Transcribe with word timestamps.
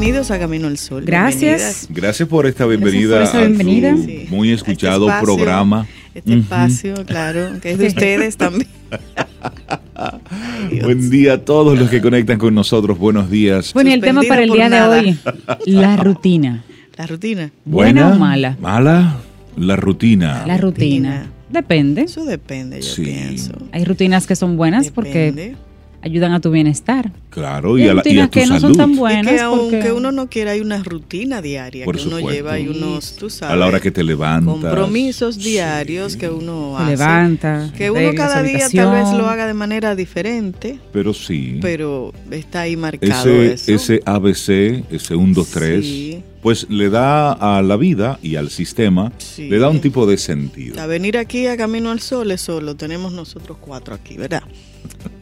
Bienvenidos 0.00 0.30
a 0.30 0.38
Camino 0.38 0.66
al 0.66 0.78
Sol. 0.78 1.04
Gracias. 1.04 1.86
Gracias 1.90 2.26
por 2.26 2.46
esta 2.46 2.64
bienvenida. 2.64 3.16
Gracias 3.16 3.32
por 3.36 3.42
esa 3.42 3.48
bienvenida. 3.62 3.92
a 3.92 3.96
su 3.98 4.02
Sí. 4.04 4.26
muy 4.30 4.50
escuchado 4.50 5.06
Este 5.10 5.18
espacio, 5.18 5.36
programa. 5.36 5.86
Este 6.14 6.34
espacio, 6.38 6.94
claro, 7.04 7.60
que 7.60 7.72
es 7.72 7.78
de 7.78 7.86
ustedes 7.88 8.36
también. 8.38 8.66
Buen 10.82 11.10
día 11.10 11.34
a 11.34 11.38
todos 11.44 11.78
los 11.78 11.90
que 11.90 12.00
conectan 12.00 12.38
con 12.38 12.54
nosotros. 12.54 12.98
Buenos 12.98 13.28
días. 13.30 13.74
Bueno, 13.74 13.90
y 13.90 13.92
el 13.92 14.00
tema 14.00 14.22
para 14.26 14.42
el 14.42 14.48
día 14.50 14.70
nada. 14.70 15.02
de 15.02 15.08
hoy, 15.10 15.18
la 15.66 15.96
rutina. 16.02 16.64
La 16.96 17.06
rutina. 17.06 17.50
¿Buena 17.66 18.08
o 18.14 18.18
mala? 18.18 18.56
Mala. 18.58 19.18
La 19.58 19.76
rutina. 19.76 20.44
La 20.46 20.56
rutina. 20.56 21.26
Depende. 21.50 22.00
Eso 22.04 22.24
depende, 22.24 22.80
yo 22.80 22.88
Sí. 22.88 23.02
pienso. 23.02 23.52
Hay 23.72 23.84
rutinas 23.84 24.26
que 24.26 24.34
son 24.34 24.56
buenas 24.56 24.90
porque 24.90 25.30
Depende. 25.30 25.56
Ayudan 26.02 26.32
a 26.32 26.40
tu 26.40 26.50
bienestar. 26.50 27.12
Claro, 27.30 27.78
Y 27.78 27.84
y 27.84 27.88
a, 27.88 27.94
la, 27.94 28.02
y 28.04 28.18
a 28.18 28.24
rutinas 28.26 28.30
tu 28.30 28.40
que 28.40 28.46
no 28.46 28.52
son 28.54 28.60
salud. 28.60 28.76
tan 28.76 28.90
Y 28.92 28.96
buenas 28.96 29.32
que 29.34 29.40
aunque 29.40 29.76
porque 29.78 29.92
uno 29.92 30.10
no 30.12 30.28
quiera, 30.28 30.50
hay 30.52 30.60
una 30.60 30.82
rutina 30.82 31.40
diaria 31.42 31.84
Por 31.84 31.96
que 31.96 32.02
uno 32.02 32.16
supuesto. 32.16 32.30
lleva 32.32 32.58
y 32.58 32.68
unos, 32.68 33.16
tú 33.16 33.30
sabes, 33.30 33.52
a 33.52 33.56
la 33.56 33.66
hora 33.66 33.80
que 33.80 33.90
te 33.90 34.02
levantas. 34.02 34.52
compromisos 34.52 35.38
diarios 35.38 36.16
que 36.16 36.28
uno 36.28 36.76
hace. 36.78 36.90
levanta. 36.92 37.72
Que 37.76 37.90
uno 37.90 38.12
cada 38.16 38.42
día 38.42 38.66
tal 38.72 38.92
vez 38.92 39.12
lo 39.16 39.28
haga 39.28 39.46
de 39.46 39.54
manera 39.54 39.94
diferente, 39.94 40.78
Pero 40.92 41.14
sí. 41.14 41.58
pero 41.62 42.12
está 42.30 42.62
ahí 42.62 42.76
marcado 42.76 43.28
ese, 43.42 43.52
eso. 43.54 43.92
ese 43.94 44.02
ABC, 44.04 44.84
ese 44.90 45.14
1, 45.14 45.34
2, 45.34 45.48
3, 45.50 45.84
Sí. 45.84 46.22
pues 46.42 46.66
le 46.70 46.88
da 46.90 47.32
a 47.32 47.62
la 47.62 47.76
vida 47.76 48.18
y 48.22 48.36
al 48.36 48.50
sistema, 48.50 49.12
Sí. 49.18 49.48
le 49.48 49.58
da 49.58 49.68
un 49.68 49.80
tipo 49.80 50.06
de 50.06 50.16
sentido. 50.18 50.80
A 50.80 50.86
venir 50.86 51.16
aquí 51.18 51.46
a 51.46 51.56
Camino 51.56 51.90
al 51.90 52.00
Sol, 52.00 52.30
eso 52.32 52.60
lo 52.60 52.74
tenemos 52.76 53.12
nosotros 53.12 53.58
cuatro 53.60 53.94
aquí, 53.94 54.16
¿verdad? 54.16 54.42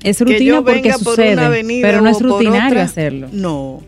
Es 0.03 0.19
que 0.19 0.25
rutina 0.25 0.39
yo 0.45 0.64
porque 0.64 0.81
venga 0.83 0.98
por 0.98 1.14
sucede, 1.17 1.33
una 1.34 1.47
avenida 1.47 1.83
pero 1.89 2.01
no 2.01 2.09
es 2.11 2.20
rutinario 2.20 2.81
hacerlo. 2.83 3.28
No, 3.33 3.83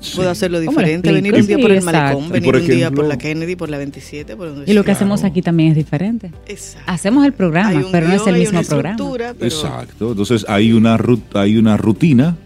Sí. 0.00 0.12
puedo 0.14 0.30
hacerlo 0.30 0.58
¿Cómo 0.58 0.70
lo 0.72 0.78
diferente, 0.86 1.10
venir 1.12 1.34
un 1.34 1.44
día 1.46 1.56
Sí, 1.56 1.62
por 1.62 1.70
el 1.72 1.78
exacto. 1.78 2.00
malecón, 2.00 2.28
venir 2.30 2.44
por 2.52 2.60
un 2.60 2.66
día 2.68 2.74
por 2.76 2.80
ejemplo- 2.82 3.08
la 3.08 3.18
Kennedy, 3.18 3.56
por 3.56 3.68
la 3.68 3.78
27, 3.78 4.36
por 4.36 4.48
donde 4.54 4.70
Y 4.70 4.74
lo 4.74 4.84
que 4.84 4.92
hacemos 4.92 5.24
aquí 5.24 5.42
también 5.42 5.70
es 5.70 5.76
diferente. 5.76 6.30
Exacto. 6.46 6.84
Hacemos 6.92 7.26
el 7.26 7.32
programa, 7.32 7.82
pero 7.90 8.06
no 8.06 8.14
es 8.14 8.24
el 8.28 8.34
hay 8.34 8.40
mismo 8.42 8.60
una 8.60 8.68
programa. 8.68 8.94
estructura, 8.94 9.34
pero 9.36 9.46
Exacto. 9.52 10.10
Entonces 10.12 10.46
hay 10.48 10.72
una, 10.72 10.96
rut- 10.98 11.34
hay 11.34 11.56
una 11.56 11.76
rutina, 11.76 12.36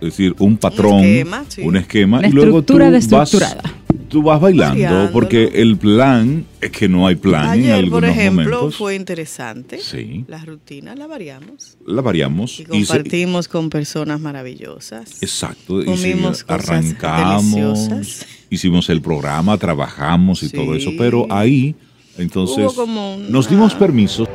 es 0.00 0.08
decir, 0.08 0.34
un 0.40 0.56
patrón, 0.56 1.04
esquema, 1.04 1.44
sí. 1.48 1.62
un 1.62 1.76
esquema, 1.76 2.18
Una 2.18 2.28
y 2.28 2.32
luego 2.32 2.62
tú 2.62 2.76
estructura 2.76 2.90
vas. 2.90 3.74
Tú 4.08 4.22
vas 4.22 4.40
bailando, 4.40 4.74
Variándolo. 4.82 5.12
porque 5.12 5.50
el 5.54 5.76
plan 5.76 6.44
es 6.60 6.70
que 6.70 6.88
no 6.88 7.06
hay 7.06 7.16
plan 7.16 7.54
en 7.54 7.60
Ayer, 7.64 7.72
algunos 7.74 8.00
por 8.00 8.04
ejemplo, 8.08 8.44
momentos. 8.44 8.76
fue 8.76 8.94
interesante. 8.94 9.78
Sí. 9.78 10.24
La 10.28 10.44
rutina 10.44 10.94
la 10.94 11.06
variamos. 11.06 11.76
La 11.86 12.02
variamos 12.02 12.58
Y 12.60 12.62
y 12.62 12.84
se- 12.84 12.94
compartimos 12.94 13.48
con 13.48 13.70
personas 13.70 14.20
maravillosas. 14.20 15.22
Exacto, 15.22 15.82
y 15.82 15.86
Comimos 15.86 16.44
cosas 16.44 16.68
arrancamos, 16.68 17.52
deliciosas. 17.88 18.26
hicimos 18.50 18.88
el 18.90 19.00
programa, 19.02 19.56
trabajamos 19.58 20.42
y 20.42 20.48
Sí. 20.48 20.56
todo 20.56 20.74
eso, 20.74 20.90
pero 20.96 21.26
ahí 21.30 21.74
entonces 22.18 22.58
Hubo 22.64 22.74
como 22.74 23.16
una- 23.16 23.28
nos 23.28 23.48
dimos 23.48 23.74
permiso. 23.74 24.26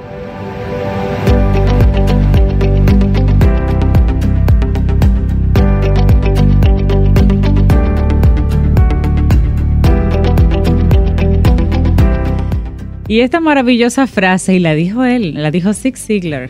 Y 13.11 13.19
esta 13.19 13.41
maravillosa 13.41 14.07
frase, 14.07 14.55
y 14.55 14.59
la 14.59 14.73
dijo 14.73 15.03
él, 15.03 15.33
la 15.33 15.51
dijo 15.51 15.73
Zig 15.73 15.97
Ziglar, 15.97 16.49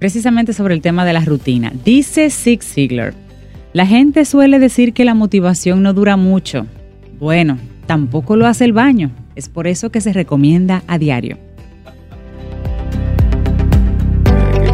precisamente 0.00 0.52
sobre 0.52 0.74
el 0.74 0.80
tema 0.80 1.04
de 1.04 1.12
la 1.12 1.20
rutina. 1.20 1.72
Dice 1.84 2.30
Zig 2.30 2.64
Ziglar, 2.64 3.14
la 3.74 3.86
gente 3.86 4.24
suele 4.24 4.58
decir 4.58 4.92
que 4.92 5.04
la 5.04 5.14
motivación 5.14 5.84
no 5.84 5.92
dura 5.92 6.16
mucho. 6.16 6.66
Bueno, 7.20 7.58
tampoco 7.86 8.34
lo 8.34 8.48
hace 8.48 8.64
el 8.64 8.72
baño. 8.72 9.12
Es 9.36 9.48
por 9.48 9.68
eso 9.68 9.92
que 9.92 10.00
se 10.00 10.12
recomienda 10.12 10.82
a 10.88 10.98
diario. 10.98 11.38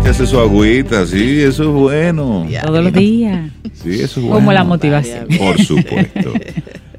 ¿Qué 0.02 0.08
hace 0.08 0.26
su 0.26 0.40
agüita? 0.40 1.04
Sí, 1.04 1.42
eso 1.42 1.64
es 1.64 1.68
bueno. 1.68 2.46
Todos 2.64 2.82
los 2.82 2.94
días. 2.94 3.50
Sí, 3.74 4.00
eso 4.00 4.20
es 4.20 4.26
bueno. 4.26 4.36
Como 4.36 4.52
la 4.54 4.64
motivación. 4.64 5.26
Por 5.36 5.60
supuesto. 5.60 6.32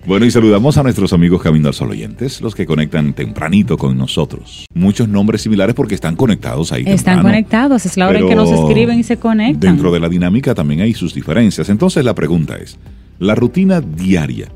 Bueno, 0.07 0.25
y 0.25 0.31
saludamos 0.31 0.77
a 0.77 0.83
nuestros 0.83 1.11
amigos 1.11 1.41
Camino 1.41 1.67
al 1.67 1.73
Sol 1.73 1.91
oyentes, 1.91 2.39
los 2.39 2.55
que 2.55 2.65
conectan 2.65 3.11
tempranito 3.11 3.77
con 3.77 3.97
nosotros. 3.97 4.65
Muchos 4.73 5.09
nombres 5.09 5.41
similares 5.41 5.75
porque 5.75 5.95
están 5.95 6.15
conectados 6.15 6.71
ahí 6.71 6.83
Están 6.83 7.15
temprano. 7.15 7.23
conectados, 7.23 7.85
es 7.85 7.97
la 7.97 8.07
hora 8.07 8.19
en 8.19 8.29
que 8.29 8.35
nos 8.35 8.49
escriben 8.49 8.99
y 8.99 9.03
se 9.03 9.17
conectan. 9.17 9.59
Dentro 9.59 9.91
de 9.91 9.99
la 9.99 10.07
dinámica 10.07 10.55
también 10.55 10.79
hay 10.79 10.93
sus 10.93 11.13
diferencias. 11.13 11.67
Entonces 11.67 12.05
la 12.05 12.15
pregunta 12.15 12.55
es, 12.55 12.79
¿la 13.19 13.35
rutina 13.35 13.81
diaria 13.81 14.47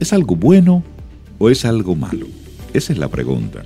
es 0.00 0.12
algo 0.12 0.34
bueno 0.34 0.82
o 1.38 1.48
es 1.48 1.64
algo 1.64 1.94
malo? 1.94 2.26
Esa 2.74 2.92
es 2.92 2.98
la 2.98 3.06
pregunta. 3.06 3.62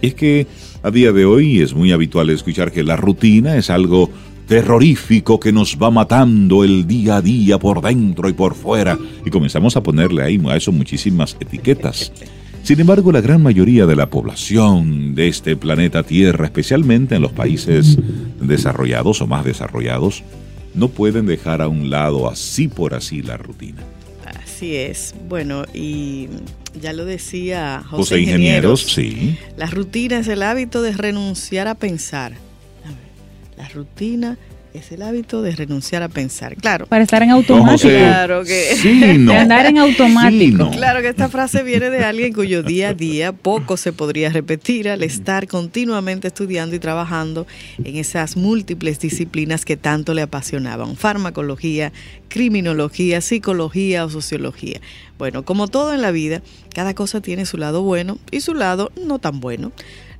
Y 0.00 0.06
es 0.06 0.14
que 0.14 0.46
a 0.84 0.92
día 0.92 1.10
de 1.10 1.24
hoy 1.24 1.60
es 1.60 1.74
muy 1.74 1.90
habitual 1.90 2.30
escuchar 2.30 2.70
que 2.70 2.84
la 2.84 2.94
rutina 2.94 3.56
es 3.56 3.68
algo 3.68 4.10
terrorífico 4.46 5.40
que 5.40 5.52
nos 5.52 5.76
va 5.76 5.90
matando 5.90 6.64
el 6.64 6.86
día 6.86 7.16
a 7.16 7.22
día 7.22 7.58
por 7.58 7.82
dentro 7.82 8.28
y 8.28 8.32
por 8.32 8.54
fuera. 8.54 8.98
Y 9.24 9.30
comenzamos 9.30 9.76
a 9.76 9.82
ponerle 9.82 10.22
ahí 10.22 10.40
a 10.48 10.56
eso 10.56 10.72
muchísimas 10.72 11.36
etiquetas. 11.40 12.12
Sin 12.62 12.80
embargo, 12.80 13.12
la 13.12 13.20
gran 13.20 13.42
mayoría 13.42 13.86
de 13.86 13.94
la 13.94 14.10
población 14.10 15.14
de 15.14 15.28
este 15.28 15.56
planeta 15.56 16.02
Tierra, 16.02 16.46
especialmente 16.46 17.14
en 17.14 17.22
los 17.22 17.32
países 17.32 17.96
desarrollados 18.40 19.20
o 19.20 19.26
más 19.26 19.44
desarrollados, 19.44 20.24
no 20.74 20.88
pueden 20.88 21.26
dejar 21.26 21.62
a 21.62 21.68
un 21.68 21.90
lado 21.90 22.28
así 22.28 22.66
por 22.68 22.94
así 22.94 23.22
la 23.22 23.36
rutina. 23.36 23.82
Así 24.42 24.74
es. 24.74 25.14
Bueno, 25.28 25.64
y 25.74 26.28
ya 26.80 26.92
lo 26.92 27.04
decía 27.04 27.82
José, 27.84 27.96
José 27.96 28.20
Ingenieros, 28.20 28.80
sí. 28.80 29.38
La 29.56 29.66
rutina 29.66 30.18
es 30.18 30.28
el 30.28 30.42
hábito 30.42 30.82
de 30.82 30.92
renunciar 30.92 31.68
a 31.68 31.74
pensar. 31.76 32.32
La 33.56 33.68
rutina 33.68 34.36
es 34.74 34.92
el 34.92 35.00
hábito 35.00 35.40
de 35.40 35.56
renunciar 35.56 36.02
a 36.02 36.08
pensar. 36.10 36.54
Claro, 36.56 36.84
Para 36.84 37.02
estar 37.02 37.22
en 37.22 37.30
automático. 37.30 37.88
Claro 37.88 38.44
que- 38.44 38.76
Sí, 38.76 39.00
no. 39.16 39.32
De 39.32 39.38
andar 39.38 39.64
en 39.64 39.78
automático. 39.78 40.38
Sí, 40.38 40.50
no. 40.52 40.70
claro 40.70 41.00
que 41.00 41.08
esta 41.08 41.30
frase 41.30 41.62
viene 41.62 41.88
de 41.88 42.04
alguien 42.04 42.34
cuyo 42.34 42.62
día 42.62 42.90
a 42.90 42.94
día 42.94 43.32
poco 43.32 43.78
se 43.78 43.94
podría 43.94 44.28
repetir 44.28 44.90
al 44.90 45.02
estar 45.02 45.46
continuamente 45.48 46.28
estudiando 46.28 46.76
y 46.76 46.78
trabajando 46.78 47.46
en 47.82 47.96
esas 47.96 48.36
múltiples 48.36 48.98
disciplinas 49.00 49.64
que 49.64 49.78
tanto 49.78 50.12
le 50.12 50.20
apasionaban, 50.20 50.94
farmacología, 50.96 51.90
criminología, 52.28 53.22
psicología 53.22 54.04
o 54.04 54.10
sociología. 54.10 54.78
Bueno, 55.16 55.42
como 55.46 55.68
todo 55.68 55.94
en 55.94 56.02
la 56.02 56.10
vida, 56.10 56.42
cada 56.74 56.92
cosa 56.92 57.22
tiene 57.22 57.46
su 57.46 57.56
lado 57.56 57.82
bueno 57.82 58.18
y 58.30 58.40
su 58.42 58.52
lado 58.52 58.92
no 59.06 59.18
tan 59.18 59.40
bueno. 59.40 59.72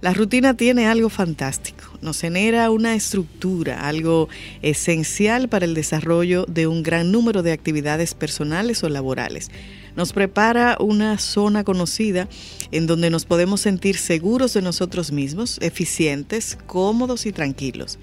La 0.06 0.14
rutina 0.14 0.54
tiene 0.54 0.86
algo 0.86 1.08
fantástico, 1.08 1.82
nos 2.00 2.20
genera 2.20 2.70
una 2.70 2.94
estructura, 2.94 3.88
algo 3.88 4.28
esencial 4.62 5.48
para 5.48 5.64
el 5.64 5.74
desarrollo 5.74 6.44
de 6.46 6.68
un 6.68 6.84
gran 6.84 7.10
número 7.10 7.42
de 7.42 7.50
actividades 7.50 8.14
personales 8.14 8.84
o 8.84 8.88
laborales. 8.88 9.50
Nos 9.96 10.12
prepara 10.12 10.76
una 10.78 11.18
zona 11.18 11.64
conocida 11.64 12.28
en 12.70 12.86
donde 12.86 13.10
nos 13.10 13.24
podemos 13.24 13.62
sentir 13.62 13.96
seguros 13.96 14.54
de 14.54 14.62
nosotros 14.62 15.10
mismos, 15.10 15.58
eficientes, 15.60 16.56
cómodos 16.68 17.26
y 17.26 17.32
tranquilos. 17.32 17.98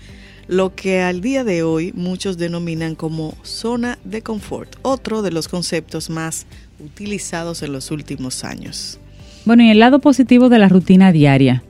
Lo 0.49 0.75
que 0.75 0.99
al 0.99 1.21
día 1.21 1.45
de 1.45 1.63
hoy 1.63 1.94
muchos 1.95 2.38
denominan 2.38 2.95
como 2.95 3.33
zona 3.44 3.97
de 4.03 4.21
confort, 4.21 4.75
otro 4.81 5.21
de 5.21 5.31
los 5.31 5.47
conceptos 5.47 6.09
más 6.09 6.47
utilizados 6.81 7.63
en 7.63 7.71
los 7.71 7.91
últimos 7.91 8.44
años. 8.44 8.99
Bueno, 9.45 9.63
y 9.63 9.69
el 9.69 9.79
lado 9.79 9.99
positivo 9.99 10.49
de 10.49 10.59
la 10.59 10.67
rutina 10.67 11.13
diaria. 11.13 11.63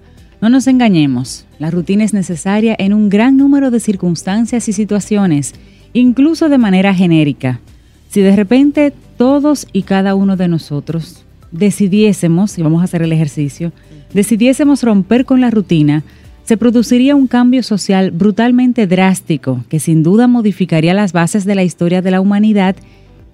No 0.43 0.49
nos 0.49 0.67
engañemos, 0.67 1.45
la 1.57 1.71
rutina 1.71 2.03
es 2.03 2.13
necesaria 2.13 2.75
en 2.77 2.93
un 2.93 3.07
gran 3.07 3.37
número 3.37 3.71
de 3.71 3.79
circunstancias 3.79 4.67
y 4.67 4.73
situaciones, 4.73 5.53
incluso 5.93 6.49
de 6.49 6.57
manera 6.57 6.93
genérica. 6.93 7.61
Si 8.09 8.19
de 8.19 8.35
repente 8.35 8.91
todos 9.15 9.65
y 9.71 9.83
cada 9.83 10.15
uno 10.15 10.35
de 10.35 10.49
nosotros 10.49 11.23
decidiésemos, 11.53 12.57
y 12.57 12.61
vamos 12.61 12.81
a 12.81 12.83
hacer 12.83 13.03
el 13.03 13.13
ejercicio, 13.13 13.71
decidiésemos 14.13 14.83
romper 14.83 15.23
con 15.23 15.39
la 15.39 15.49
rutina, 15.49 16.03
se 16.43 16.57
produciría 16.57 17.15
un 17.15 17.27
cambio 17.27 17.63
social 17.63 18.11
brutalmente 18.11 18.85
drástico 18.85 19.63
que 19.69 19.79
sin 19.79 20.03
duda 20.03 20.27
modificaría 20.27 20.93
las 20.93 21.13
bases 21.13 21.45
de 21.45 21.55
la 21.55 21.63
historia 21.63 22.01
de 22.01 22.11
la 22.11 22.19
humanidad 22.19 22.75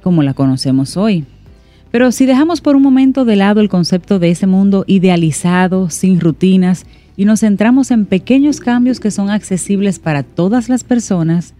como 0.03 0.21
la 0.21 0.35
conocemos 0.35 0.95
hoy. 0.95 1.25
Pero 1.89 2.11
si 2.11 2.27
dejamos 2.27 2.61
por 2.61 2.75
un 2.75 2.83
momento 2.83 3.25
de 3.25 3.35
lado 3.35 3.61
el 3.61 3.69
concepto 3.69 4.19
de 4.19 4.29
ese 4.29 4.45
mundo 4.45 4.83
idealizado, 4.85 5.89
sin 5.89 6.19
rutinas, 6.19 6.85
y 7.19 7.25
nos 7.25 7.41
centramos 7.41 7.91
en 7.91 8.05
pequeños 8.05 8.61
cambios 8.61 9.01
que 9.01 9.11
son 9.11 9.29
accesibles 9.29 9.99
para 9.99 10.23
todas 10.23 10.69
las 10.69 10.85
personas, 10.85 11.53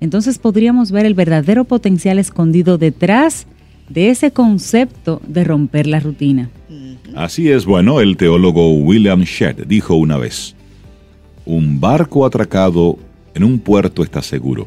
entonces 0.00 0.40
podríamos 0.40 0.90
ver 0.90 1.06
el 1.06 1.14
verdadero 1.14 1.62
potencial 1.62 2.18
escondido 2.18 2.78
detrás 2.78 3.46
de 3.88 4.10
ese 4.10 4.32
concepto 4.32 5.22
de 5.24 5.44
romper 5.44 5.86
la 5.86 6.00
rutina. 6.00 6.50
Así 7.14 7.48
es, 7.48 7.64
bueno, 7.64 8.00
el 8.00 8.16
teólogo 8.16 8.72
William 8.72 9.20
Shedd 9.20 9.68
dijo 9.68 9.94
una 9.94 10.16
vez, 10.16 10.56
un 11.46 11.78
barco 11.78 12.26
atracado 12.26 12.98
en 13.36 13.44
un 13.44 13.60
puerto 13.60 14.02
está 14.02 14.20
seguro, 14.20 14.66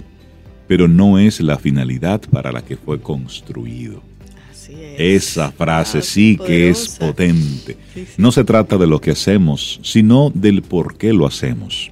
pero 0.66 0.88
no 0.88 1.20
es 1.20 1.42
la 1.42 1.58
finalidad 1.58 2.22
para 2.22 2.54
la 2.54 2.62
que 2.62 2.78
fue 2.78 3.02
construido. 3.02 4.02
Esa 4.98 5.52
frase 5.52 6.02
sí 6.02 6.40
que 6.44 6.70
es 6.70 6.98
potente. 7.00 7.78
No 8.18 8.32
se 8.32 8.44
trata 8.44 8.78
de 8.78 8.88
lo 8.88 9.00
que 9.00 9.12
hacemos, 9.12 9.80
sino 9.84 10.32
del 10.34 10.64
por 10.64 10.98
qué 10.98 11.14
lo 11.14 11.28
hacemos. 11.28 11.92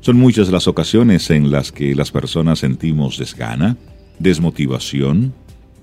Son 0.00 0.16
muchas 0.16 0.48
las 0.48 0.66
ocasiones 0.66 1.28
en 1.30 1.50
las 1.50 1.70
que 1.72 1.94
las 1.94 2.10
personas 2.10 2.60
sentimos 2.60 3.18
desgana, 3.18 3.76
desmotivación, 4.18 5.34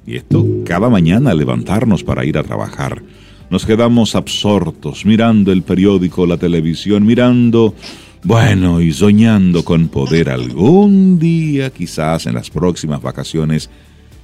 y 0.07 0.15
esto 0.15 0.43
cada 0.65 0.89
mañana 0.89 1.35
levantarnos 1.35 2.03
para 2.03 2.25
ir 2.25 2.35
a 2.39 2.43
trabajar. 2.43 3.03
Nos 3.51 3.65
quedamos 3.65 4.15
absortos 4.15 5.05
mirando 5.05 5.51
el 5.51 5.61
periódico, 5.61 6.25
la 6.25 6.37
televisión, 6.37 7.05
mirando, 7.05 7.75
bueno, 8.23 8.81
y 8.81 8.91
soñando 8.91 9.63
con 9.63 9.87
poder 9.87 10.29
algún 10.29 11.19
día, 11.19 11.69
quizás 11.69 12.25
en 12.25 12.33
las 12.33 12.49
próximas 12.49 13.01
vacaciones, 13.03 13.69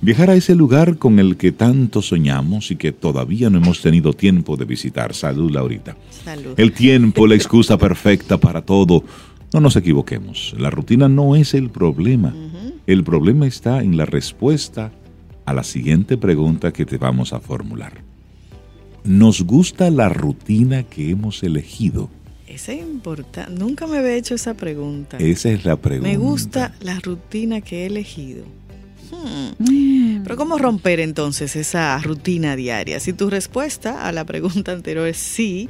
Viajar 0.05 0.29
a 0.29 0.35
ese 0.35 0.53
lugar 0.53 0.99
con 0.99 1.17
el 1.17 1.35
que 1.35 1.51
tanto 1.51 2.03
soñamos 2.03 2.69
y 2.69 2.75
que 2.75 2.91
todavía 2.91 3.49
no 3.49 3.57
hemos 3.57 3.81
tenido 3.81 4.13
tiempo 4.13 4.55
de 4.55 4.63
visitar. 4.63 5.15
Salud, 5.15 5.49
Laurita. 5.49 5.97
Salud. 6.23 6.53
El 6.57 6.73
tiempo, 6.73 7.25
la 7.25 7.33
excusa 7.33 7.75
perfecta 7.79 8.37
para 8.37 8.61
todo. 8.61 9.03
No 9.51 9.61
nos 9.61 9.75
equivoquemos. 9.75 10.53
La 10.59 10.69
rutina 10.69 11.09
no 11.09 11.35
es 11.35 11.55
el 11.55 11.71
problema. 11.71 12.35
El 12.85 13.03
problema 13.03 13.47
está 13.47 13.81
en 13.81 13.97
la 13.97 14.05
respuesta 14.05 14.91
a 15.43 15.53
la 15.55 15.63
siguiente 15.63 16.17
pregunta 16.17 16.71
que 16.71 16.85
te 16.85 16.99
vamos 16.99 17.33
a 17.33 17.39
formular. 17.39 18.03
¿Nos 19.03 19.41
gusta 19.41 19.89
la 19.89 20.09
rutina 20.09 20.83
que 20.83 21.09
hemos 21.09 21.41
elegido? 21.41 22.11
Esa 22.45 22.73
es 22.73 22.81
importante. 22.81 23.59
Nunca 23.59 23.87
me 23.87 23.97
había 23.97 24.13
hecho 24.13 24.35
esa 24.35 24.53
pregunta. 24.53 25.17
Esa 25.17 25.49
es 25.49 25.65
la 25.65 25.77
pregunta. 25.77 26.07
Me 26.07 26.17
gusta 26.17 26.75
la 26.79 26.99
rutina 26.99 27.61
que 27.61 27.81
he 27.81 27.85
elegido. 27.87 28.43
Hmm. 29.11 30.23
Pero 30.23 30.37
¿cómo 30.37 30.57
romper 30.57 30.99
entonces 30.99 31.55
esa 31.55 31.97
rutina 31.99 32.55
diaria? 32.55 32.99
Si 32.99 33.13
tu 33.13 33.29
respuesta 33.29 34.07
a 34.07 34.11
la 34.11 34.25
pregunta 34.25 34.71
anterior 34.71 35.07
es 35.07 35.17
sí, 35.17 35.69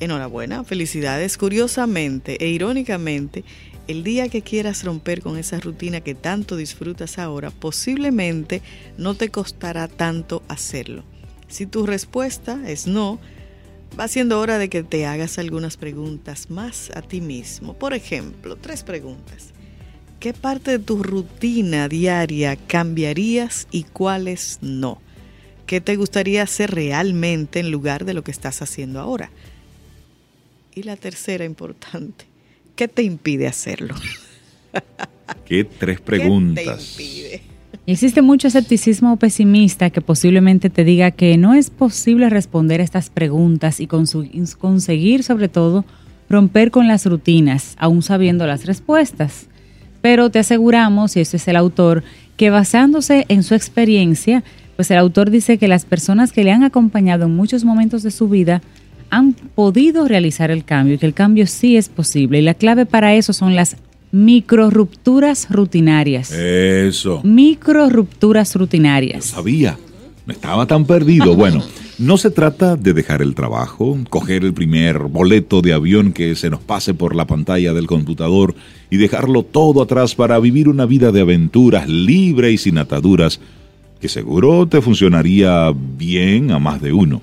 enhorabuena, 0.00 0.64
felicidades. 0.64 1.38
Curiosamente 1.38 2.36
e 2.44 2.48
irónicamente, 2.48 3.44
el 3.88 4.04
día 4.04 4.28
que 4.28 4.42
quieras 4.42 4.84
romper 4.84 5.22
con 5.22 5.38
esa 5.38 5.60
rutina 5.60 6.00
que 6.00 6.14
tanto 6.14 6.56
disfrutas 6.56 7.18
ahora, 7.18 7.50
posiblemente 7.50 8.62
no 8.98 9.14
te 9.14 9.30
costará 9.30 9.88
tanto 9.88 10.42
hacerlo. 10.48 11.04
Si 11.48 11.66
tu 11.66 11.86
respuesta 11.86 12.60
es 12.66 12.86
no, 12.86 13.20
va 13.98 14.08
siendo 14.08 14.40
hora 14.40 14.58
de 14.58 14.68
que 14.68 14.82
te 14.82 15.06
hagas 15.06 15.38
algunas 15.38 15.76
preguntas 15.76 16.50
más 16.50 16.90
a 16.94 17.02
ti 17.02 17.20
mismo. 17.20 17.74
Por 17.74 17.94
ejemplo, 17.94 18.56
tres 18.56 18.82
preguntas. 18.82 19.53
¿Qué 20.24 20.32
parte 20.32 20.70
de 20.70 20.78
tu 20.78 21.02
rutina 21.02 21.86
diaria 21.86 22.56
cambiarías 22.56 23.68
y 23.70 23.82
cuáles 23.82 24.58
no? 24.62 24.96
¿Qué 25.66 25.82
te 25.82 25.96
gustaría 25.96 26.42
hacer 26.42 26.70
realmente 26.70 27.60
en 27.60 27.70
lugar 27.70 28.06
de 28.06 28.14
lo 28.14 28.24
que 28.24 28.30
estás 28.30 28.62
haciendo 28.62 29.00
ahora? 29.00 29.30
Y 30.74 30.84
la 30.84 30.96
tercera 30.96 31.44
importante, 31.44 32.24
¿qué 32.74 32.88
te 32.88 33.02
impide 33.02 33.46
hacerlo? 33.46 33.96
¿Qué 35.44 35.64
tres 35.64 36.00
preguntas? 36.00 36.96
Existe 37.86 38.22
mucho 38.22 38.48
escepticismo 38.48 39.18
pesimista 39.18 39.90
que 39.90 40.00
posiblemente 40.00 40.70
te 40.70 40.84
diga 40.84 41.10
que 41.10 41.36
no 41.36 41.52
es 41.52 41.68
posible 41.68 42.30
responder 42.30 42.80
a 42.80 42.84
estas 42.84 43.10
preguntas 43.10 43.78
y 43.78 43.86
conseguir 43.86 45.22
sobre 45.22 45.50
todo 45.50 45.84
romper 46.30 46.70
con 46.70 46.88
las 46.88 47.04
rutinas, 47.04 47.76
aún 47.78 48.00
sabiendo 48.00 48.46
las 48.46 48.64
respuestas 48.64 49.48
pero 50.04 50.28
te 50.28 50.38
aseguramos, 50.38 51.16
y 51.16 51.20
ese 51.20 51.38
es 51.38 51.48
el 51.48 51.56
autor, 51.56 52.04
que 52.36 52.50
basándose 52.50 53.24
en 53.30 53.42
su 53.42 53.54
experiencia, 53.54 54.44
pues 54.76 54.90
el 54.90 54.98
autor 54.98 55.30
dice 55.30 55.56
que 55.56 55.66
las 55.66 55.86
personas 55.86 56.30
que 56.30 56.44
le 56.44 56.52
han 56.52 56.62
acompañado 56.62 57.24
en 57.24 57.34
muchos 57.34 57.64
momentos 57.64 58.02
de 58.02 58.10
su 58.10 58.28
vida 58.28 58.60
han 59.08 59.32
podido 59.32 60.06
realizar 60.06 60.50
el 60.50 60.62
cambio 60.62 60.96
y 60.96 60.98
que 60.98 61.06
el 61.06 61.14
cambio 61.14 61.46
sí 61.46 61.78
es 61.78 61.88
posible. 61.88 62.40
Y 62.40 62.42
la 62.42 62.52
clave 62.52 62.84
para 62.84 63.14
eso 63.14 63.32
son 63.32 63.56
las 63.56 63.78
micro 64.12 64.68
rupturas 64.68 65.46
rutinarias. 65.48 66.30
Eso. 66.32 67.22
Micro 67.24 67.88
rupturas 67.88 68.54
rutinarias. 68.56 69.24
sabía. 69.24 69.78
No 70.26 70.32
estaba 70.32 70.66
tan 70.66 70.84
perdido. 70.84 71.34
Bueno, 71.44 71.62
no 71.98 72.16
se 72.16 72.30
trata 72.30 72.76
de 72.76 72.92
dejar 72.92 73.22
el 73.22 73.34
trabajo, 73.34 73.98
coger 74.10 74.44
el 74.44 74.54
primer 74.54 74.98
boleto 74.98 75.62
de 75.62 75.72
avión 75.72 76.12
que 76.12 76.34
se 76.34 76.50
nos 76.50 76.60
pase 76.60 76.94
por 76.94 77.14
la 77.14 77.26
pantalla 77.26 77.72
del 77.72 77.86
computador 77.86 78.54
y 78.90 78.96
dejarlo 78.96 79.42
todo 79.42 79.82
atrás 79.82 80.14
para 80.14 80.38
vivir 80.38 80.68
una 80.68 80.86
vida 80.86 81.12
de 81.12 81.20
aventuras 81.20 81.88
libre 81.88 82.50
y 82.50 82.58
sin 82.58 82.78
ataduras, 82.78 83.40
que 84.00 84.08
seguro 84.08 84.66
te 84.66 84.80
funcionaría 84.80 85.72
bien 85.74 86.50
a 86.50 86.58
más 86.58 86.80
de 86.80 86.92
uno. 86.92 87.22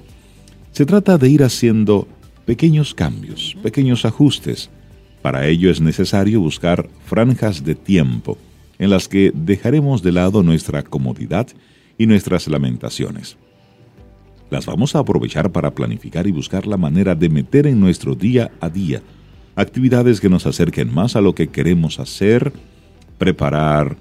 Se 0.71 0.85
trata 0.85 1.17
de 1.17 1.29
ir 1.29 1.43
haciendo 1.43 2.07
pequeños 2.45 2.93
cambios, 2.93 3.57
pequeños 3.61 4.05
ajustes. 4.05 4.69
Para 5.21 5.47
ello 5.47 5.69
es 5.69 5.81
necesario 5.81 6.39
buscar 6.39 6.89
franjas 7.05 7.63
de 7.63 7.75
tiempo 7.75 8.37
en 8.79 8.89
las 8.89 9.07
que 9.07 9.31
dejaremos 9.35 10.01
de 10.01 10.11
lado 10.11 10.43
nuestra 10.43 10.81
comodidad 10.81 11.47
y 12.01 12.07
nuestras 12.07 12.47
lamentaciones. 12.47 13.37
Las 14.49 14.65
vamos 14.65 14.95
a 14.95 14.99
aprovechar 14.99 15.51
para 15.51 15.69
planificar 15.69 16.25
y 16.25 16.31
buscar 16.31 16.65
la 16.65 16.75
manera 16.75 17.13
de 17.13 17.29
meter 17.29 17.67
en 17.67 17.79
nuestro 17.79 18.15
día 18.15 18.49
a 18.59 18.69
día 18.69 19.03
actividades 19.55 20.19
que 20.19 20.27
nos 20.27 20.47
acerquen 20.47 20.91
más 20.91 21.15
a 21.15 21.21
lo 21.21 21.35
que 21.35 21.49
queremos 21.49 21.99
hacer, 21.99 22.53
preparar 23.19 23.97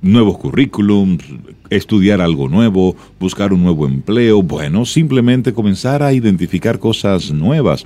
nuevos 0.00 0.38
currículums, 0.38 1.22
estudiar 1.68 2.22
algo 2.22 2.48
nuevo, 2.48 2.96
buscar 3.20 3.52
un 3.52 3.64
nuevo 3.64 3.86
empleo, 3.86 4.42
bueno, 4.42 4.86
simplemente 4.86 5.52
comenzar 5.52 6.02
a 6.02 6.14
identificar 6.14 6.78
cosas 6.78 7.32
nuevas, 7.32 7.84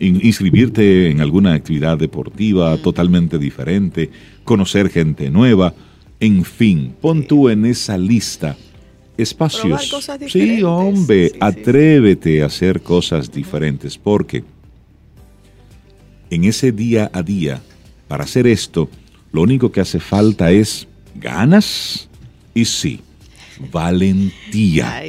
inscribirte 0.00 1.10
en 1.10 1.22
alguna 1.22 1.54
actividad 1.54 1.96
deportiva 1.96 2.76
totalmente 2.76 3.38
diferente, 3.38 4.10
conocer 4.44 4.90
gente 4.90 5.30
nueva, 5.30 5.72
en 6.20 6.44
fin, 6.44 6.94
pon 7.00 7.26
tú 7.26 7.48
en 7.48 7.64
esa 7.64 7.96
lista 7.96 8.54
espacios. 9.22 9.90
Sí, 10.28 10.62
hombre, 10.62 11.32
atrévete 11.40 12.42
a 12.42 12.46
hacer 12.46 12.82
cosas 12.82 13.30
diferentes, 13.30 13.98
porque 13.98 14.44
en 16.30 16.44
ese 16.44 16.72
día 16.72 17.10
a 17.12 17.22
día, 17.22 17.62
para 18.08 18.24
hacer 18.24 18.46
esto, 18.46 18.88
lo 19.32 19.42
único 19.42 19.72
que 19.72 19.80
hace 19.80 20.00
falta 20.00 20.50
es 20.50 20.86
ganas 21.14 22.08
y 22.54 22.64
sí, 22.64 23.00
valentía. 23.70 25.02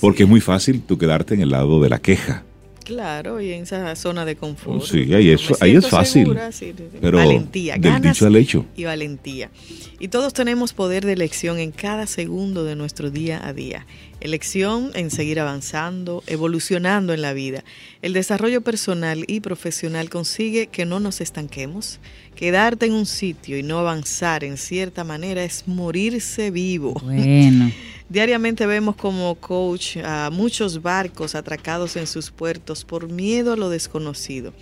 porque 0.00 0.24
es 0.24 0.28
muy 0.28 0.40
fácil 0.40 0.82
tú 0.82 0.98
quedarte 0.98 1.34
en 1.34 1.42
el 1.42 1.50
lado 1.50 1.82
de 1.82 1.88
la 1.88 2.00
queja. 2.00 2.44
Claro, 2.84 3.40
y 3.40 3.52
en 3.52 3.62
esa 3.62 3.96
zona 3.96 4.24
de 4.24 4.36
confort. 4.36 4.84
Sí, 4.84 5.12
ahí 5.14 5.30
es, 5.30 5.40
ahí 5.60 5.74
es 5.74 5.88
fácil. 5.88 6.36
pero 7.00 7.16
valentía, 7.16 7.76
del 7.76 8.00
dicho 8.02 8.26
al 8.26 8.36
hecho. 8.36 8.66
Y 8.76 8.84
valentía. 8.84 9.50
Y 9.98 10.08
todos 10.08 10.34
tenemos 10.34 10.72
poder 10.72 11.04
de 11.06 11.14
elección 11.14 11.58
en 11.58 11.72
cada 11.72 12.06
segundo 12.06 12.64
de 12.64 12.76
nuestro 12.76 13.10
día 13.10 13.46
a 13.46 13.52
día. 13.52 13.86
Elección 14.24 14.90
en 14.94 15.10
seguir 15.10 15.38
avanzando, 15.38 16.24
evolucionando 16.26 17.12
en 17.12 17.20
la 17.20 17.34
vida. 17.34 17.62
El 18.00 18.14
desarrollo 18.14 18.62
personal 18.62 19.22
y 19.28 19.40
profesional 19.40 20.08
consigue 20.08 20.68
que 20.68 20.86
no 20.86 20.98
nos 20.98 21.20
estanquemos. 21.20 22.00
Quedarte 22.34 22.86
en 22.86 22.94
un 22.94 23.04
sitio 23.04 23.58
y 23.58 23.62
no 23.62 23.78
avanzar 23.78 24.42
en 24.42 24.56
cierta 24.56 25.04
manera 25.04 25.44
es 25.44 25.68
morirse 25.68 26.50
vivo. 26.50 26.94
Bueno. 27.04 27.70
Diariamente 28.08 28.64
vemos 28.64 28.96
como 28.96 29.34
coach 29.34 29.98
a 30.02 30.30
muchos 30.32 30.80
barcos 30.80 31.34
atracados 31.34 31.94
en 31.96 32.06
sus 32.06 32.30
puertos 32.30 32.86
por 32.86 33.10
miedo 33.10 33.52
a 33.52 33.56
lo 33.56 33.68
desconocido. 33.68 34.54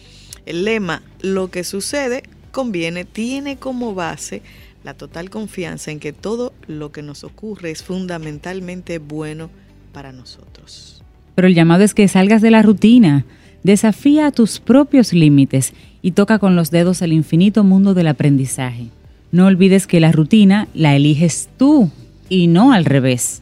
El 0.44 0.64
lema, 0.64 1.04
lo 1.20 1.52
que 1.52 1.62
sucede, 1.62 2.24
conviene, 2.50 3.04
tiene 3.04 3.58
como 3.58 3.94
base 3.94 4.42
la 4.84 4.94
total 4.94 5.30
confianza 5.30 5.90
en 5.90 6.00
que 6.00 6.12
todo 6.12 6.52
lo 6.66 6.92
que 6.92 7.02
nos 7.02 7.24
ocurre 7.24 7.70
es 7.70 7.82
fundamentalmente 7.82 8.98
bueno 8.98 9.50
para 9.92 10.12
nosotros. 10.12 11.02
Pero 11.34 11.48
el 11.48 11.54
llamado 11.54 11.84
es 11.84 11.94
que 11.94 12.08
salgas 12.08 12.42
de 12.42 12.50
la 12.50 12.62
rutina, 12.62 13.24
Desafía 13.62 14.26
a 14.26 14.32
tus 14.32 14.58
propios 14.58 15.12
límites 15.12 15.72
y 16.02 16.12
toca 16.12 16.40
con 16.40 16.56
los 16.56 16.72
dedos 16.72 17.00
el 17.00 17.12
infinito 17.12 17.62
mundo 17.62 17.94
del 17.94 18.08
aprendizaje. 18.08 18.88
No 19.30 19.46
olvides 19.46 19.86
que 19.86 20.00
la 20.00 20.10
rutina 20.10 20.66
la 20.74 20.96
eliges 20.96 21.48
tú 21.58 21.90
y 22.28 22.48
no 22.48 22.72
al 22.72 22.84
revés. 22.84 23.40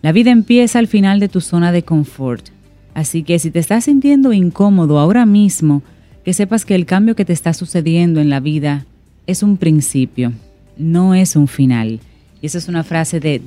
La 0.00 0.12
vida 0.12 0.30
empieza 0.30 0.78
al 0.78 0.86
final 0.86 1.20
de 1.20 1.28
tu 1.28 1.42
zona 1.42 1.72
de 1.72 1.82
confort. 1.82 2.48
Así 2.94 3.22
que 3.22 3.38
si 3.38 3.50
te 3.50 3.58
estás 3.58 3.84
sintiendo 3.84 4.32
incómodo 4.32 4.98
ahora 4.98 5.26
mismo, 5.26 5.82
que 6.24 6.32
sepas 6.32 6.64
que 6.64 6.74
el 6.74 6.86
cambio 6.86 7.14
que 7.14 7.26
te 7.26 7.34
está 7.34 7.52
sucediendo 7.52 8.20
en 8.20 8.30
la 8.30 8.40
vida 8.40 8.86
es 9.26 9.42
un 9.42 9.58
principio, 9.58 10.32
no 10.76 11.14
es 11.14 11.36
un 11.36 11.48
final. 11.48 12.00
Y 12.40 12.46
esa 12.46 12.58
es 12.58 12.68
una 12.68 12.84
frase 12.84 13.20
de 13.20 13.40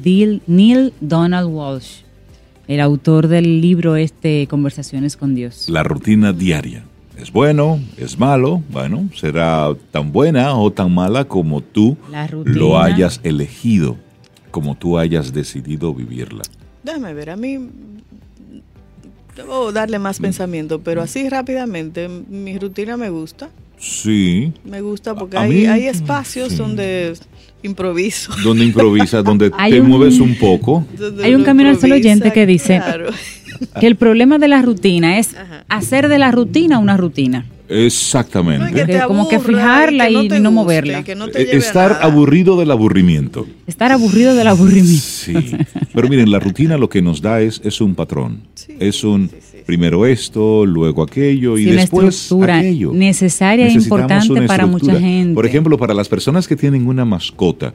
Neil 0.47 0.93
Donald 1.01 1.49
Walsh, 1.49 2.01
el 2.67 2.79
autor 2.79 3.27
del 3.27 3.61
libro 3.61 3.95
este 3.95 4.47
Conversaciones 4.47 5.15
con 5.17 5.35
Dios. 5.35 5.69
La 5.69 5.83
rutina 5.83 6.33
diaria. 6.33 6.83
¿Es 7.17 7.31
bueno? 7.31 7.79
¿Es 7.97 8.19
malo? 8.19 8.61
Bueno, 8.69 9.09
será 9.15 9.69
tan 9.91 10.11
buena 10.11 10.55
o 10.55 10.71
tan 10.71 10.93
mala 10.93 11.25
como 11.25 11.61
tú 11.61 11.97
lo 12.43 12.79
hayas 12.79 13.19
elegido, 13.23 13.97
como 14.51 14.75
tú 14.75 14.99
hayas 14.99 15.33
decidido 15.33 15.93
vivirla. 15.93 16.43
Déjame 16.83 17.13
ver, 17.13 17.31
a 17.31 17.35
mí 17.35 17.69
debo 19.35 19.71
darle 19.71 19.97
más 19.97 20.19
pensamiento, 20.19 20.79
pero 20.81 21.01
así 21.01 21.27
rápidamente, 21.27 22.07
mi 22.07 22.57
rutina 22.59 22.97
me 22.97 23.09
gusta. 23.09 23.49
Sí. 23.77 24.53
Me 24.63 24.81
gusta 24.81 25.15
porque 25.15 25.37
hay, 25.37 25.65
hay, 25.65 25.87
espacios 25.87 26.57
donde 26.57 27.13
improviso. 27.63 28.33
Donde 28.43 28.65
improvisas, 28.65 29.23
donde 29.23 29.49
te 29.69 29.81
mueves 29.81 30.19
un 30.19 30.35
poco. 30.35 30.85
hay 31.23 31.35
un 31.35 31.43
camino 31.43 31.69
al 31.69 31.79
solo 31.79 31.95
oyente 31.95 32.31
que 32.31 32.45
dice 32.45 32.81
que 33.79 33.87
el 33.87 33.95
problema 33.95 34.37
de 34.37 34.47
la 34.47 34.61
rutina 34.61 35.19
es 35.19 35.35
hacer 35.67 36.07
de 36.07 36.19
la 36.19 36.31
rutina 36.31 36.79
una 36.79 36.97
rutina. 36.97 37.45
Exactamente. 37.69 39.01
como 39.07 39.27
que 39.27 39.39
fijarla 39.39 40.09
y, 40.09 40.29
no, 40.39 40.51
moverla. 40.51 41.03
Estar 41.35 41.99
aburrido 42.01 42.57
del 42.57 42.71
aburrimiento. 42.71 43.45
Estar 43.67 43.91
aburrido 43.91 44.35
del 44.35 44.47
aburrimiento. 44.47 45.01
Sí. 45.01 45.33
Pero 45.93 46.07
miren, 46.07 46.31
la 46.31 46.39
rutina 46.39 46.77
lo 46.77 46.89
que 46.89 47.01
nos 47.01 47.21
da 47.21 47.41
es, 47.41 47.61
es 47.63 47.81
un 47.81 47.95
patrón. 47.95 48.41
es 48.79 49.03
un 49.03 49.29
primero 49.67 50.05
esto, 50.05 50.65
luego 50.65 51.03
aquello 51.03 51.57
y 51.57 51.65
después 51.65 52.31
aquello. 52.31 52.93
Necesaria 52.93 53.67
e 53.67 53.73
importante 53.73 54.41
para 54.43 54.65
mucha 54.65 54.97
gente. 54.97 55.35
Por 55.35 55.45
ejemplo, 55.45 55.77
para 55.77 55.93
las 55.93 56.07
personas 56.07 56.47
que 56.47 56.55
tienen 56.55 56.87
una 56.87 57.03
mascota. 57.03 57.73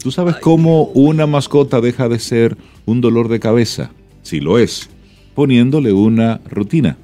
¿Tú 0.00 0.12
sabes 0.12 0.36
cómo 0.36 0.84
una 0.94 1.26
mascota 1.26 1.80
deja 1.80 2.08
de 2.08 2.20
ser 2.20 2.56
un 2.86 3.00
dolor 3.00 3.28
de 3.28 3.40
cabeza? 3.40 3.90
Si 4.22 4.38
lo 4.38 4.58
es, 4.58 4.88
poniéndole 5.34 5.92
una 5.92 6.40
rutina. 6.48 6.96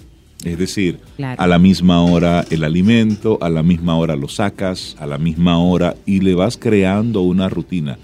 Es 0.44 0.56
decir, 0.58 1.00
a 1.18 1.46
la 1.49 1.58
misma 1.58 2.02
hora 2.02 2.44
el 2.50 2.62
alimento, 2.62 3.37
a 3.42 3.50
la 3.50 3.64
misma 3.64 3.96
hora 3.96 4.14
lo 4.14 4.28
sacas, 4.28 4.96
a 5.00 5.06
la 5.06 5.18
misma 5.18 5.58
hora 5.58 5.96
y 6.06 6.20
le 6.20 6.34
vas 6.34 6.56
creando 6.56 7.22
una 7.22 7.49
rutina. 7.49 7.99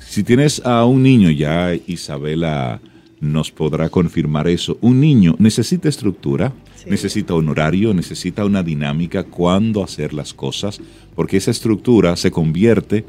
Si 0.00 0.24
tienes 0.24 0.60
a 0.66 0.84
un 0.84 1.04
niño, 1.04 1.30
ya 1.30 1.72
Isabela 1.86 2.80
nos 3.20 3.50
podrá 3.50 3.90
confirmar 3.90 4.48
eso, 4.48 4.78
un 4.80 5.00
niño 5.00 5.36
necesita 5.38 5.88
estructura, 5.88 6.52
necesita 6.86 7.34
un 7.34 7.48
horario, 7.48 7.92
necesita 7.92 8.44
una 8.44 8.62
dinámica, 8.62 9.24
cuándo 9.24 9.84
hacer 9.84 10.14
las 10.14 10.32
cosas, 10.32 10.80
porque 11.14 11.36
esa 11.36 11.50
estructura 11.50 12.16
se 12.16 12.30
convierte 12.30 13.04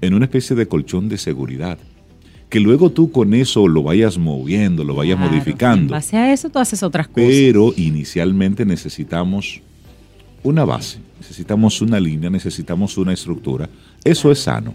en 0.00 0.14
una 0.14 0.24
especie 0.24 0.56
de 0.56 0.66
colchón 0.66 1.08
de 1.08 1.18
seguridad 1.18 1.78
que 2.50 2.58
luego 2.58 2.90
tú 2.90 3.12
con 3.12 3.32
eso 3.32 3.68
lo 3.68 3.84
vayas 3.84 4.18
moviendo, 4.18 4.82
lo 4.82 4.96
vayas 4.96 5.18
modificando. 5.18 5.82
En 5.82 5.88
base 5.88 6.16
a 6.16 6.32
eso 6.32 6.50
tú 6.50 6.58
haces 6.58 6.82
otras 6.82 7.06
cosas. 7.06 7.28
Pero 7.28 7.72
inicialmente 7.76 8.66
necesitamos 8.66 9.60
una 10.42 10.64
base, 10.64 10.98
necesitamos 11.20 11.80
una 11.80 12.00
línea, 12.00 12.28
necesitamos 12.28 12.98
una 12.98 13.12
estructura. 13.12 13.70
Eso 14.02 14.32
es 14.32 14.40
sano. 14.40 14.74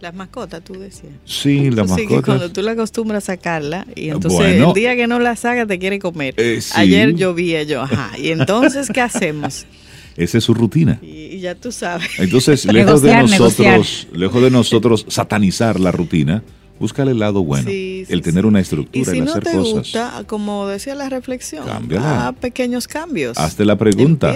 Las 0.00 0.14
mascotas, 0.14 0.62
tú 0.62 0.74
decías. 0.74 1.12
Sí, 1.24 1.70
las 1.70 1.88
mascotas. 1.88 2.24
cuando 2.24 2.52
tú 2.52 2.62
la 2.62 2.72
acostumbras 2.72 3.24
a 3.24 3.34
sacarla 3.34 3.86
y 3.94 4.10
entonces 4.10 4.40
el 4.40 4.72
día 4.74 4.94
que 4.94 5.06
no 5.06 5.18
la 5.18 5.36
saca 5.36 5.66
te 5.66 5.78
quiere 5.78 5.98
comer. 5.98 6.34
Eh, 6.36 6.60
Ayer 6.74 7.14
llovía 7.14 7.62
yo, 7.62 7.82
ajá. 7.82 8.10
¿Y 8.18 8.30
entonces 8.30 8.88
qué 8.92 9.00
hacemos? 9.00 9.66
Esa 10.16 10.38
es 10.38 10.44
su 10.44 10.54
rutina. 10.54 10.98
Y, 11.02 11.40
ya 11.40 11.54
tú 11.54 11.72
sabes. 11.72 12.08
Entonces, 12.18 12.64
lejos 12.72 13.02
de 13.02 13.14
nosotros, 13.14 14.08
lejos 14.12 14.42
de 14.42 14.50
nosotros 14.50 15.06
satanizar 15.08 15.78
la 15.78 15.92
rutina, 15.92 16.42
Búscale 16.78 17.12
el 17.12 17.18
lado 17.18 17.42
bueno, 17.42 17.70
el 17.70 18.20
tener 18.20 18.44
una 18.44 18.60
estructura, 18.60 19.00
y 19.00 19.04
si 19.04 19.18
el 19.18 19.28
hacer 19.28 19.44
no 19.44 19.50
te 19.50 19.56
Gusta, 19.56 20.24
como 20.26 20.66
decía 20.66 20.94
la 20.94 21.08
reflexión, 21.08 21.66
a 21.98 22.32
pequeños 22.32 22.86
cambios. 22.86 23.38
Hazte 23.38 23.64
la 23.64 23.76
pregunta. 23.76 24.34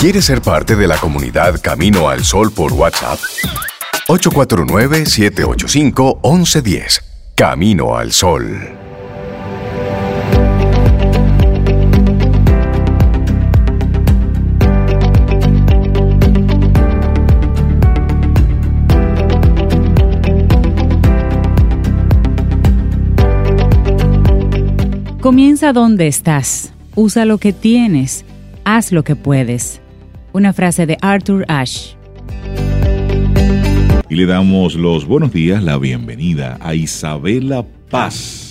¿Quieres 0.00 0.24
ser 0.24 0.40
parte 0.40 0.76
de 0.76 0.86
la 0.86 0.96
comunidad 0.96 1.60
Camino 1.60 2.08
al 2.08 2.24
Sol 2.24 2.52
por 2.52 2.72
WhatsApp? 2.72 3.18
849-785-1110. 4.08 7.02
Camino 7.34 7.96
al 7.96 8.12
Sol. 8.12 8.60
Comienza 25.20 25.72
donde 25.72 26.06
estás, 26.06 26.72
usa 26.94 27.24
lo 27.24 27.38
que 27.38 27.52
tienes, 27.52 28.24
haz 28.64 28.92
lo 28.92 29.02
que 29.02 29.16
puedes. 29.16 29.80
Una 30.32 30.52
frase 30.52 30.86
de 30.86 30.96
Arthur 31.02 31.44
Ashe. 31.48 31.95
Y 34.08 34.14
le 34.14 34.26
damos 34.26 34.76
los 34.76 35.04
buenos 35.04 35.32
días, 35.32 35.62
la 35.64 35.78
bienvenida 35.78 36.58
a 36.60 36.74
Isabela 36.74 37.66
Paz 37.90 38.45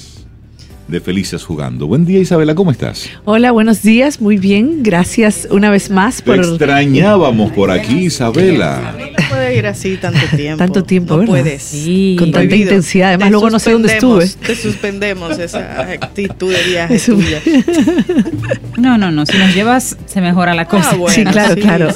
de 0.88 1.02
Felices 1.02 1.44
Jugando. 1.44 1.88
Buen 1.88 2.06
día 2.06 2.20
Isabela, 2.20 2.54
¿cómo 2.54 2.72
estás? 2.72 3.10
Hola, 3.26 3.52
buenos 3.52 3.82
días, 3.82 4.22
muy 4.22 4.38
bien, 4.38 4.84
gracias 4.84 5.48
una 5.50 5.70
vez 5.70 5.90
más 5.90 6.22
por... 6.22 6.36
Te 6.36 6.42
extrañábamos 6.42 7.52
por 7.54 7.72
aquí 7.72 8.06
Isabela. 8.06 8.96
No 8.98 9.30
puede 9.30 9.58
ir 9.58 9.66
así 9.66 9.98
tanto 9.98 10.20
tiempo. 10.36 10.58
Tanto 10.66 10.84
tiempo, 10.84 11.18
no 11.18 11.26
puedes. 11.26 11.64
Sí. 11.64 12.16
Con 12.20 12.32
tanta 12.32 12.56
intensidad, 12.56 13.10
además 13.10 13.32
luego 13.32 13.50
no 13.50 13.60
sé 13.60 13.72
dónde 13.72 13.94
estuve. 13.94 14.28
Te 14.28 14.56
suspendemos 14.56 15.38
esa 15.40 15.82
actitud 15.82 16.54
de 16.54 16.64
viaje 16.64 17.00
tuya. 17.00 17.42
No, 18.78 18.98
no, 18.98 19.10
no, 19.10 19.26
si 19.26 19.38
nos 19.38 19.56
llevas 19.56 19.98
se 20.06 20.22
mejora 20.22 20.54
la 20.54 20.68
cosa. 20.68 20.92
Ah, 20.92 21.10
sí, 21.10 21.24
claro, 21.24 21.56
claro. 21.56 21.90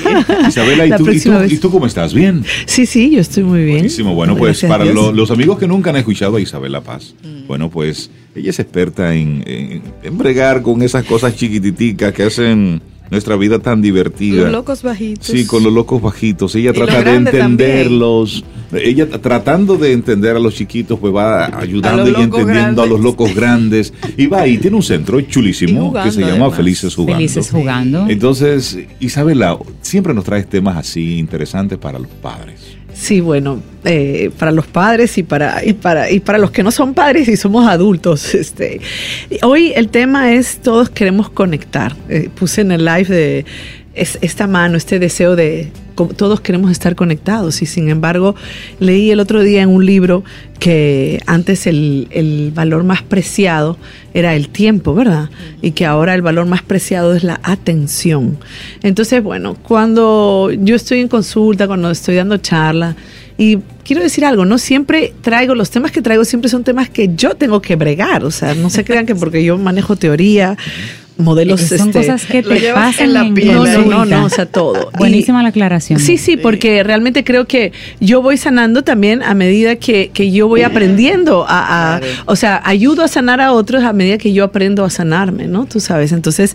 Isabela, 0.48 0.86
¿y 0.86 0.90
tú, 0.90 1.10
¿y 1.48 1.56
tú, 1.56 1.70
cómo 1.70 1.86
estás? 1.86 2.12
¿Bien? 2.12 2.44
Sí, 2.66 2.84
sí, 2.84 3.10
yo 3.10 3.20
estoy 3.20 3.42
muy 3.42 3.64
bien. 3.64 3.78
Buenísimo, 3.78 4.14
bueno, 4.14 4.36
pues 4.36 4.62
para 4.62 4.84
los 4.84 5.30
amigos 5.30 5.58
que 5.58 5.66
nunca 5.66 5.90
han 5.90 5.96
escuchado 5.96 6.36
a 6.36 6.40
Isabela 6.40 6.82
Paz, 6.82 7.14
mm. 7.22 7.46
bueno, 7.46 7.70
pues 7.70 8.10
ella 8.36 8.50
es 8.50 8.58
experta 8.58 9.14
en, 9.14 9.42
en, 9.46 10.18
bregar 10.18 10.62
con 10.62 10.82
esas 10.82 11.04
cosas 11.04 11.34
chiquititicas 11.34 12.12
que 12.12 12.24
hacen 12.24 12.82
nuestra 13.10 13.36
vida 13.36 13.60
tan 13.60 13.80
divertida. 13.80 14.42
Los 14.42 14.52
locos 14.52 14.82
bajitos. 14.82 15.26
Sí, 15.26 15.46
con 15.46 15.62
los 15.62 15.72
locos 15.72 16.02
bajitos. 16.02 16.54
Ella 16.54 16.72
trata 16.72 17.02
de 17.02 17.14
entenderlos. 17.14 18.44
Ella 18.72 19.08
tratando 19.08 19.76
de 19.76 19.92
entender 19.92 20.36
a 20.36 20.38
los 20.38 20.54
chiquitos, 20.54 20.98
pues 20.98 21.14
va 21.14 21.46
ayudando 21.58 22.10
y 22.10 22.22
entendiendo 22.22 22.82
a 22.82 22.86
los 22.86 23.00
locos 23.00 23.34
grandes. 23.34 23.94
Y 24.16 24.26
va 24.26 24.46
y 24.46 24.58
tiene 24.58 24.76
un 24.76 24.82
centro 24.82 25.20
chulísimo 25.20 25.92
que 25.94 26.10
se 26.10 26.20
llama 26.20 26.50
Felices 26.50 26.94
Jugando. 26.94 27.16
Felices 27.16 27.50
Jugando. 27.50 28.06
Entonces, 28.08 28.78
Isabela, 29.00 29.56
siempre 29.80 30.12
nos 30.12 30.24
traes 30.24 30.48
temas 30.48 30.76
así 30.76 31.18
interesantes 31.18 31.78
para 31.78 31.98
los 31.98 32.08
padres. 32.08 32.75
Sí, 32.98 33.20
bueno, 33.20 33.62
eh, 33.84 34.30
para 34.38 34.50
los 34.50 34.66
padres 34.66 35.18
y 35.18 35.22
para, 35.22 35.62
y, 35.62 35.74
para, 35.74 36.10
y 36.10 36.18
para 36.18 36.38
los 36.38 36.50
que 36.50 36.62
no 36.62 36.70
son 36.70 36.94
padres 36.94 37.28
y 37.28 37.36
somos 37.36 37.68
adultos. 37.68 38.34
Este, 38.46 38.80
hoy 39.42 39.72
el 39.76 39.88
tema 39.88 40.32
es 40.32 40.58
todos 40.58 40.88
queremos 40.88 41.28
conectar. 41.28 41.94
Eh, 42.08 42.30
puse 42.34 42.62
en 42.62 42.72
el 42.72 42.84
live 42.84 43.04
de 43.04 43.44
esta 43.96 44.46
mano, 44.46 44.76
este 44.76 44.98
deseo 44.98 45.36
de 45.36 45.70
todos 46.16 46.40
queremos 46.42 46.70
estar 46.70 46.94
conectados 46.94 47.62
y 47.62 47.66
sin 47.66 47.88
embargo 47.88 48.34
leí 48.80 49.10
el 49.10 49.18
otro 49.18 49.42
día 49.42 49.62
en 49.62 49.70
un 49.70 49.86
libro 49.86 50.24
que 50.58 51.22
antes 51.26 51.66
el, 51.66 52.06
el, 52.10 52.52
valor 52.54 52.84
más 52.84 53.02
preciado 53.02 53.78
era 54.12 54.34
el 54.34 54.50
tiempo, 54.50 54.94
¿verdad? 54.94 55.30
Y 55.62 55.70
que 55.70 55.86
ahora 55.86 56.14
el 56.14 56.22
valor 56.22 56.46
más 56.46 56.62
preciado 56.62 57.14
es 57.14 57.24
la 57.24 57.40
atención. 57.42 58.38
Entonces, 58.82 59.22
bueno, 59.22 59.56
cuando 59.62 60.50
yo 60.52 60.76
estoy 60.76 61.00
en 61.00 61.08
consulta, 61.08 61.66
cuando 61.66 61.90
estoy 61.90 62.16
dando 62.16 62.36
charla, 62.38 62.96
y 63.38 63.58
quiero 63.84 64.02
decir 64.02 64.24
algo, 64.24 64.44
no 64.46 64.56
siempre 64.56 65.12
traigo, 65.20 65.54
los 65.54 65.70
temas 65.70 65.92
que 65.92 66.00
traigo 66.00 66.24
siempre 66.24 66.48
son 66.48 66.64
temas 66.64 66.88
que 66.88 67.14
yo 67.14 67.34
tengo 67.34 67.60
que 67.60 67.76
bregar, 67.76 68.24
o 68.24 68.30
sea, 68.30 68.54
no 68.54 68.70
se 68.70 68.84
crean 68.84 69.04
que 69.04 69.14
porque 69.14 69.44
yo 69.44 69.58
manejo 69.58 69.96
teoría 69.96 70.56
modelos. 71.18 71.60
Son 71.62 71.88
este, 71.88 71.92
cosas 72.00 72.24
que 72.26 72.42
te 72.42 72.72
pasan 72.72 73.06
en 73.06 73.12
la 73.14 73.34
piel. 73.34 73.54
no, 73.54 73.64
no, 73.84 74.04
no, 74.04 74.24
o 74.26 74.28
sea, 74.28 74.46
todo. 74.46 74.90
Y- 74.94 74.98
Buenísima 74.98 75.42
la 75.42 75.48
aclaración. 75.50 75.98
Sí, 75.98 76.18
sí, 76.18 76.36
porque 76.36 76.82
realmente 76.82 77.24
creo 77.24 77.46
que 77.46 77.72
yo 78.00 78.22
voy 78.22 78.36
sanando 78.36 78.82
también 78.82 79.22
a 79.22 79.34
medida 79.34 79.76
que, 79.76 80.10
que 80.12 80.30
yo 80.30 80.48
voy 80.48 80.62
aprendiendo 80.62 81.44
a, 81.48 81.94
a- 81.96 82.00
Claro. 82.00 82.12
o 82.26 82.36
sea, 82.36 82.60
ayudo 82.64 83.02
a 83.02 83.08
sanar 83.08 83.40
a 83.40 83.52
otros 83.52 83.82
a 83.84 83.92
medida 83.92 84.18
que 84.18 84.32
yo 84.32 84.44
aprendo 84.44 84.84
a 84.84 84.90
sanarme, 84.90 85.46
¿no? 85.46 85.64
Tú 85.66 85.80
sabes. 85.80 86.12
Entonces, 86.12 86.54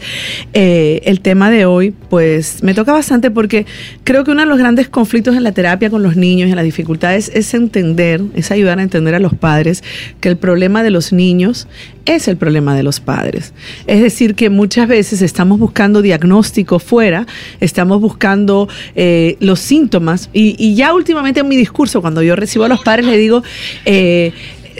eh, 0.53 1.01
el 1.05 1.21
tema 1.21 1.49
de 1.49 1.65
hoy, 1.65 1.93
pues, 2.09 2.61
me 2.63 2.73
toca 2.73 2.91
bastante 2.93 3.31
porque 3.31 3.65
creo 4.03 4.23
que 4.23 4.31
uno 4.31 4.41
de 4.41 4.47
los 4.47 4.57
grandes 4.57 4.89
conflictos 4.89 5.35
en 5.35 5.43
la 5.43 5.51
terapia 5.51 5.89
con 5.89 6.03
los 6.03 6.15
niños 6.15 6.47
y 6.47 6.51
en 6.51 6.55
las 6.55 6.65
dificultades 6.65 7.31
es 7.33 7.53
entender, 7.53 8.21
es 8.35 8.51
ayudar 8.51 8.79
a 8.79 8.83
entender 8.83 9.15
a 9.15 9.19
los 9.19 9.33
padres 9.33 9.83
que 10.19 10.29
el 10.29 10.37
problema 10.37 10.83
de 10.83 10.91
los 10.91 11.13
niños 11.13 11.67
es 12.05 12.27
el 12.27 12.37
problema 12.37 12.75
de 12.75 12.83
los 12.83 12.99
padres. 12.99 13.53
Es 13.87 14.01
decir, 14.01 14.35
que 14.35 14.49
muchas 14.49 14.87
veces 14.87 15.21
estamos 15.21 15.59
buscando 15.59 16.01
diagnóstico 16.01 16.79
fuera, 16.79 17.27
estamos 17.59 18.01
buscando 18.01 18.67
eh, 18.95 19.37
los 19.39 19.59
síntomas 19.59 20.29
y, 20.33 20.75
ya 20.75 20.93
últimamente 20.93 21.41
en 21.41 21.47
mi 21.47 21.57
discurso, 21.57 22.01
cuando 22.01 22.21
yo 22.21 22.35
recibo 22.35 22.65
a 22.65 22.67
los 22.67 22.81
padres, 22.81 23.05
le 23.05 23.17
digo, 23.17 23.43
eh, 23.85 24.31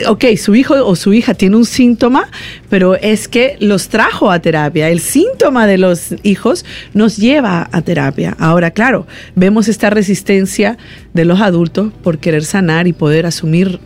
ok, 0.08 0.24
su 0.36 0.54
hijo 0.54 0.74
o 0.84 0.96
su 0.96 1.12
hija 1.12 1.34
tiene 1.34 1.56
un 1.56 1.64
síntoma, 1.64 2.28
pero 2.68 2.96
es 2.96 3.28
que 3.28 3.56
los 3.60 3.88
trajo 3.88 4.30
a 4.30 4.40
terapia. 4.40 4.88
El 4.88 5.00
síntoma 5.00 5.66
de 5.66 5.78
los 5.78 6.14
hijos 6.22 6.64
nos 6.94 7.16
lleva 7.16 7.68
a 7.72 7.82
terapia. 7.82 8.36
Ahora, 8.38 8.70
claro, 8.70 9.06
vemos 9.36 9.68
esta 9.68 9.90
resistencia 9.90 10.78
de 11.12 11.24
los 11.24 11.40
adultos 11.40 11.92
por 12.02 12.18
querer 12.18 12.44
sanar 12.44 12.86
y 12.86 12.92
poder 12.92 13.26
asumir 13.26 13.80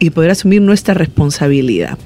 y 0.00 0.10
poder 0.10 0.30
asumir 0.30 0.62
nuestra 0.62 0.94
responsabilidad 0.94 1.98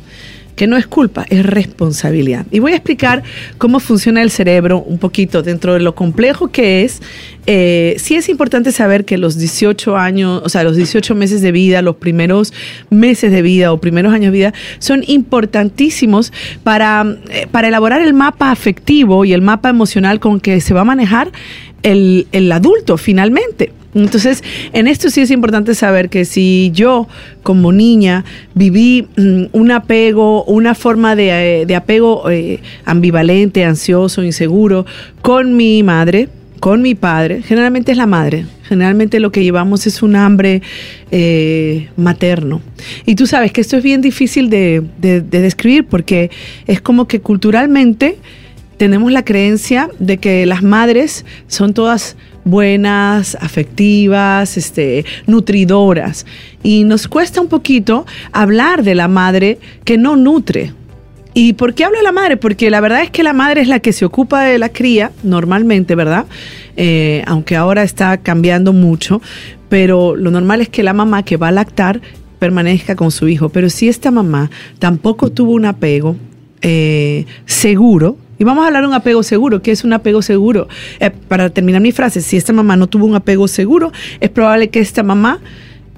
que 0.56 0.66
no 0.66 0.76
es 0.76 0.86
culpa, 0.86 1.24
es 1.28 1.44
responsabilidad. 1.44 2.46
Y 2.50 2.58
voy 2.58 2.72
a 2.72 2.76
explicar 2.76 3.22
cómo 3.58 3.80
funciona 3.80 4.22
el 4.22 4.30
cerebro 4.30 4.82
un 4.82 4.98
poquito 4.98 5.42
dentro 5.42 5.74
de 5.74 5.80
lo 5.80 5.94
complejo 5.94 6.48
que 6.48 6.84
es. 6.84 7.00
Eh, 7.46 7.96
sí 7.98 8.14
es 8.14 8.28
importante 8.28 8.70
saber 8.70 9.04
que 9.04 9.18
los 9.18 9.38
18 9.38 9.96
años, 9.96 10.42
o 10.44 10.48
sea, 10.48 10.62
los 10.62 10.76
18 10.76 11.14
meses 11.14 11.40
de 11.42 11.52
vida, 11.52 11.82
los 11.82 11.96
primeros 11.96 12.52
meses 12.90 13.32
de 13.32 13.42
vida 13.42 13.72
o 13.72 13.80
primeros 13.80 14.12
años 14.12 14.32
de 14.32 14.38
vida 14.38 14.54
son 14.78 15.02
importantísimos 15.06 16.32
para, 16.62 17.04
eh, 17.30 17.46
para 17.50 17.68
elaborar 17.68 18.02
el 18.02 18.14
mapa 18.14 18.50
afectivo 18.50 19.24
y 19.24 19.32
el 19.32 19.42
mapa 19.42 19.70
emocional 19.70 20.20
con 20.20 20.40
que 20.40 20.60
se 20.60 20.74
va 20.74 20.82
a 20.82 20.84
manejar 20.84 21.32
el, 21.82 22.26
el 22.32 22.50
adulto 22.52 22.96
finalmente. 22.96 23.72
Entonces, 23.94 24.42
en 24.72 24.88
esto 24.88 25.10
sí 25.10 25.20
es 25.20 25.30
importante 25.30 25.74
saber 25.74 26.08
que 26.08 26.24
si 26.24 26.70
yo 26.72 27.08
como 27.42 27.72
niña 27.72 28.24
viví 28.54 29.06
mm, 29.16 29.44
un 29.52 29.70
apego, 29.70 30.44
una 30.44 30.74
forma 30.74 31.14
de, 31.14 31.60
eh, 31.60 31.66
de 31.66 31.76
apego 31.76 32.30
eh, 32.30 32.60
ambivalente, 32.86 33.64
ansioso, 33.66 34.24
inseguro 34.24 34.86
con 35.20 35.56
mi 35.56 35.82
madre, 35.82 36.30
con 36.58 36.80
mi 36.80 36.94
padre, 36.94 37.42
generalmente 37.42 37.92
es 37.92 37.98
la 37.98 38.06
madre. 38.06 38.46
Generalmente 38.66 39.20
lo 39.20 39.30
que 39.30 39.42
llevamos 39.42 39.86
es 39.86 40.02
un 40.02 40.16
hambre 40.16 40.62
eh, 41.10 41.88
materno. 41.96 42.62
Y 43.04 43.16
tú 43.16 43.26
sabes 43.26 43.52
que 43.52 43.60
esto 43.60 43.76
es 43.76 43.82
bien 43.82 44.00
difícil 44.00 44.48
de, 44.48 44.82
de- 45.02 45.20
de 45.20 45.40
describir 45.42 45.84
porque 45.84 46.30
es 46.66 46.80
como 46.80 47.06
que 47.06 47.20
culturalmente 47.20 48.16
tenemos 48.82 49.12
la 49.12 49.24
creencia 49.24 49.88
de 50.00 50.18
que 50.18 50.44
las 50.44 50.64
madres 50.64 51.24
son 51.46 51.72
todas 51.72 52.16
buenas, 52.44 53.36
afectivas, 53.40 54.56
este, 54.56 55.04
nutridoras. 55.28 56.26
Y 56.64 56.82
nos 56.82 57.06
cuesta 57.06 57.40
un 57.40 57.46
poquito 57.46 58.06
hablar 58.32 58.82
de 58.82 58.96
la 58.96 59.06
madre 59.06 59.60
que 59.84 59.98
no 59.98 60.16
nutre. 60.16 60.72
¿Y 61.32 61.52
por 61.52 61.74
qué 61.74 61.84
hablo 61.84 61.98
de 61.98 62.02
la 62.02 62.10
madre? 62.10 62.36
Porque 62.36 62.70
la 62.70 62.80
verdad 62.80 63.04
es 63.04 63.10
que 63.10 63.22
la 63.22 63.32
madre 63.32 63.60
es 63.60 63.68
la 63.68 63.78
que 63.78 63.92
se 63.92 64.04
ocupa 64.04 64.42
de 64.42 64.58
la 64.58 64.70
cría, 64.70 65.12
normalmente, 65.22 65.94
¿verdad? 65.94 66.26
Eh, 66.76 67.22
aunque 67.28 67.54
ahora 67.54 67.84
está 67.84 68.16
cambiando 68.16 68.72
mucho, 68.72 69.22
pero 69.68 70.16
lo 70.16 70.32
normal 70.32 70.60
es 70.60 70.68
que 70.68 70.82
la 70.82 70.92
mamá 70.92 71.22
que 71.22 71.36
va 71.36 71.46
a 71.46 71.52
lactar 71.52 72.00
permanezca 72.40 72.96
con 72.96 73.12
su 73.12 73.28
hijo. 73.28 73.48
Pero 73.48 73.70
si 73.70 73.88
esta 73.88 74.10
mamá 74.10 74.50
tampoco 74.80 75.30
tuvo 75.30 75.52
un 75.52 75.66
apego 75.66 76.16
eh, 76.62 77.26
seguro, 77.46 78.16
y 78.42 78.44
vamos 78.44 78.64
a 78.64 78.66
hablar 78.66 78.82
de 78.82 78.88
un 78.88 78.94
apego 78.94 79.22
seguro. 79.22 79.62
¿Qué 79.62 79.70
es 79.70 79.84
un 79.84 79.92
apego 79.92 80.20
seguro? 80.20 80.66
Eh, 80.98 81.12
para 81.28 81.48
terminar 81.50 81.80
mi 81.80 81.92
frase, 81.92 82.20
si 82.20 82.36
esta 82.36 82.52
mamá 82.52 82.76
no 82.76 82.88
tuvo 82.88 83.06
un 83.06 83.14
apego 83.14 83.46
seguro, 83.46 83.92
es 84.18 84.30
probable 84.30 84.68
que 84.68 84.80
esta 84.80 85.04
mamá 85.04 85.38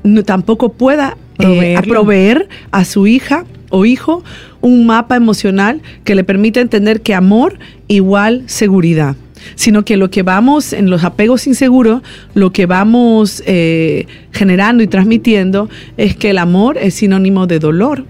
no, 0.02 0.24
tampoco 0.24 0.70
pueda 0.70 1.16
eh, 1.38 1.74
a 1.74 1.80
proveer 1.80 2.50
a 2.70 2.84
su 2.84 3.06
hija 3.06 3.46
o 3.70 3.86
hijo 3.86 4.22
un 4.60 4.84
mapa 4.84 5.16
emocional 5.16 5.80
que 6.04 6.14
le 6.14 6.22
permita 6.22 6.60
entender 6.60 7.00
que 7.00 7.14
amor 7.14 7.58
igual 7.88 8.42
seguridad 8.44 9.16
sino 9.56 9.84
que 9.84 9.96
lo 9.96 10.10
que 10.10 10.22
vamos 10.22 10.72
en 10.72 10.88
los 10.88 11.04
apegos 11.04 11.46
inseguros, 11.46 12.02
lo 12.34 12.50
que 12.50 12.64
vamos 12.64 13.42
eh, 13.46 14.06
generando 14.32 14.82
y 14.82 14.86
transmitiendo 14.86 15.68
es 15.98 16.16
que 16.16 16.30
el 16.30 16.38
amor 16.38 16.78
es 16.78 16.94
sinónimo 16.94 17.46
de 17.46 17.58
dolor, 17.58 18.06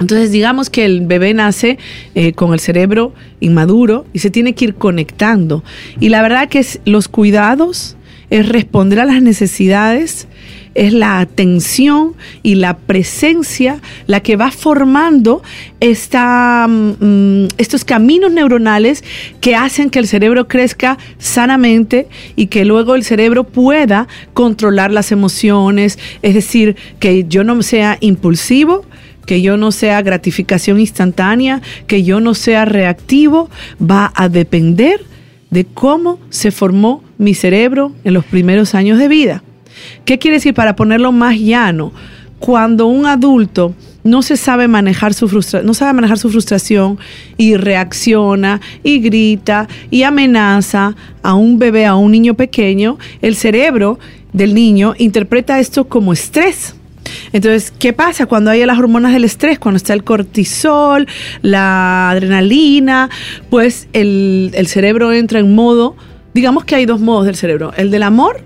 entonces 0.00 0.30
digamos 0.30 0.70
que 0.70 0.84
el 0.84 1.06
bebé 1.06 1.34
nace 1.34 1.78
eh, 2.14 2.32
con 2.32 2.52
el 2.52 2.60
cerebro 2.60 3.12
inmaduro 3.40 4.06
y 4.12 4.20
se 4.20 4.30
tiene 4.30 4.54
que 4.54 4.66
ir 4.66 4.74
conectando. 4.74 5.64
Y 5.98 6.08
la 6.08 6.22
verdad 6.22 6.48
que 6.48 6.64
los 6.84 7.08
cuidados, 7.08 7.96
es 8.30 8.48
responder 8.48 9.00
a 9.00 9.04
las 9.04 9.22
necesidades, 9.22 10.28
es 10.74 10.92
la 10.92 11.18
atención 11.18 12.14
y 12.42 12.56
la 12.56 12.76
presencia 12.76 13.80
la 14.06 14.20
que 14.20 14.36
va 14.36 14.50
formando 14.50 15.42
esta, 15.80 16.66
mm, 16.68 17.46
estos 17.56 17.84
caminos 17.84 18.30
neuronales 18.30 19.02
que 19.40 19.56
hacen 19.56 19.90
que 19.90 19.98
el 19.98 20.06
cerebro 20.06 20.46
crezca 20.46 20.98
sanamente 21.18 22.06
y 22.36 22.46
que 22.46 22.64
luego 22.64 22.94
el 22.94 23.02
cerebro 23.02 23.44
pueda 23.44 24.08
controlar 24.34 24.92
las 24.92 25.10
emociones, 25.10 25.98
es 26.22 26.34
decir, 26.34 26.76
que 27.00 27.24
yo 27.28 27.44
no 27.44 27.60
sea 27.62 27.96
impulsivo, 28.00 28.84
que 29.28 29.42
yo 29.42 29.58
no 29.58 29.72
sea 29.72 30.00
gratificación 30.00 30.80
instantánea, 30.80 31.60
que 31.86 32.02
yo 32.02 32.18
no 32.18 32.32
sea 32.32 32.64
reactivo, 32.64 33.50
va 33.78 34.10
a 34.14 34.30
depender 34.30 35.04
de 35.50 35.66
cómo 35.66 36.18
se 36.30 36.50
formó 36.50 37.04
mi 37.18 37.34
cerebro 37.34 37.92
en 38.04 38.14
los 38.14 38.24
primeros 38.24 38.74
años 38.74 38.98
de 38.98 39.06
vida. 39.06 39.42
¿Qué 40.06 40.18
quiere 40.18 40.38
decir 40.38 40.54
para 40.54 40.74
ponerlo 40.76 41.12
más 41.12 41.36
llano? 41.36 41.92
Cuando 42.38 42.86
un 42.86 43.04
adulto 43.04 43.74
no 44.02 44.22
se 44.22 44.38
sabe 44.38 44.66
manejar 44.66 45.12
su 45.12 45.28
frustra 45.28 45.60
no 45.60 45.74
sabe 45.74 45.92
manejar 45.92 46.16
su 46.16 46.30
frustración 46.30 46.98
y 47.36 47.56
reacciona 47.56 48.62
y 48.82 49.00
grita 49.00 49.68
y 49.90 50.04
amenaza 50.04 50.96
a 51.22 51.34
un 51.34 51.58
bebé, 51.58 51.84
a 51.84 51.96
un 51.96 52.12
niño 52.12 52.32
pequeño, 52.32 52.96
el 53.20 53.36
cerebro 53.36 53.98
del 54.32 54.54
niño 54.54 54.94
interpreta 54.96 55.60
esto 55.60 55.86
como 55.86 56.14
estrés. 56.14 56.77
Entonces, 57.32 57.72
¿qué 57.78 57.92
pasa 57.92 58.26
cuando 58.26 58.50
hay 58.50 58.64
las 58.64 58.78
hormonas 58.78 59.12
del 59.12 59.24
estrés? 59.24 59.58
Cuando 59.58 59.76
está 59.76 59.92
el 59.92 60.04
cortisol, 60.04 61.06
la 61.42 62.10
adrenalina, 62.10 63.10
pues 63.50 63.88
el, 63.92 64.52
cerebro 64.66 65.12
entra 65.12 65.38
en 65.38 65.54
modo, 65.54 65.96
digamos 66.34 66.64
que 66.64 66.74
hay 66.74 66.86
dos 66.86 67.00
modos 67.00 67.26
del 67.26 67.36
cerebro, 67.36 67.72
el 67.76 67.90
del 67.90 68.02
amor 68.02 68.42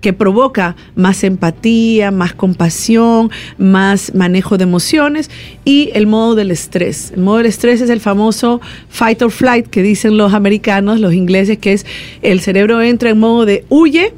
que 0.00 0.12
provoca 0.12 0.76
más 0.94 1.24
empatía, 1.24 2.10
más 2.10 2.34
compasión, 2.34 3.30
más 3.58 4.14
manejo 4.14 4.56
de 4.56 4.64
emociones 4.64 5.30
y 5.64 5.90
el 5.94 6.06
modo 6.06 6.34
del 6.34 6.50
estrés. 6.50 7.12
El 7.12 7.22
modo 7.22 7.38
del 7.38 7.46
estrés 7.46 7.80
es 7.80 7.90
el 7.90 8.00
famoso 8.00 8.60
fight 8.88 9.20
or 9.22 9.30
flight 9.30 9.66
que 9.66 9.82
dicen 9.82 10.16
los 10.16 10.32
americanos, 10.34 11.00
los 11.00 11.12
ingleses, 11.12 11.58
que 11.58 11.72
es 11.72 11.86
el 12.22 12.40
cerebro 12.40 12.82
entra 12.82 13.10
en 13.10 13.18
modo 13.18 13.46
de 13.46 13.64
huye 13.68 14.14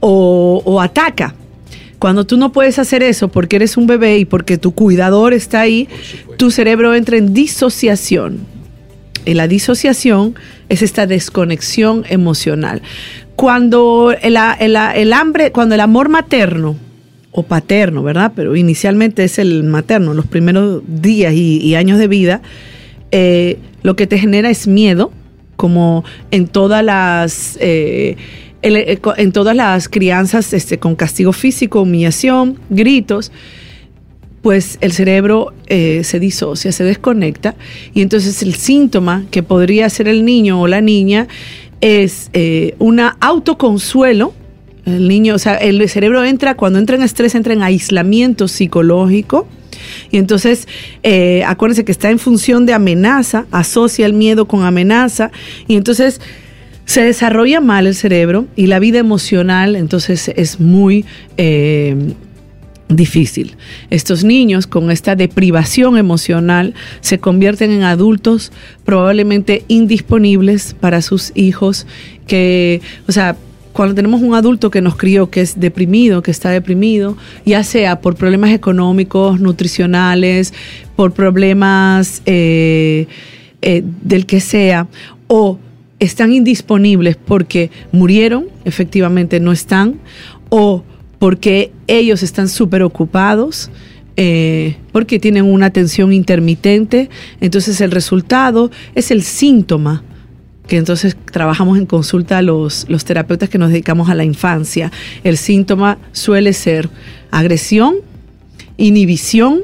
o 0.00 0.80
ataca. 0.80 1.34
Cuando 2.04 2.26
tú 2.26 2.36
no 2.36 2.52
puedes 2.52 2.78
hacer 2.78 3.02
eso 3.02 3.28
porque 3.28 3.56
eres 3.56 3.78
un 3.78 3.86
bebé 3.86 4.18
y 4.18 4.26
porque 4.26 4.58
tu 4.58 4.72
cuidador 4.74 5.32
está 5.32 5.62
ahí, 5.62 5.88
tu 6.36 6.50
cerebro 6.50 6.94
entra 6.94 7.16
en 7.16 7.32
disociación. 7.32 8.40
Y 9.24 9.32
la 9.32 9.48
disociación 9.48 10.34
es 10.68 10.82
esta 10.82 11.06
desconexión 11.06 12.04
emocional. 12.10 12.82
Cuando 13.36 14.14
el, 14.20 14.36
el- 14.60 14.76
el 14.96 15.12
hambre, 15.14 15.50
cuando 15.50 15.76
el 15.76 15.80
amor 15.80 16.10
materno 16.10 16.76
o 17.32 17.42
paterno, 17.42 18.02
¿verdad? 18.02 18.32
Pero 18.36 18.54
inicialmente 18.54 19.24
es 19.24 19.38
el 19.38 19.62
materno, 19.64 20.12
los 20.12 20.26
primeros 20.26 20.82
días 20.86 21.32
y, 21.32 21.56
y 21.62 21.74
años 21.74 21.98
de 21.98 22.06
vida, 22.06 22.42
eh, 23.12 23.56
lo 23.82 23.96
que 23.96 24.06
te 24.06 24.18
genera 24.18 24.50
es 24.50 24.66
miedo, 24.66 25.10
como 25.56 26.04
en 26.30 26.48
todas 26.48 26.84
las 26.84 27.56
eh, 27.62 28.16
eh, 28.64 29.00
en 29.16 29.32
todas 29.32 29.54
las 29.54 29.88
crianzas 29.88 30.52
este, 30.52 30.78
con 30.78 30.96
castigo 30.96 31.32
físico, 31.32 31.82
humillación, 31.82 32.58
gritos, 32.70 33.30
pues 34.44 34.76
el 34.82 34.92
cerebro 34.92 35.54
eh, 35.68 36.02
se 36.04 36.20
disocia, 36.20 36.70
se 36.70 36.84
desconecta 36.84 37.54
y 37.94 38.02
entonces 38.02 38.42
el 38.42 38.54
síntoma 38.54 39.24
que 39.30 39.42
podría 39.42 39.88
ser 39.88 40.06
el 40.06 40.24
niño 40.24 40.60
o 40.60 40.66
la 40.66 40.82
niña 40.82 41.28
es 41.80 42.30
eh, 42.32 42.74
una 42.78 43.16
autoconsuelo. 43.20 44.34
El 44.84 45.08
niño, 45.08 45.34
o 45.34 45.38
sea, 45.38 45.54
el 45.56 45.88
cerebro 45.88 46.22
entra, 46.24 46.56
cuando 46.56 46.78
entra 46.78 46.96
en 46.96 47.02
estrés, 47.02 47.34
entra 47.34 47.54
en 47.54 47.62
aislamiento 47.62 48.48
psicológico 48.48 49.46
Y 50.10 50.18
entonces, 50.18 50.68
eh, 51.02 51.42
acuérdense 51.46 51.86
que 51.86 51.92
está 51.92 52.10
en 52.10 52.18
función 52.18 52.66
de 52.66 52.74
amenaza, 52.74 53.46
asocia 53.50 54.04
el 54.04 54.12
miedo 54.12 54.46
con 54.46 54.62
amenaza, 54.64 55.30
y 55.66 55.76
entonces 55.76 56.20
se 56.84 57.02
desarrolla 57.02 57.60
mal 57.60 57.86
el 57.86 57.94
cerebro 57.94 58.46
y 58.56 58.66
la 58.66 58.78
vida 58.78 58.98
emocional 58.98 59.76
entonces 59.76 60.28
es 60.28 60.60
muy 60.60 61.04
eh, 61.36 62.14
difícil. 62.88 63.56
Estos 63.90 64.24
niños 64.24 64.66
con 64.66 64.90
esta 64.90 65.16
deprivación 65.16 65.96
emocional 65.96 66.74
se 67.00 67.18
convierten 67.18 67.70
en 67.70 67.82
adultos 67.82 68.52
probablemente 68.84 69.64
indisponibles 69.68 70.74
para 70.78 71.02
sus 71.02 71.32
hijos, 71.34 71.86
que, 72.26 72.80
o 73.08 73.12
sea, 73.12 73.36
cuando 73.72 73.94
tenemos 73.94 74.22
un 74.22 74.34
adulto 74.34 74.70
que 74.70 74.80
nos 74.80 74.96
crió, 74.96 75.30
que 75.30 75.40
es 75.40 75.58
deprimido, 75.58 76.22
que 76.22 76.30
está 76.30 76.50
deprimido, 76.50 77.16
ya 77.44 77.64
sea 77.64 78.00
por 78.00 78.14
problemas 78.14 78.50
económicos, 78.50 79.40
nutricionales, 79.40 80.54
por 80.94 81.12
problemas 81.12 82.22
eh, 82.24 83.06
eh, 83.62 83.82
del 84.02 84.26
que 84.26 84.40
sea, 84.40 84.86
o 85.26 85.58
están 86.04 86.32
indisponibles 86.32 87.16
porque 87.16 87.70
murieron, 87.92 88.46
efectivamente 88.64 89.40
no 89.40 89.52
están, 89.52 90.00
o 90.48 90.84
porque 91.18 91.72
ellos 91.86 92.22
están 92.22 92.48
súper 92.48 92.82
ocupados, 92.82 93.70
eh, 94.16 94.76
porque 94.92 95.18
tienen 95.18 95.44
una 95.44 95.66
atención 95.66 96.12
intermitente. 96.12 97.10
Entonces 97.40 97.80
el 97.80 97.90
resultado 97.90 98.70
es 98.94 99.10
el 99.10 99.22
síntoma 99.22 100.04
que 100.66 100.76
entonces 100.76 101.16
trabajamos 101.30 101.78
en 101.78 101.86
consulta 101.86 102.40
los, 102.40 102.86
los 102.88 103.04
terapeutas 103.04 103.48
que 103.48 103.58
nos 103.58 103.70
dedicamos 103.70 104.08
a 104.08 104.14
la 104.14 104.24
infancia. 104.24 104.90
El 105.22 105.36
síntoma 105.36 105.98
suele 106.12 106.52
ser 106.54 106.88
agresión, 107.30 107.96
inhibición, 108.76 109.62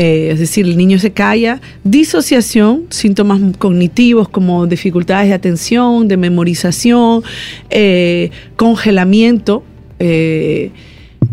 eh, 0.00 0.30
es 0.30 0.38
decir, 0.38 0.64
el 0.64 0.76
niño 0.76 1.00
se 1.00 1.10
calla, 1.10 1.60
disociación, 1.82 2.84
síntomas 2.88 3.40
cognitivos 3.58 4.28
como 4.28 4.68
dificultades 4.68 5.26
de 5.26 5.34
atención, 5.34 6.06
de 6.06 6.16
memorización, 6.16 7.24
eh, 7.68 8.30
congelamiento, 8.54 9.64
eh, 9.98 10.70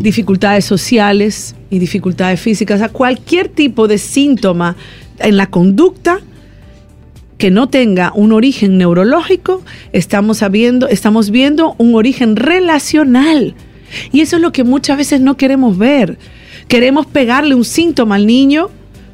dificultades 0.00 0.64
sociales 0.64 1.54
y 1.70 1.78
dificultades 1.78 2.40
físicas, 2.40 2.82
o 2.82 2.92
cualquier 2.92 3.46
tipo 3.46 3.86
de 3.86 3.98
síntoma 3.98 4.74
en 5.20 5.36
la 5.36 5.46
conducta 5.46 6.18
que 7.38 7.52
no 7.52 7.68
tenga 7.68 8.10
un 8.16 8.32
origen 8.32 8.78
neurológico, 8.78 9.62
estamos, 9.92 10.38
sabiendo, 10.38 10.88
estamos 10.88 11.30
viendo 11.30 11.76
un 11.78 11.94
origen 11.94 12.34
relacional. 12.34 13.54
Y 14.10 14.22
eso 14.22 14.34
es 14.34 14.42
lo 14.42 14.50
que 14.50 14.64
muchas 14.64 14.98
veces 14.98 15.20
no 15.20 15.36
queremos 15.36 15.78
ver. 15.78 16.18
Queremos 16.68 17.06
pegarle 17.06 17.54
un 17.54 17.64
síntoma 17.64 18.16
al 18.16 18.26
niño 18.26 18.70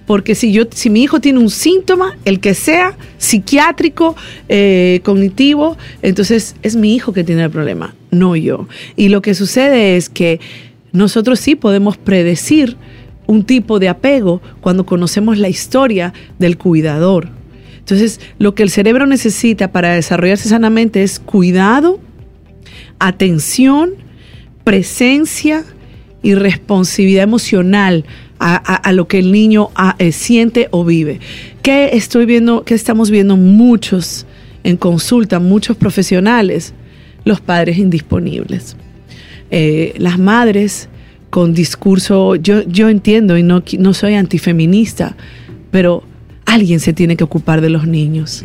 porque 0.06 0.34
si 0.34 0.52
yo 0.52 0.64
si 0.70 0.90
mi 0.90 1.02
hijo 1.02 1.20
tiene 1.20 1.38
un 1.38 1.50
síntoma 1.50 2.16
el 2.24 2.40
que 2.40 2.54
sea 2.54 2.96
psiquiátrico 3.18 4.16
eh, 4.48 5.00
cognitivo 5.04 5.76
entonces 6.02 6.56
es 6.62 6.74
mi 6.74 6.94
hijo 6.94 7.12
que 7.12 7.24
tiene 7.24 7.44
el 7.44 7.50
problema 7.50 7.94
no 8.10 8.36
yo. 8.36 8.68
Y 8.96 9.08
lo 9.08 9.22
que 9.22 9.34
sucede 9.34 9.96
es 9.96 10.08
que 10.08 10.40
nosotros 10.92 11.40
sí 11.40 11.54
podemos 11.56 11.96
predecir 11.96 12.76
un 13.26 13.44
tipo 13.44 13.78
de 13.78 13.88
apego 13.88 14.42
cuando 14.60 14.84
conocemos 14.84 15.38
la 15.38 15.48
historia 15.48 16.12
del 16.38 16.58
cuidador. 16.58 17.28
Entonces 17.78 18.20
lo 18.38 18.54
que 18.54 18.62
el 18.62 18.70
cerebro 18.70 19.06
necesita 19.06 19.72
para 19.72 19.94
desarrollarse 19.94 20.48
sanamente 20.48 21.02
es 21.02 21.18
cuidado 21.18 21.98
atención 22.98 23.94
presencia 24.64 25.64
y 26.22 26.34
responsabilidad 26.34 27.24
emocional 27.24 28.04
a, 28.38 28.92
lo 28.92 29.06
que 29.06 29.20
el 29.20 29.30
niño 29.30 29.70
eh, 29.98 30.10
siente 30.10 30.66
o 30.72 30.84
vive. 30.84 31.20
¿Qué 31.62 31.90
estoy 31.92 32.26
viendo? 32.26 32.64
¿Qué 32.64 32.74
estamos 32.74 33.08
viendo 33.10 33.36
muchos 33.36 34.26
en 34.64 34.76
consulta, 34.76 35.38
muchos 35.38 35.76
profesionales? 35.76 36.74
Los 37.24 37.40
padres 37.40 37.78
indisponibles. 37.78 38.76
Eh, 39.52 39.94
las 39.98 40.18
madres 40.18 40.88
con 41.30 41.54
discurso, 41.54 42.34
yo, 42.34 42.62
yo 42.64 42.88
entiendo 42.88 43.38
y 43.38 43.44
no, 43.44 43.62
no 43.78 43.94
soy 43.94 44.14
antifeminista, 44.14 45.16
pero 45.70 46.02
alguien 46.44 46.80
se 46.80 46.92
tiene 46.92 47.16
que 47.16 47.24
ocupar 47.24 47.60
de 47.60 47.70
los 47.70 47.86
niños. 47.86 48.44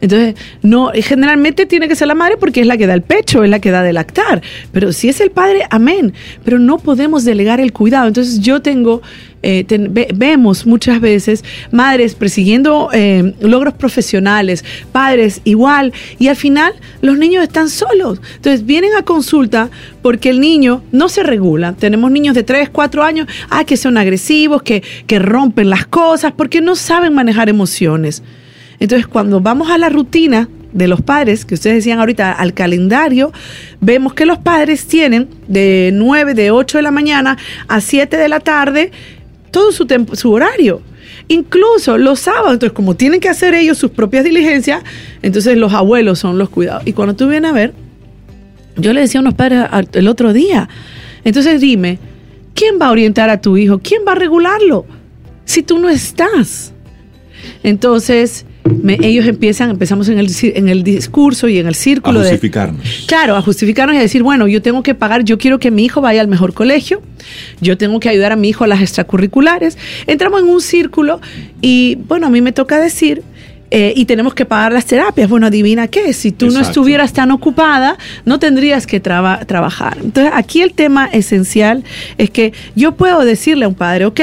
Entonces, 0.00 0.34
no, 0.62 0.90
generalmente 0.94 1.66
tiene 1.66 1.88
que 1.88 1.96
ser 1.96 2.08
la 2.08 2.14
madre 2.14 2.36
porque 2.36 2.60
es 2.60 2.66
la 2.66 2.76
que 2.76 2.86
da 2.86 2.94
el 2.94 3.02
pecho, 3.02 3.44
es 3.44 3.50
la 3.50 3.60
que 3.60 3.70
da 3.70 3.82
de 3.82 3.92
lactar. 3.92 4.42
Pero 4.72 4.92
si 4.92 5.08
es 5.08 5.20
el 5.20 5.30
padre, 5.30 5.62
amén. 5.70 6.12
Pero 6.44 6.58
no 6.58 6.78
podemos 6.78 7.24
delegar 7.24 7.60
el 7.60 7.72
cuidado. 7.72 8.06
Entonces, 8.08 8.40
yo 8.40 8.60
tengo, 8.60 9.00
eh, 9.42 9.64
vemos 10.14 10.66
muchas 10.66 11.00
veces 11.00 11.44
madres 11.70 12.14
persiguiendo 12.14 12.90
eh, 12.92 13.34
logros 13.40 13.74
profesionales, 13.74 14.64
padres 14.92 15.40
igual, 15.44 15.92
y 16.18 16.28
al 16.28 16.36
final 16.36 16.74
los 17.00 17.16
niños 17.16 17.42
están 17.42 17.70
solos. 17.70 18.20
Entonces, 18.36 18.66
vienen 18.66 18.90
a 18.98 19.02
consulta 19.02 19.70
porque 20.02 20.28
el 20.28 20.40
niño 20.40 20.82
no 20.92 21.08
se 21.08 21.22
regula. 21.22 21.72
Tenemos 21.72 22.10
niños 22.10 22.34
de 22.34 22.42
3, 22.42 22.68
4 22.68 23.02
años, 23.02 23.28
ah, 23.48 23.64
que 23.64 23.78
son 23.78 23.96
agresivos, 23.96 24.62
que, 24.62 24.82
que 25.06 25.18
rompen 25.18 25.70
las 25.70 25.86
cosas, 25.86 26.32
porque 26.36 26.60
no 26.60 26.76
saben 26.76 27.14
manejar 27.14 27.48
emociones. 27.48 28.22
Entonces, 28.78 29.06
cuando 29.06 29.40
vamos 29.40 29.70
a 29.70 29.78
la 29.78 29.88
rutina 29.88 30.48
de 30.72 30.88
los 30.88 31.00
padres, 31.00 31.44
que 31.44 31.54
ustedes 31.54 31.76
decían 31.76 31.98
ahorita, 31.98 32.32
al 32.32 32.52
calendario, 32.52 33.32
vemos 33.80 34.12
que 34.14 34.26
los 34.26 34.38
padres 34.38 34.86
tienen 34.86 35.28
de 35.48 35.90
9, 35.94 36.34
de 36.34 36.50
8 36.50 36.78
de 36.78 36.82
la 36.82 36.90
mañana 36.90 37.38
a 37.68 37.80
7 37.80 38.16
de 38.16 38.28
la 38.28 38.40
tarde 38.40 38.92
todo 39.50 39.72
su, 39.72 39.86
su 40.12 40.32
horario. 40.32 40.82
Incluso 41.28 41.96
los 41.96 42.20
sábados, 42.20 42.52
entonces 42.52 42.74
como 42.74 42.94
tienen 42.94 43.20
que 43.20 43.28
hacer 43.28 43.54
ellos 43.54 43.78
sus 43.78 43.90
propias 43.90 44.22
diligencias, 44.22 44.84
entonces 45.22 45.56
los 45.56 45.72
abuelos 45.72 46.18
son 46.18 46.36
los 46.36 46.50
cuidados. 46.50 46.82
Y 46.86 46.92
cuando 46.92 47.16
tú 47.16 47.26
vienes 47.26 47.50
a 47.50 47.54
ver, 47.54 47.72
yo 48.76 48.92
le 48.92 49.00
decía 49.00 49.20
a 49.20 49.22
unos 49.22 49.34
padres 49.34 49.64
el 49.92 50.08
otro 50.08 50.34
día, 50.34 50.68
entonces 51.24 51.60
dime, 51.60 51.98
¿quién 52.54 52.78
va 52.80 52.88
a 52.88 52.90
orientar 52.90 53.30
a 53.30 53.40
tu 53.40 53.56
hijo? 53.56 53.80
¿Quién 53.82 54.02
va 54.06 54.12
a 54.12 54.16
regularlo? 54.16 54.84
Si 55.46 55.62
tú 55.62 55.78
no 55.78 55.88
estás. 55.88 56.72
Entonces, 57.62 58.44
ellos 59.00 59.26
empiezan, 59.26 59.70
empezamos 59.70 60.08
en 60.08 60.18
el, 60.18 60.30
en 60.42 60.68
el 60.68 60.82
discurso 60.82 61.48
y 61.48 61.58
en 61.58 61.66
el 61.66 61.74
círculo. 61.74 62.20
A 62.20 62.22
justificarnos. 62.22 63.04
claro, 63.06 63.36
a 63.36 63.42
justificarnos 63.42 63.94
y 63.94 63.98
a 63.98 64.02
decir, 64.02 64.22
bueno, 64.22 64.48
yo 64.48 64.62
tengo 64.62 64.82
que 64.82 64.94
pagar, 64.94 65.24
yo 65.24 65.38
quiero 65.38 65.58
que 65.58 65.70
mi 65.70 65.84
hijo 65.84 66.00
vaya 66.00 66.20
al 66.20 66.28
mejor 66.28 66.54
colegio, 66.54 67.02
yo 67.60 67.76
tengo 67.76 68.00
que 68.00 68.08
ayudar 68.08 68.32
a 68.32 68.36
mi 68.36 68.48
hijo 68.48 68.64
a 68.64 68.66
las 68.66 68.80
extracurriculares. 68.80 69.78
Entramos 70.06 70.42
en 70.42 70.48
un 70.48 70.60
círculo 70.60 71.20
y, 71.60 71.96
bueno, 72.08 72.26
a 72.26 72.30
mí 72.30 72.40
me 72.40 72.52
toca 72.52 72.80
decir 72.80 73.22
eh, 73.70 73.92
y 73.96 74.04
tenemos 74.04 74.34
que 74.34 74.44
pagar 74.44 74.72
las 74.72 74.86
terapias. 74.86 75.28
Bueno, 75.28 75.46
adivina 75.46 75.88
qué, 75.88 76.12
si 76.12 76.32
tú 76.32 76.50
no 76.50 76.60
estuvieras 76.60 77.12
tan 77.12 77.30
ocupada, 77.30 77.98
no 78.24 78.38
tendrías 78.38 78.86
que 78.86 79.00
trabajar. 79.00 79.98
Entonces, 80.02 80.32
aquí 80.34 80.62
el 80.62 80.72
tema 80.72 81.06
esencial 81.06 81.82
es 82.16 82.30
que 82.30 82.52
yo 82.74 82.92
puedo 82.92 83.24
decirle 83.24 83.64
a 83.64 83.68
un 83.68 83.74
padre, 83.74 84.06
ok, 84.06 84.20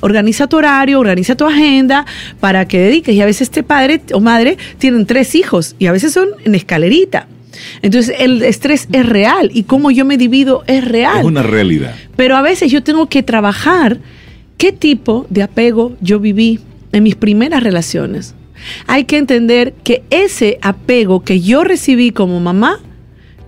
organiza 0.00 0.46
tu 0.46 0.58
horario, 0.58 1.00
organiza 1.00 1.36
tu 1.36 1.46
agenda 1.46 2.04
para 2.40 2.66
que 2.66 2.78
dediques. 2.78 3.14
Y 3.14 3.20
a 3.20 3.26
veces 3.26 3.42
este 3.42 3.62
padre 3.62 4.02
o 4.12 4.20
madre 4.20 4.58
tienen 4.78 5.06
tres 5.06 5.34
hijos 5.34 5.74
y 5.78 5.86
a 5.86 5.92
veces 5.92 6.12
son 6.12 6.28
en 6.44 6.54
escalerita. 6.54 7.26
Entonces 7.82 8.14
el 8.18 8.42
estrés 8.42 8.88
es 8.92 9.06
real 9.06 9.50
y 9.52 9.64
cómo 9.64 9.90
yo 9.90 10.04
me 10.04 10.18
divido 10.18 10.64
es 10.66 10.84
real. 10.84 11.20
Es 11.20 11.24
una 11.24 11.42
realidad. 11.42 11.94
Pero 12.16 12.36
a 12.36 12.42
veces 12.42 12.70
yo 12.70 12.82
tengo 12.82 13.08
que 13.08 13.22
trabajar 13.22 13.98
qué 14.56 14.72
tipo 14.72 15.26
de 15.30 15.42
apego 15.42 15.96
yo 16.00 16.18
viví 16.18 16.60
en 16.92 17.02
mis 17.02 17.14
primeras 17.14 17.62
relaciones 17.62 18.34
hay 18.86 19.04
que 19.04 19.18
entender 19.18 19.74
que 19.84 20.02
ese 20.10 20.58
apego 20.62 21.22
que 21.24 21.40
yo 21.40 21.64
recibí 21.64 22.10
como 22.10 22.40
mamá, 22.40 22.80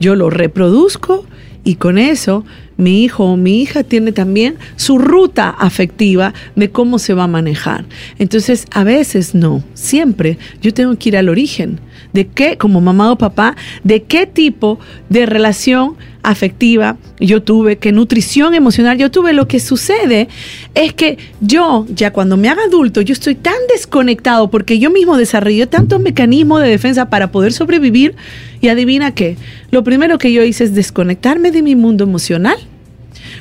yo 0.00 0.14
lo 0.14 0.30
reproduzco 0.30 1.24
y 1.64 1.76
con 1.76 1.98
eso 1.98 2.44
mi 2.76 3.04
hijo 3.04 3.24
o 3.24 3.36
mi 3.36 3.62
hija 3.62 3.84
tiene 3.84 4.12
también 4.12 4.56
su 4.76 4.98
ruta 4.98 5.50
afectiva 5.50 6.34
de 6.56 6.70
cómo 6.70 6.98
se 6.98 7.14
va 7.14 7.24
a 7.24 7.28
manejar. 7.28 7.84
Entonces, 8.18 8.66
a 8.70 8.84
veces 8.84 9.34
no, 9.34 9.62
siempre 9.74 10.38
yo 10.60 10.74
tengo 10.74 10.96
que 10.96 11.10
ir 11.10 11.16
al 11.16 11.28
origen 11.28 11.80
de 12.12 12.26
qué, 12.26 12.56
como 12.56 12.80
mamá 12.80 13.12
o 13.12 13.18
papá, 13.18 13.56
de 13.82 14.02
qué 14.02 14.26
tipo 14.26 14.78
de 15.08 15.26
relación 15.26 15.96
afectiva 16.24 16.96
yo 17.20 17.42
tuve, 17.42 17.76
qué 17.76 17.92
nutrición 17.92 18.54
emocional 18.54 18.98
yo 18.98 19.10
tuve. 19.10 19.32
Lo 19.32 19.46
que 19.46 19.60
sucede 19.60 20.28
es 20.74 20.92
que 20.92 21.18
yo, 21.40 21.86
ya 21.88 22.12
cuando 22.12 22.36
me 22.36 22.48
haga 22.48 22.64
adulto, 22.64 23.00
yo 23.00 23.12
estoy 23.12 23.34
tan 23.34 23.54
desconectado 23.72 24.50
porque 24.50 24.78
yo 24.78 24.90
mismo 24.90 25.16
desarrollé 25.16 25.66
tantos 25.66 26.00
mecanismos 26.00 26.62
de 26.62 26.68
defensa 26.68 27.08
para 27.10 27.30
poder 27.30 27.52
sobrevivir 27.52 28.16
y 28.60 28.68
adivina 28.68 29.14
qué, 29.14 29.36
lo 29.70 29.84
primero 29.84 30.18
que 30.18 30.32
yo 30.32 30.42
hice 30.42 30.64
es 30.64 30.74
desconectarme 30.74 31.50
de 31.50 31.62
mi 31.62 31.76
mundo 31.76 32.04
emocional, 32.04 32.56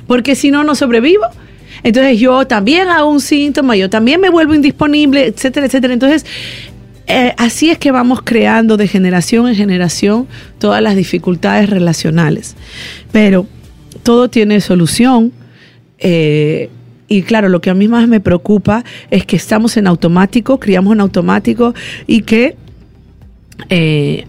porque 0.05 0.35
si 0.35 0.51
no, 0.51 0.63
no 0.63 0.75
sobrevivo. 0.75 1.25
Entonces 1.83 2.19
yo 2.19 2.45
también 2.47 2.87
hago 2.87 3.09
un 3.09 3.19
síntoma, 3.19 3.75
yo 3.75 3.89
también 3.89 4.21
me 4.21 4.29
vuelvo 4.29 4.53
indisponible, 4.53 5.25
etcétera, 5.25 5.65
etcétera. 5.65 5.93
Entonces 5.93 6.25
eh, 7.07 7.33
así 7.37 7.69
es 7.69 7.77
que 7.77 7.91
vamos 7.91 8.21
creando 8.23 8.77
de 8.77 8.87
generación 8.87 9.47
en 9.47 9.55
generación 9.55 10.27
todas 10.59 10.81
las 10.81 10.95
dificultades 10.95 11.69
relacionales. 11.69 12.55
Pero 13.11 13.45
todo 14.03 14.29
tiene 14.29 14.61
solución 14.61 15.31
eh, 15.99 16.69
y 17.07 17.21
claro, 17.21 17.49
lo 17.49 17.61
que 17.61 17.69
a 17.69 17.73
mí 17.73 17.87
más 17.87 18.07
me 18.07 18.19
preocupa 18.19 18.83
es 19.11 19.25
que 19.25 19.35
estamos 19.35 19.77
en 19.77 19.87
automático, 19.87 20.59
criamos 20.59 20.93
en 20.93 21.01
automático 21.01 21.73
y 22.07 22.21
que 22.21 22.55
eh, 23.69 24.25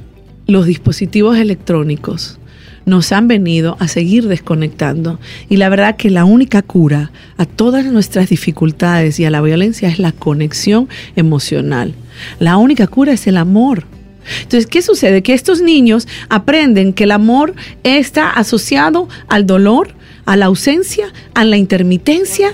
los 0.46 0.66
dispositivos 0.66 1.38
electrónicos 1.38 2.38
nos 2.84 3.12
han 3.12 3.28
venido 3.28 3.76
a 3.80 3.88
seguir 3.88 4.28
desconectando. 4.28 5.18
Y 5.48 5.56
la 5.56 5.68
verdad 5.68 5.96
que 5.96 6.10
la 6.10 6.24
única 6.24 6.60
cura 6.62 7.10
a 7.38 7.46
todas 7.46 7.86
nuestras 7.86 8.28
dificultades 8.28 9.18
y 9.18 9.24
a 9.24 9.30
la 9.30 9.40
violencia 9.40 9.88
es 9.88 9.98
la 9.98 10.12
conexión 10.12 10.88
emocional. 11.16 11.94
La 12.38 12.56
única 12.56 12.86
cura 12.86 13.12
es 13.12 13.26
el 13.26 13.36
amor. 13.36 13.84
Entonces, 14.42 14.66
¿qué 14.66 14.80
sucede? 14.80 15.22
Que 15.22 15.34
estos 15.34 15.60
niños 15.60 16.08
aprenden 16.30 16.92
que 16.94 17.04
el 17.04 17.10
amor 17.12 17.54
está 17.82 18.30
asociado 18.30 19.08
al 19.28 19.46
dolor, 19.46 19.94
a 20.24 20.36
la 20.36 20.46
ausencia, 20.46 21.12
a 21.34 21.44
la 21.44 21.56
intermitencia. 21.58 22.52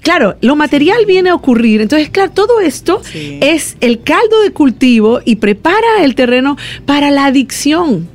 Claro, 0.00 0.36
lo 0.40 0.56
material 0.56 1.06
viene 1.06 1.30
a 1.30 1.34
ocurrir. 1.36 1.80
Entonces, 1.80 2.10
claro, 2.10 2.32
todo 2.32 2.60
esto 2.60 3.02
Sí. 3.04 3.38
es 3.40 3.76
el 3.80 4.02
caldo 4.02 4.40
de 4.42 4.50
cultivo 4.50 5.20
y 5.24 5.36
prepara 5.36 6.02
el 6.02 6.16
terreno 6.16 6.56
para 6.86 7.12
la 7.12 7.26
adicción 7.26 8.08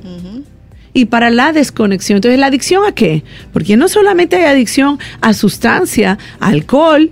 y 0.92 1.06
para 1.06 1.30
la 1.30 1.52
desconexión. 1.54 2.16
Entonces, 2.16 2.38
¿la 2.38 2.46
adicción 2.46 2.82
a 2.86 2.92
qué? 2.92 3.22
Porque 3.54 3.78
no 3.78 3.88
solamente 3.88 4.36
hay 4.36 4.44
adicción 4.44 4.98
a 5.22 5.32
sustancia, 5.32 6.18
a 6.40 6.48
alcohol, 6.48 7.10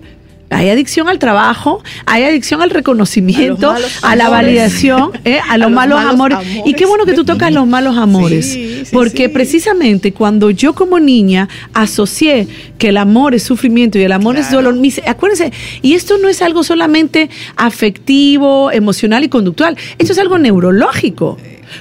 hay 0.50 0.70
adicción 0.70 1.08
al 1.08 1.18
trabajo, 1.18 1.82
hay 2.06 2.24
adicción 2.24 2.62
al 2.62 2.70
reconocimiento, 2.70 3.74
A 4.02 4.16
la 4.16 4.28
validación, 4.28 5.10
¿eh? 5.24 5.40
a, 5.48 5.58
los, 5.58 5.70
malos, 5.70 6.00
amores. 6.00 6.38
Y 6.64 6.74
qué 6.74 6.86
bueno 6.86 7.04
que 7.04 7.14
tú 7.14 7.24
tocas 7.24 7.52
los 7.52 7.66
malos 7.66 7.96
amores. 7.96 8.46
Sí, 8.52 8.82
sí, 8.84 8.90
porque 8.92 9.24
sí. 9.24 9.28
precisamente 9.28 10.12
cuando 10.12 10.50
yo 10.50 10.74
como 10.74 11.00
niña 11.00 11.48
asocié 11.74 12.46
que 12.78 12.90
el 12.90 12.96
amor 12.96 13.34
es 13.34 13.42
sufrimiento 13.42 13.98
y 13.98 14.02
el 14.02 14.12
amor 14.12 14.36
es 14.36 14.50
dolor, 14.50 14.74
mis- 14.76 15.02
acuérdense, 15.06 15.52
y 15.82 15.94
esto 15.94 16.18
no 16.18 16.28
es 16.28 16.42
algo 16.42 16.62
solamente 16.62 17.28
afectivo, 17.56 18.70
emocional 18.70 19.24
y 19.24 19.28
conductual, 19.28 19.76
esto 19.98 20.12
es 20.12 20.18
algo 20.18 20.38
neurológico. 20.38 21.38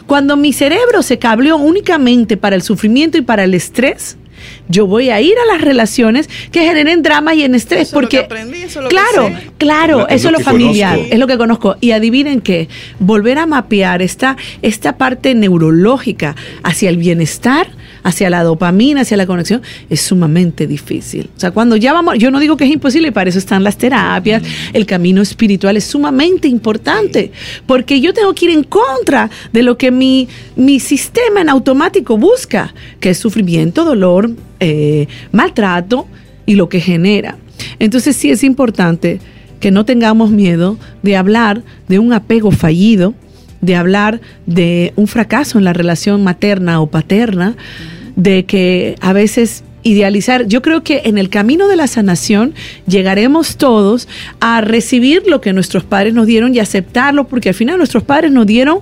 Cuando 0.08 0.36
mi 0.36 0.52
cerebro 0.54 1.04
se 1.04 1.20
cableó 1.20 1.58
únicamente 1.58 2.38
para 2.38 2.56
el 2.56 2.64
sufrimiento 2.64 3.18
y 3.18 3.22
para 3.22 3.44
el 3.44 3.54
estrés, 3.54 4.18
yo 4.68 4.88
voy 4.88 5.10
a 5.10 5.22
ir 5.22 5.36
a 5.38 5.54
las 5.54 5.62
relaciones 5.62 6.30
que 6.52 6.62
generen 6.62 7.02
drama 7.04 7.34
y 7.34 7.44
en 7.44 7.56
estrés. 7.56 7.82
Eso 7.82 7.88
es 7.90 7.94
lo 7.94 8.02
porque, 8.02 8.18
que 8.18 8.24
aprendí, 8.26 8.58
eso 8.64 8.80
es 8.80 8.84
lo 8.84 8.90
que 8.90 8.96
claro, 8.96 9.28
sé. 9.28 9.52
claro, 9.58 10.08
Es 10.08 10.16
eso 10.16 10.28
es 10.28 10.32
lo 10.32 10.32
lo 10.32 10.38
que 10.40 10.44
familiar, 10.44 10.96
conozco. 10.96 11.14
es 11.14 11.20
lo 11.20 11.28
que 11.28 11.38
conozco. 11.38 11.76
Y 11.82 11.92
adivinen 11.92 12.42
qué, 12.42 12.68
volver 13.00 13.38
a 13.40 13.46
mapear 13.46 14.02
esta, 14.02 14.38
esta 14.62 14.98
parte 14.98 15.34
neurológica 15.36 16.36
hacia 16.64 16.90
el 16.90 16.98
bienestar, 16.98 17.68
hacia 18.06 18.30
la 18.30 18.44
dopamina, 18.44 19.02
hacia 19.02 19.18
la 19.18 19.26
conexión, 19.26 19.64
es 19.90 20.00
sumamente 20.00 20.68
difícil. 20.68 21.28
O 21.36 21.40
sea, 21.40 21.50
cuando 21.50 21.76
ya 21.76 21.92
vamos, 21.92 22.20
yo 22.20 22.30
no 22.30 22.40
digo 22.40 22.56
que 22.56 22.64
es 22.64 22.72
imposible, 22.72 23.12
para 23.12 23.32
eso 23.32 23.40
están 23.40 23.64
las 23.64 23.78
terapias, 23.78 24.44
el 24.74 24.86
camino 24.86 25.24
espiritual 25.24 25.76
es 25.76 25.86
sumamente 25.86 26.48
importante, 26.48 27.32
porque 27.66 28.00
yo 28.02 28.14
tengo 28.14 28.36
que 28.36 28.46
ir 28.46 28.52
en 28.52 28.64
contra 28.64 29.32
de 29.52 29.64
lo 29.64 29.76
que 29.80 29.90
mi, 29.90 30.28
mi 30.56 30.80
sistema 30.80 31.42
en 31.42 31.50
automático 31.50 32.16
busca, 32.16 32.76
que 33.00 33.10
es 33.10 33.18
sufrimiento, 33.18 33.84
dolor, 33.84 34.30
eh, 34.60 35.08
maltrato 35.32 36.08
y 36.46 36.54
lo 36.54 36.70
que 36.70 36.82
genera. 36.82 37.38
Entonces 37.80 38.16
sí 38.16 38.30
es 38.30 38.44
importante 38.44 39.20
que 39.60 39.72
no 39.72 39.84
tengamos 39.84 40.30
miedo 40.30 40.78
de 41.02 41.18
hablar 41.18 41.64
de 41.88 41.98
un 41.98 42.14
apego 42.14 42.52
fallido, 42.52 43.16
de 43.62 43.76
hablar 43.76 44.22
de 44.46 44.94
un 44.96 45.08
fracaso 45.08 45.58
en 45.58 45.64
la 45.64 45.74
relación 45.74 46.24
materna 46.24 46.82
o 46.82 46.88
paterna, 46.88 47.56
de 48.16 48.46
que 48.46 48.96
a 49.02 49.14
veces 49.14 49.64
idealizar, 49.86 50.48
yo 50.48 50.64
creo 50.64 50.84
que 50.84 51.04
en 51.06 51.20
el 51.20 51.30
camino 51.30 51.68
de 51.68 51.76
la 51.76 51.86
sanación 51.86 52.56
llegaremos 52.88 53.56
todos 53.56 54.08
a 54.40 54.60
recibir 54.60 55.24
lo 55.28 55.42
que 55.42 55.54
nuestros 55.54 55.84
padres 55.84 56.16
nos 56.16 56.26
dieron 56.26 56.56
y 56.56 56.60
aceptarlo, 56.60 57.28
porque 57.28 57.50
al 57.50 57.56
final 57.56 57.78
nuestros 57.78 58.02
padres 58.02 58.32
nos 58.32 58.48
dieron 58.48 58.80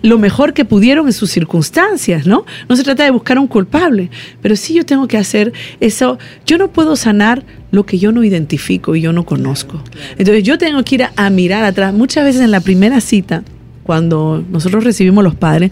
lo 0.00 0.18
mejor 0.18 0.54
que 0.54 0.64
pudieron 0.64 1.06
en 1.06 1.12
sus 1.12 1.30
circunstancias, 1.30 2.26
¿no? 2.26 2.46
No 2.66 2.76
se 2.76 2.82
trata 2.82 3.04
de 3.04 3.10
buscar 3.10 3.38
un 3.38 3.46
culpable, 3.46 4.10
pero 4.40 4.56
sí 4.56 4.72
yo 4.72 4.86
tengo 4.86 5.06
que 5.06 5.18
hacer 5.18 5.52
eso. 5.80 6.18
Yo 6.46 6.56
no 6.56 6.68
puedo 6.68 6.96
sanar 6.96 7.44
lo 7.70 7.84
que 7.84 7.98
yo 7.98 8.10
no 8.10 8.24
identifico 8.24 8.96
y 8.96 9.02
yo 9.02 9.12
no 9.12 9.26
conozco. 9.26 9.82
Entonces 10.16 10.44
yo 10.44 10.56
tengo 10.56 10.82
que 10.82 10.94
ir 10.94 11.02
a, 11.02 11.12
a 11.16 11.28
mirar 11.28 11.62
atrás. 11.64 11.92
Muchas 11.92 12.24
veces 12.24 12.40
en 12.40 12.52
la 12.52 12.60
primera 12.60 13.02
cita, 13.02 13.42
cuando 13.88 14.44
nosotros 14.50 14.84
recibimos 14.84 15.24
los 15.24 15.34
padres, 15.34 15.70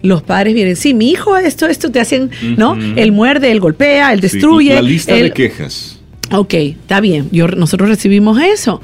los 0.00 0.22
padres 0.22 0.54
vienen, 0.54 0.76
sí, 0.76 0.94
mi 0.94 1.10
hijo 1.10 1.36
esto, 1.36 1.66
esto 1.66 1.90
te 1.90 2.00
hacen, 2.00 2.30
¿no? 2.56 2.74
Él 2.96 3.12
muerde, 3.12 3.52
él 3.52 3.60
golpea, 3.60 4.14
él 4.14 4.20
Sí, 4.20 4.28
destruye. 4.28 4.72
la 4.74 4.80
lista 4.80 5.12
él- 5.14 5.24
de 5.24 5.30
quejas. 5.32 6.00
Ok, 6.32 6.54
está 6.54 7.00
bien, 7.02 7.28
yo, 7.32 7.48
nosotros 7.48 7.90
recibimos 7.90 8.40
eso, 8.40 8.80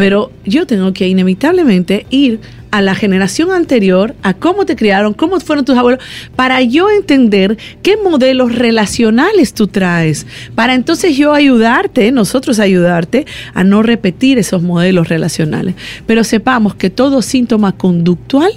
pero 0.00 0.32
yo 0.46 0.66
tengo 0.66 0.94
que 0.94 1.08
inevitablemente 1.08 2.06
ir 2.08 2.40
a 2.70 2.80
la 2.80 2.94
generación 2.94 3.52
anterior, 3.52 4.14
a 4.22 4.32
cómo 4.32 4.64
te 4.64 4.74
criaron, 4.74 5.12
cómo 5.12 5.38
fueron 5.40 5.66
tus 5.66 5.76
abuelos, 5.76 6.02
para 6.34 6.62
yo 6.62 6.88
entender 6.88 7.58
qué 7.82 7.98
modelos 7.98 8.54
relacionales 8.54 9.52
tú 9.52 9.66
traes, 9.66 10.26
para 10.54 10.72
entonces 10.72 11.18
yo 11.18 11.34
ayudarte, 11.34 12.12
nosotros 12.12 12.60
ayudarte 12.60 13.26
a 13.52 13.62
no 13.62 13.82
repetir 13.82 14.38
esos 14.38 14.62
modelos 14.62 15.10
relacionales. 15.10 15.74
Pero 16.06 16.24
sepamos 16.24 16.74
que 16.74 16.88
todo 16.88 17.20
síntoma 17.20 17.72
conductual 17.72 18.54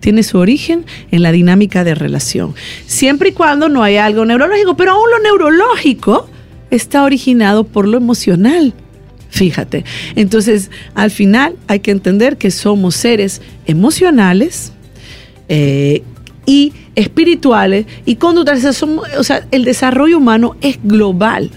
tiene 0.00 0.24
su 0.24 0.38
origen 0.38 0.84
en 1.12 1.22
la 1.22 1.30
dinámica 1.30 1.84
de 1.84 1.94
relación, 1.94 2.56
siempre 2.86 3.28
y 3.28 3.32
cuando 3.32 3.68
no 3.68 3.84
haya 3.84 4.06
algo 4.06 4.24
neurológico, 4.24 4.76
pero 4.76 4.94
aún 4.94 5.08
lo 5.08 5.20
neurológico 5.20 6.28
está 6.72 7.04
originado 7.04 7.62
por 7.62 7.86
lo 7.86 7.96
emocional. 7.96 8.74
Fíjate. 9.30 9.84
Entonces, 10.16 10.70
al 10.94 11.10
final 11.10 11.56
hay 11.68 11.80
que 11.80 11.92
entender 11.92 12.36
que 12.36 12.50
somos 12.50 12.96
seres 12.96 13.40
emocionales 13.66 14.72
eh, 15.48 16.02
y 16.46 16.72
espirituales 16.96 17.86
y 18.04 18.16
conductuales. 18.16 18.82
O 19.18 19.24
sea, 19.24 19.46
el 19.50 19.64
desarrollo 19.64 20.18
humano 20.18 20.56
es 20.60 20.78
global. 20.82 21.50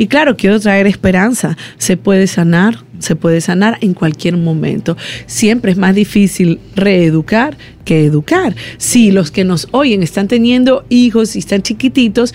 Y 0.00 0.06
claro, 0.06 0.34
quiero 0.34 0.58
traer 0.58 0.86
esperanza. 0.86 1.58
Se 1.76 1.98
puede 1.98 2.26
sanar, 2.26 2.84
se 3.00 3.16
puede 3.16 3.42
sanar 3.42 3.76
en 3.82 3.92
cualquier 3.92 4.38
momento. 4.38 4.96
Siempre 5.26 5.72
es 5.72 5.76
más 5.76 5.94
difícil 5.94 6.58
reeducar 6.74 7.58
que 7.84 8.06
educar. 8.06 8.56
Si 8.78 9.10
los 9.10 9.30
que 9.30 9.44
nos 9.44 9.68
oyen 9.72 10.02
están 10.02 10.26
teniendo 10.26 10.86
hijos 10.88 11.36
y 11.36 11.40
están 11.40 11.60
chiquititos, 11.60 12.32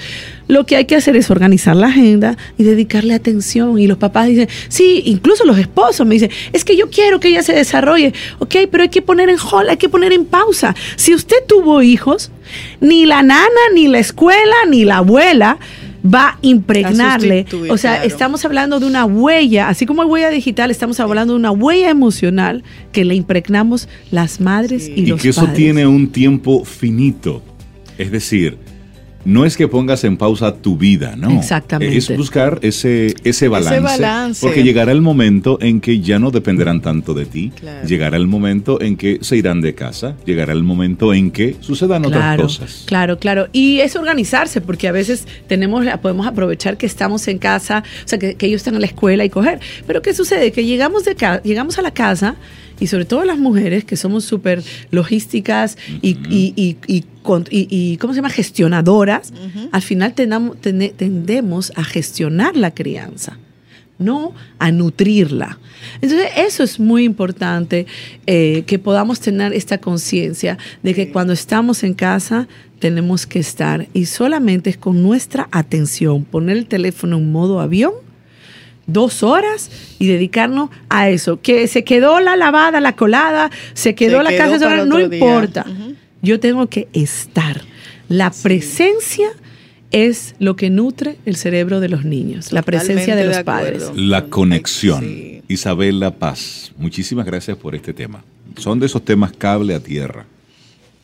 lo 0.47 0.67
que 0.67 0.75
hay 0.75 0.85
que 0.85 0.95
hacer 0.95 1.15
es 1.15 1.31
organizar 1.31 1.75
la 1.75 1.87
agenda 1.87 2.37
y 2.55 2.65
dedicarle 2.65 3.15
atención. 3.15 3.79
Y 3.79 3.87
los 3.87 3.97
papás 3.97 4.27
dicen, 4.27 4.47
sí, 4.67 5.01
incluso 5.05 5.43
los 5.43 5.57
esposos 5.57 6.05
me 6.05 6.13
dicen, 6.13 6.29
es 6.53 6.63
que 6.63 6.77
yo 6.77 6.91
quiero 6.91 7.19
que 7.19 7.29
ella 7.29 7.41
se 7.41 7.53
desarrolle. 7.53 8.13
Ok, 8.37 8.57
pero 8.69 8.83
hay 8.83 8.89
que 8.89 9.01
poner 9.01 9.27
en 9.29 9.37
hold, 9.39 9.71
hay 9.71 9.77
que 9.77 9.89
poner 9.89 10.13
en 10.13 10.25
pausa. 10.25 10.75
Si 10.97 11.15
usted 11.15 11.37
tuvo 11.47 11.81
hijos, 11.81 12.29
ni 12.79 13.07
la 13.07 13.23
nana, 13.23 13.49
ni 13.73 13.87
la 13.87 13.97
escuela, 13.97 14.55
ni 14.69 14.85
la 14.85 14.97
abuela 14.97 15.57
va 16.05 16.29
a 16.29 16.37
impregnarle. 16.41 17.45
o 17.69 17.77
sea, 17.77 17.93
claro. 17.95 18.07
estamos 18.07 18.45
hablando 18.45 18.79
de 18.79 18.85
una 18.85 19.05
huella, 19.05 19.69
así 19.69 19.85
como 19.85 20.01
hay 20.03 20.07
huella 20.07 20.29
digital, 20.29 20.69
estamos 20.71 20.99
hablando 20.99 21.33
de 21.33 21.39
una 21.39 21.51
huella 21.51 21.89
emocional 21.89 22.63
que 22.91 23.05
le 23.05 23.15
impregnamos 23.15 23.87
las 24.11 24.39
madres 24.39 24.85
Sí. 24.85 24.93
y, 24.95 25.01
Y 25.01 25.05
los 25.07 25.21
que 25.21 25.29
eso 25.29 25.41
padres. 25.41 25.57
tiene 25.57 25.87
un 25.87 26.09
tiempo 26.09 26.63
finito. 26.65 27.41
Es 27.97 28.11
decir, 28.11 28.57
no 29.25 29.43
es 29.45 29.57
que 29.57 29.67
pongas 29.67 30.03
en 30.03 30.17
pausa 30.17 30.55
tu 30.55 30.77
vida, 30.77 31.15
¿no. 31.17 31.31
Exactamente. 31.31 31.97
Es 31.97 32.15
buscar 32.15 32.59
ese, 32.61 33.13
ese 33.23 33.47
balance. 33.47 33.79
balance. 33.81 34.45
Porque 34.45 34.63
llegará 34.63 34.91
el 34.91 35.01
momento 35.01 35.57
en 35.61 35.81
que 35.81 35.99
ya 35.99 36.19
no 36.19 36.31
dependerán 36.31 36.81
tanto 36.81 37.13
de 37.13 37.25
ti. 37.25 37.51
Claro. 37.59 37.87
Llegará 37.87 38.17
el 38.17 38.27
momento 38.27 38.79
en 38.81 38.95
que 38.97 39.17
se 39.21 39.35
irán 39.37 39.61
de 39.61 39.73
casa. 39.75 40.15
Llegará 40.25 40.53
el 40.53 40.63
momento 40.63 41.13
en 41.13 41.31
que 41.31 41.55
sucedan 41.59 42.05
otras 42.05 42.39
cosas. 42.39 42.83
claro, 42.85 43.17
claro. 43.19 43.47
Y 43.51 43.79
es 43.79 43.95
organizarse, 43.95 44.61
porque 44.61 44.87
a 44.87 44.91
veces 44.91 45.27
tenemos, 45.47 45.85
podemos 46.01 46.27
aprovechar 46.27 46.77
que 46.77 46.85
estamos 46.85 47.27
en 47.27 47.37
casa, 47.39 47.83
o 48.03 48.07
sea, 48.07 48.19
que, 48.19 48.35
que 48.35 48.45
ellos 48.45 48.59
están 48.61 48.75
en 48.75 48.81
la 48.81 48.87
escuela 48.87 49.25
y 49.25 49.29
coger. 49.29 49.59
Pero 49.87 50.01
¿qué 50.01 50.13
sucede? 50.13 50.51
Que 50.51 50.63
llegamos, 50.65 51.03
de 51.03 51.15
ca- 51.15 51.41
llegamos 51.43 51.77
a 51.79 51.81
la 51.81 51.91
casa 51.91 52.35
y 52.79 52.87
sobre 52.87 53.05
todo 53.05 53.23
las 53.25 53.37
mujeres 53.37 53.83
que 53.85 53.95
somos 53.95 54.25
súper 54.25 54.63
logísticas 54.91 55.77
y, 56.01 56.17
y, 56.29 56.53
y, 56.55 56.77
y 56.87 57.03
con- 57.23 57.45
y- 57.49 57.67
y, 57.69 57.97
¿cómo 57.97 58.13
se 58.13 58.17
llama? 58.17 58.29
Gestionadoras, 58.29 59.31
al 59.71 59.81
final 59.81 60.13
tene- 60.13 60.89
tendemos 60.95 61.71
a 61.75 61.83
gestionar 61.83 62.55
la 62.57 62.71
crianza 62.73 63.37
no 63.97 64.33
a 64.59 64.71
nutrirla. 64.73 65.57
Entonces, 66.01 66.27
eso 66.35 66.63
es 66.63 66.81
muy 66.81 67.05
importante, 67.05 67.85
eh, 68.27 68.63
que 68.67 68.77
podamos 68.77 69.21
tener 69.21 69.53
esta 69.53 69.77
conciencia 69.77 70.57
de 70.83 70.93
que 70.93 71.11
cuando 71.13 71.31
estamos 71.31 71.81
en 71.85 71.93
casa 71.93 72.49
tenemos 72.79 73.25
que 73.25 73.39
estar 73.39 73.87
y 73.93 74.07
solamente 74.07 74.69
es 74.69 74.75
con 74.77 75.01
nuestra 75.01 75.47
atención, 75.49 76.25
poner 76.25 76.57
el 76.57 76.65
teléfono 76.65 77.17
en 77.19 77.31
modo 77.31 77.61
avión 77.61 77.93
dos 78.87 79.23
horas 79.23 79.71
y 79.99 80.07
dedicarnos 80.07 80.69
a 80.89 81.09
eso. 81.09 81.39
Que 81.41 81.67
se 81.67 81.83
quedó 81.83 82.19
la 82.19 82.35
lavada, 82.35 82.79
la 82.81 82.95
colada, 82.95 83.51
se 83.73 83.95
quedó 83.95 84.17
Se 84.19 84.23
la 84.23 84.29
quedó 84.31 84.39
casa 84.39 84.59
sola, 84.59 84.85
no 84.85 84.97
día. 84.97 85.05
importa. 85.05 85.65
Yo 86.21 86.39
tengo 86.39 86.67
que 86.67 86.87
estar. 86.93 87.61
La 88.07 88.31
presencia 88.31 89.29
es 89.91 90.35
lo 90.39 90.55
que 90.55 90.69
nutre 90.69 91.17
el 91.25 91.35
cerebro 91.35 91.79
de 91.79 91.89
los 91.89 92.03
niños, 92.05 92.51
la 92.51 92.61
presencia 92.63 93.15
de 93.15 93.25
los 93.25 93.37
de 93.37 93.43
padres. 93.43 93.91
La 93.95 94.25
conexión. 94.25 95.01
Sí. 95.01 95.41
Isabela 95.47 96.11
Paz, 96.11 96.71
muchísimas 96.77 97.25
gracias 97.25 97.57
por 97.57 97.75
este 97.75 97.93
tema. 97.93 98.23
Son 98.57 98.79
de 98.79 98.87
esos 98.87 99.03
temas 99.05 99.31
cable 99.31 99.75
a 99.75 99.79
tierra. 99.79 100.25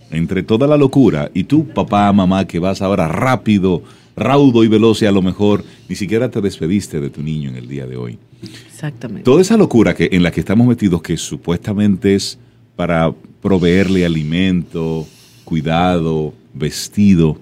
Entre 0.10 0.44
toda 0.44 0.67
la 0.67 0.78
locura 0.78 1.32
y 1.34 1.46
tú, 1.46 1.67
papá, 1.67 2.12
mamá, 2.12 2.46
que 2.46 2.60
vas 2.60 2.82
ahora 2.82 3.08
rápido, 3.08 3.84
raudo 4.22 4.64
y 4.64 4.68
veloz 4.68 5.02
y 5.02 5.06
a 5.06 5.12
lo 5.12 5.22
mejor 5.22 5.64
ni 5.90 5.96
siquiera 5.96 6.32
te 6.32 6.40
despediste 6.40 7.02
de 7.02 7.10
tu 7.10 7.22
niño 7.22 7.50
en 7.50 7.58
el 7.58 7.68
día 7.68 7.86
de 7.86 7.98
hoy. 7.98 8.18
Exactamente. 8.68 9.24
Toda 9.24 9.42
esa 9.42 9.58
locura 9.58 9.94
que, 9.94 10.10
en 10.12 10.24
la 10.24 10.32
que 10.32 10.40
estamos 10.40 10.68
metidos, 10.68 11.02
que 11.02 11.18
supuestamente 11.18 12.16
es 12.16 12.40
para 12.76 13.14
proveerle 13.42 14.06
alimento, 14.06 15.06
cuidado, 15.44 16.34
vestido, 16.54 17.38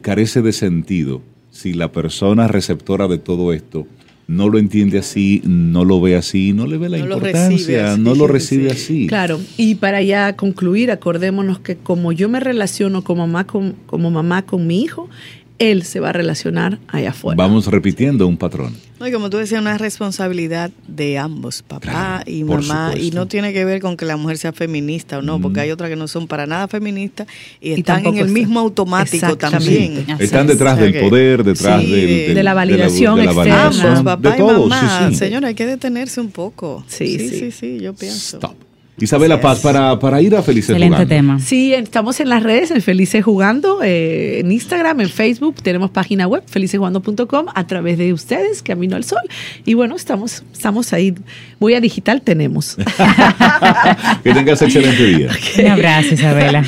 carece 0.00 0.42
de 0.42 0.52
sentido 0.52 1.22
si 1.50 1.74
la 1.74 1.92
persona 1.92 2.48
receptora 2.48 3.08
de 3.08 3.18
todo 3.18 3.52
esto 3.52 3.86
no 4.30 4.48
lo 4.48 4.60
entiende 4.60 4.96
así, 4.96 5.42
no 5.44 5.84
lo 5.84 6.00
ve 6.00 6.14
así, 6.14 6.52
no 6.52 6.68
le 6.68 6.78
ve 6.78 6.88
la 6.88 6.98
No 6.98 7.06
lo 7.06 7.14
importancia, 7.16 7.50
recibe 7.50 7.80
así, 7.80 8.00
no 8.00 8.14
lo 8.14 8.26
recibe 8.28 8.70
así. 8.70 9.06
Claro, 9.08 9.40
y 9.56 9.74
para 9.74 10.02
ya 10.02 10.36
concluir, 10.36 10.92
acordémonos 10.92 11.58
que 11.58 11.74
como 11.74 12.12
yo 12.12 12.28
me 12.28 12.38
relaciono 12.38 13.02
como 13.02 13.26
mamá 13.26 13.44
con, 13.44 13.74
como 13.86 14.08
mamá 14.12 14.42
con 14.42 14.68
mi 14.68 14.82
hijo, 14.82 15.10
él 15.60 15.84
se 15.84 16.00
va 16.00 16.08
a 16.08 16.12
relacionar 16.12 16.78
allá 16.88 17.10
afuera. 17.10 17.36
Vamos 17.36 17.66
repitiendo 17.68 18.26
un 18.26 18.36
patrón. 18.36 18.74
No, 18.98 19.06
y 19.06 19.12
como 19.12 19.30
tú 19.30 19.36
decías, 19.36 19.60
una 19.60 19.78
responsabilidad 19.78 20.70
de 20.88 21.16
ambos, 21.18 21.62
papá 21.62 21.80
Claro, 21.80 22.30
y 22.30 22.44
mamá, 22.44 22.92
y 22.98 23.12
no 23.12 23.26
tiene 23.26 23.52
que 23.52 23.64
ver 23.64 23.80
con 23.80 23.96
que 23.96 24.04
la 24.04 24.16
mujer 24.16 24.36
sea 24.38 24.52
feminista 24.52 25.18
o 25.18 25.22
no, 25.22 25.40
porque 25.40 25.60
hay 25.60 25.70
otras 25.70 25.88
que 25.88 25.96
no 25.96 26.08
son 26.08 26.26
para 26.26 26.46
nada 26.46 26.66
feministas 26.68 27.26
y, 27.60 27.68
Y 27.70 27.72
están 27.74 27.98
en 27.98 28.02
tampoco 28.04 28.16
el 28.20 28.26
está- 28.26 28.34
mismo 28.38 28.60
automático 28.60 29.36
también. 29.38 30.04
Así 30.10 30.24
Están 30.24 30.42
es. 30.42 30.48
detrás 30.48 30.78
del 30.78 30.98
poder, 31.00 31.44
detrás 31.44 31.80
sí, 31.82 31.90
del- 31.90 32.06
de- 32.08 32.22
del- 32.26 32.34
de 32.34 32.42
la 32.42 32.54
validación 32.54 33.16
de 33.16 33.24
la 33.26 33.30
externa. 33.32 33.54
validación, 33.56 33.86
Ambos, 33.86 34.02
papá 34.04 34.28
de 34.30 34.34
y 34.34 34.38
todo, 34.38 34.66
mamá. 34.66 34.98
sí, 35.08 35.12
sí. 35.14 35.18
Señora, 35.18 35.48
hay 35.48 35.54
que 35.54 35.66
detenerse 35.66 36.20
un 36.20 36.30
poco. 36.30 36.84
Sí, 36.88 37.06
sí, 37.18 37.28
sí. 37.28 37.38
sí, 37.38 37.50
sí, 37.52 37.78
yo 37.80 37.94
pienso. 37.94 38.36
Stop. 38.38 38.54
Isabela 39.00 39.40
Paz, 39.40 39.60
para, 39.60 39.98
para 39.98 40.20
ir 40.20 40.36
a 40.36 40.42
Felices 40.42 40.70
Excelente 40.70 40.96
Jugando. 40.96 41.08
tema. 41.08 41.38
Sí, 41.40 41.72
estamos 41.72 42.20
en 42.20 42.28
las 42.28 42.42
redes, 42.42 42.70
en 42.70 42.82
Felices 42.82 43.24
Jugando, 43.24 43.82
eh, 43.82 44.40
en 44.40 44.52
Instagram, 44.52 45.00
en 45.00 45.08
Facebook, 45.08 45.62
tenemos 45.62 45.90
página 45.90 46.26
web, 46.26 46.42
felicesjugando.com, 46.46 47.46
a 47.54 47.66
través 47.66 47.98
de 47.98 48.12
ustedes, 48.12 48.62
Camino 48.62 48.96
al 48.96 49.04
Sol. 49.04 49.22
Y 49.64 49.74
bueno, 49.74 49.96
estamos, 49.96 50.44
estamos 50.52 50.92
ahí. 50.92 51.14
Voy 51.58 51.74
a 51.74 51.80
digital, 51.80 52.22
tenemos. 52.22 52.76
que 54.22 54.34
tengas 54.34 54.60
excelente 54.62 55.04
día. 55.04 55.30
Un 55.58 55.66
abrazo, 55.66 56.14
Isabela. 56.14 56.64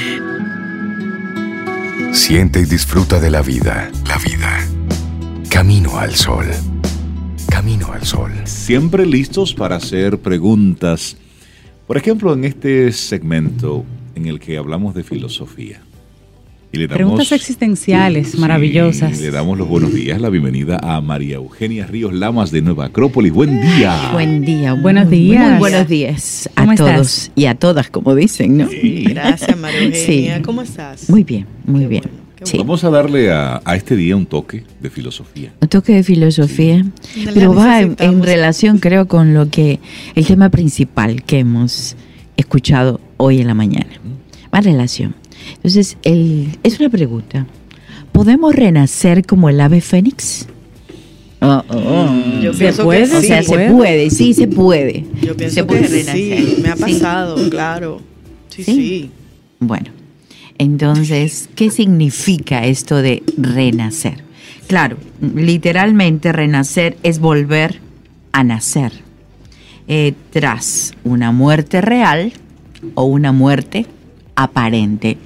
Siente 2.13 2.61
y 2.61 2.65
disfruta 2.67 3.21
de 3.21 3.31
la 3.31 3.43
vida. 3.43 3.91
La 4.07 4.19
vida. 4.19 4.59
Camino 5.49 5.99
al 5.99 6.15
sol. 6.15 6.47
Camino 7.49 7.93
al 7.93 8.05
sol. 8.05 8.33
Siempre 8.45 9.07
listos 9.07 9.55
para 9.55 9.77
hacer 9.77 10.19
preguntas. 10.19 11.17
Por 11.87 11.97
ejemplo, 11.97 12.33
en 12.33 12.45
este 12.45 12.93
segmento 12.93 13.85
en 14.15 14.27
el 14.27 14.39
que 14.41 14.57
hablamos 14.57 14.95
de 14.95 15.03
filosofía. 15.05 15.81
Y 16.75 16.79
le 16.79 16.87
damos- 16.87 16.97
Preguntas 16.97 17.33
existenciales 17.33 18.31
Sí, 18.31 18.39
maravillosas. 18.39 19.21
Le 19.21 19.31
damos 19.31 19.59
los 19.59 19.69
buenos 19.69 19.93
días, 19.93 20.19
la 20.23 20.31
bienvenida 20.31 20.79
a 20.83 21.03
María 21.03 21.37
Eugenia 21.37 21.87
Ríos 21.87 22.15
Lamas 22.15 22.51
de 22.51 22.63
Nueva 22.63 22.87
Acrópolis. 22.87 23.31
Buen 23.31 23.61
día. 23.61 24.09
Buen 24.13 24.43
día. 24.43 24.73
Buenos 24.73 25.11
días. 25.11 25.51
Muy 25.51 25.59
buenos 25.59 25.87
días 25.87 26.49
a 26.57 26.63
¿Cómo 26.63 26.75
todos 26.77 26.91
estás? 27.19 27.33
y 27.35 27.45
a 27.45 27.55
todas, 27.57 27.91
como 27.91 28.15
dicen, 28.15 28.57
¿no? 28.57 28.69
Gracias, 28.73 29.59
María 29.59 29.83
Eugenia. 29.85 30.37
Sí. 30.39 30.43
¿Cómo 30.43 30.63
estás? 30.63 31.11
Muy 31.11 31.25
bien, 31.25 31.47
muy 31.67 31.83
Qué 31.83 31.89
bien. 31.89 32.03
bueno, 32.05 32.22
Sí. 32.45 32.59
Vamos 32.59 32.83
a 32.85 32.91
darle 32.91 33.31
a, 33.33 33.61
a 33.65 33.77
este 33.77 33.97
día 33.97 34.17
un 34.17 34.27
toque 34.27 34.65
de 34.81 34.91
filosofía. 34.91 35.53
Un 35.61 35.69
toque 35.69 35.95
de 35.95 36.03
filosofía, 36.03 36.85
pero 37.35 37.55
va 37.55 37.81
en, 37.81 38.23
relación, 38.23 38.79
creo, 38.79 39.07
con 39.09 39.35
lo 39.35 39.49
que 39.49 39.79
el 40.15 40.27
tema 40.27 40.49
principal 40.51 41.23
que 41.23 41.39
hemos 41.41 41.97
escuchado 42.37 43.01
hoy 43.17 43.41
en 43.41 43.47
la 43.47 43.55
mañana. 43.55 43.91
Va 44.55 44.59
en 44.59 44.65
relación. 44.65 45.15
Entonces, 45.57 45.97
el, 46.03 46.49
es 46.63 46.79
una 46.81 46.89
pregunta. 46.91 47.47
¿Podemos 48.13 48.55
renacer 48.55 49.25
como 49.25 49.49
el 49.49 49.61
ave 49.61 49.81
fénix? 49.81 50.47
Oh, 51.41 51.63
oh, 51.69 51.77
oh. 51.77 52.41
Yo 52.41 52.53
¿Se 52.53 52.59
pienso 52.61 52.85
puede? 52.85 53.09
que 53.09 53.17
O 53.17 53.21
sí. 53.21 53.27
sea, 53.27 53.43
¿Se 53.43 53.49
se 53.49 53.71
puede? 53.73 54.11
sí, 54.11 54.35
se 54.35 54.47
puede. 54.47 55.05
Yo 55.23 55.37
pienso 55.37 55.55
se 55.57 55.65
puede 55.65 55.83
que 55.83 55.89
renacer. 55.89 56.15
sí. 56.47 56.57
Me 56.63 56.69
ha 56.69 56.77
Sí. 56.77 56.83
pasado, 56.83 57.51
claro. 57.51 58.01
Sí, 58.49 58.63
¿Sí? 58.65 58.73
sí. 58.75 59.11
Bueno, 59.59 59.87
entonces, 60.59 61.49
¿qué 61.55 61.71
significa 61.71 62.65
esto 62.65 63.03
de 63.03 63.23
renacer? 63.37 64.23
Claro, 64.67 64.97
literalmente 65.21 66.33
renacer 66.33 66.97
es 67.03 67.19
volver 67.19 67.81
a 68.33 68.45
nacer 68.45 68.93
eh, 69.89 70.15
tras 70.31 70.95
una 71.05 71.33
muerte 71.33 71.81
real 71.81 72.33
o 72.95 73.05
una 73.05 73.33
muerte 73.33 73.87
aparente. 74.37 75.19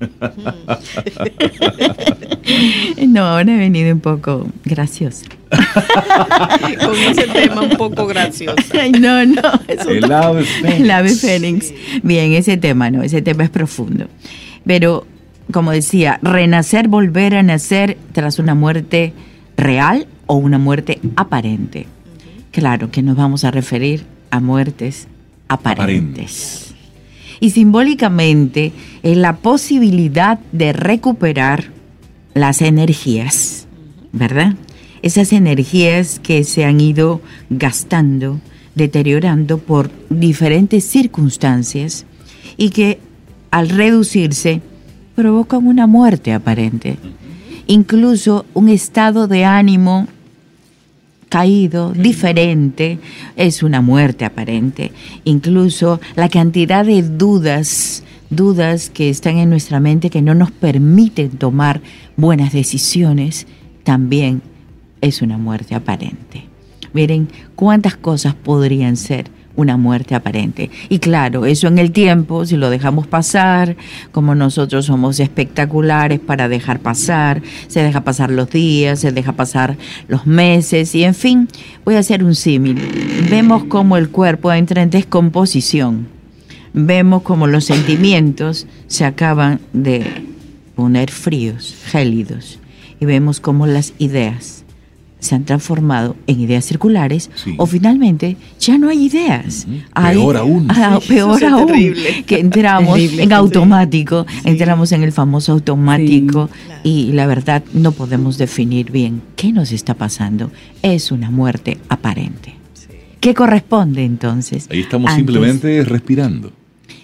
No, 3.08 3.24
ahora 3.24 3.54
he 3.54 3.56
venido 3.56 3.92
un 3.92 4.00
poco 4.00 4.46
graciosa. 4.64 5.26
Con 6.84 6.96
ese 6.96 7.26
tema 7.28 7.62
un 7.62 7.70
poco 7.70 8.06
gracioso. 8.06 8.56
Ay, 8.78 8.92
no, 8.92 9.24
no, 9.24 9.42
es 9.68 9.86
un 9.86 9.96
El 9.96 10.12
ave 10.12 10.44
fénix. 10.44 10.80
El 10.80 10.90
ave 10.90 11.08
fénix. 11.10 11.74
Bien, 12.02 12.32
ese 12.32 12.56
tema 12.56 12.90
no, 12.90 13.02
ese 13.02 13.22
tema 13.22 13.44
es 13.44 13.50
profundo. 13.50 14.06
Pero, 14.64 15.06
como 15.52 15.72
decía, 15.72 16.18
renacer, 16.22 16.88
volver 16.88 17.34
a 17.34 17.42
nacer 17.42 17.96
tras 18.12 18.38
una 18.38 18.54
muerte 18.54 19.12
real 19.56 20.06
o 20.26 20.36
una 20.36 20.58
muerte 20.58 21.00
aparente. 21.16 21.86
Claro 22.50 22.90
que 22.90 23.02
nos 23.02 23.16
vamos 23.16 23.44
a 23.44 23.50
referir 23.50 24.04
a 24.30 24.40
muertes 24.40 25.08
aparentes. 25.48 26.65
Y 27.40 27.50
simbólicamente 27.50 28.72
es 29.02 29.16
la 29.16 29.36
posibilidad 29.36 30.38
de 30.52 30.72
recuperar 30.72 31.70
las 32.34 32.62
energías, 32.62 33.66
¿verdad? 34.12 34.54
Esas 35.02 35.32
energías 35.32 36.18
que 36.18 36.44
se 36.44 36.64
han 36.64 36.80
ido 36.80 37.20
gastando, 37.50 38.40
deteriorando 38.74 39.58
por 39.58 39.90
diferentes 40.10 40.84
circunstancias 40.84 42.06
y 42.56 42.70
que 42.70 42.98
al 43.50 43.68
reducirse 43.68 44.60
provocan 45.14 45.66
una 45.66 45.86
muerte 45.86 46.32
aparente. 46.32 46.96
Incluso 47.66 48.46
un 48.54 48.68
estado 48.68 49.26
de 49.26 49.44
ánimo 49.44 50.06
caído, 51.36 51.92
diferente, 51.92 52.98
es 53.36 53.62
una 53.62 53.82
muerte 53.82 54.24
aparente. 54.24 54.92
Incluso 55.24 56.00
la 56.14 56.30
cantidad 56.30 56.82
de 56.82 57.02
dudas, 57.02 58.02
dudas 58.30 58.88
que 58.88 59.10
están 59.10 59.36
en 59.36 59.50
nuestra 59.50 59.78
mente 59.78 60.08
que 60.08 60.22
no 60.22 60.34
nos 60.34 60.50
permiten 60.50 61.32
tomar 61.32 61.82
buenas 62.16 62.54
decisiones, 62.54 63.46
también 63.84 64.40
es 65.02 65.20
una 65.20 65.36
muerte 65.36 65.74
aparente. 65.74 66.46
Miren 66.94 67.28
cuántas 67.54 67.96
cosas 67.96 68.34
podrían 68.34 68.96
ser 68.96 69.26
una 69.56 69.76
muerte 69.76 70.14
aparente. 70.14 70.70
Y 70.88 70.98
claro, 70.98 71.46
eso 71.46 71.66
en 71.66 71.78
el 71.78 71.90
tiempo, 71.90 72.46
si 72.46 72.56
lo 72.56 72.70
dejamos 72.70 73.06
pasar, 73.06 73.76
como 74.12 74.34
nosotros 74.34 74.86
somos 74.86 75.18
espectaculares 75.18 76.20
para 76.20 76.48
dejar 76.48 76.80
pasar, 76.80 77.42
se 77.66 77.82
deja 77.82 78.02
pasar 78.04 78.30
los 78.30 78.50
días, 78.50 79.00
se 79.00 79.12
deja 79.12 79.32
pasar 79.32 79.76
los 80.08 80.26
meses 80.26 80.94
y 80.94 81.04
en 81.04 81.14
fin, 81.14 81.48
voy 81.84 81.96
a 81.96 82.00
hacer 82.00 82.22
un 82.22 82.34
símil. 82.34 82.80
Vemos 83.30 83.64
cómo 83.64 83.96
el 83.96 84.10
cuerpo 84.10 84.52
entra 84.52 84.82
en 84.82 84.90
descomposición. 84.90 86.06
Vemos 86.74 87.22
cómo 87.22 87.46
los 87.46 87.64
sentimientos 87.64 88.66
se 88.86 89.06
acaban 89.06 89.60
de 89.72 90.04
poner 90.74 91.10
fríos, 91.10 91.74
gélidos. 91.86 92.58
Y 93.00 93.06
vemos 93.06 93.40
cómo 93.40 93.66
las 93.66 93.94
ideas 93.98 94.65
se 95.26 95.34
han 95.34 95.44
transformado 95.44 96.16
en 96.26 96.40
ideas 96.40 96.64
circulares 96.64 97.30
Sí. 97.34 97.54
o 97.58 97.66
finalmente 97.66 98.36
ya 98.58 98.78
no 98.78 98.88
hay 98.88 99.04
ideas. 99.06 99.66
Ujú. 99.68 99.78
Hay- 99.94 100.16
Peor 100.16 100.36
aún. 100.38 100.66
Ah, 100.70 100.98
Sí, 101.02 101.08
peor 101.08 101.42
eso 101.42 101.54
aún. 101.54 101.66
terrible. 101.66 102.24
Que 102.24 102.40
entramos 102.40 102.94
Terrible, 102.94 103.22
en 103.24 103.28
sí. 103.28 103.34
automático, 103.34 104.26
Sí. 104.28 104.48
entramos 104.48 104.92
en 104.92 105.02
el 105.02 105.12
famoso 105.12 105.52
automático 105.52 106.48
Sí, 106.52 106.60
claro. 106.66 106.80
y 106.84 107.12
la 107.12 107.26
verdad 107.26 107.62
no 107.74 107.92
podemos 107.92 108.38
definir 108.38 108.90
bien 108.90 109.20
qué 109.36 109.52
nos 109.52 109.72
está 109.72 109.94
pasando. 109.94 110.50
Es 110.82 111.10
una 111.12 111.30
muerte 111.30 111.78
aparente. 111.88 112.54
¿Qué 113.20 113.34
corresponde 113.34 114.04
entonces? 114.04 114.68
Ahí 114.70 114.80
estamos 114.80 115.10
Antes- 115.10 115.16
simplemente 115.26 115.84
respirando. 115.84 116.52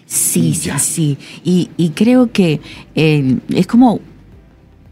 Sí, 0.07 0.55
sí, 0.55 0.71
sí. 0.79 1.19
Y, 1.43 1.71
y 1.77 1.89
creo 1.91 2.31
que 2.31 2.61
eh, 2.95 3.39
es 3.49 3.67
como 3.67 3.99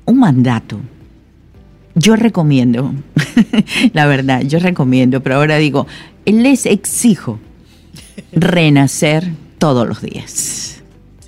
un 0.07 0.19
mandato. 0.19 0.81
Yo 1.95 2.17
recomiendo, 2.17 2.95
la 3.93 4.07
verdad, 4.07 4.43
yo 4.43 4.59
recomiendo, 4.59 5.23
pero 5.23 5.37
ahora 5.37 5.57
digo, 5.59 5.87
les 6.25 6.67
exijo 6.67 7.39
renacer 8.33 9.29
todos 9.59 9.89
los 9.89 10.01
días. 10.01 10.83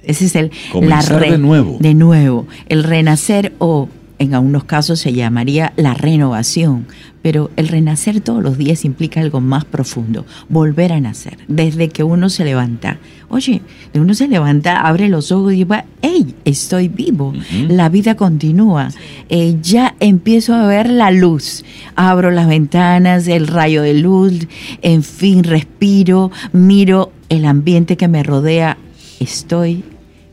Ese 0.04 0.26
es 0.26 0.36
el 0.36 0.50
Comenzar 0.70 1.20
de 1.20 1.38
nuevo. 1.38 1.76
De 1.80 1.94
nuevo, 1.94 2.46
el 2.68 2.84
renacer 2.84 3.52
o 3.58 3.88
en 4.22 4.34
algunos 4.34 4.64
casos 4.64 5.00
se 5.00 5.12
llamaría 5.12 5.72
la 5.76 5.94
renovación, 5.94 6.86
pero 7.22 7.50
el 7.56 7.68
renacer 7.68 8.20
todos 8.20 8.42
los 8.42 8.58
días 8.58 8.84
implica 8.84 9.20
algo 9.20 9.40
más 9.40 9.64
profundo, 9.64 10.26
volver 10.48 10.92
a 10.92 11.00
nacer, 11.00 11.38
desde 11.48 11.88
que 11.88 12.02
uno 12.02 12.28
se 12.28 12.44
levanta. 12.44 12.98
Oye, 13.28 13.62
uno 13.94 14.14
se 14.14 14.28
levanta, 14.28 14.80
abre 14.80 15.08
los 15.08 15.32
ojos 15.32 15.52
y 15.52 15.64
dice, 15.64 15.84
hey, 16.02 16.34
estoy 16.44 16.88
vivo, 16.88 17.32
la 17.68 17.88
vida 17.88 18.14
continúa, 18.14 18.88
eh, 19.28 19.56
ya 19.62 19.94
empiezo 20.00 20.54
a 20.54 20.66
ver 20.66 20.90
la 20.90 21.10
luz, 21.10 21.64
abro 21.96 22.30
las 22.30 22.48
ventanas, 22.48 23.26
el 23.28 23.46
rayo 23.46 23.82
de 23.82 23.94
luz, 23.94 24.46
en 24.82 25.02
fin, 25.02 25.44
respiro, 25.44 26.30
miro 26.52 27.12
el 27.28 27.44
ambiente 27.44 27.96
que 27.96 28.08
me 28.08 28.22
rodea, 28.22 28.76
estoy 29.20 29.84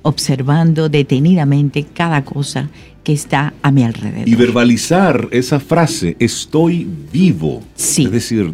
observando 0.02 0.90
detenidamente 0.90 1.84
cada 1.84 2.24
cosa 2.24 2.70
que 3.10 3.14
está 3.14 3.56
a 3.64 3.72
mi 3.72 3.84
alrededor. 3.84 4.30
Y 4.30 4.36
verbalizar 4.36 5.30
esa 5.32 5.60
frase, 5.60 6.16
estoy 6.20 6.88
vivo. 7.12 7.64
Sí. 7.74 8.06
Es 8.06 8.12
decir, 8.12 8.54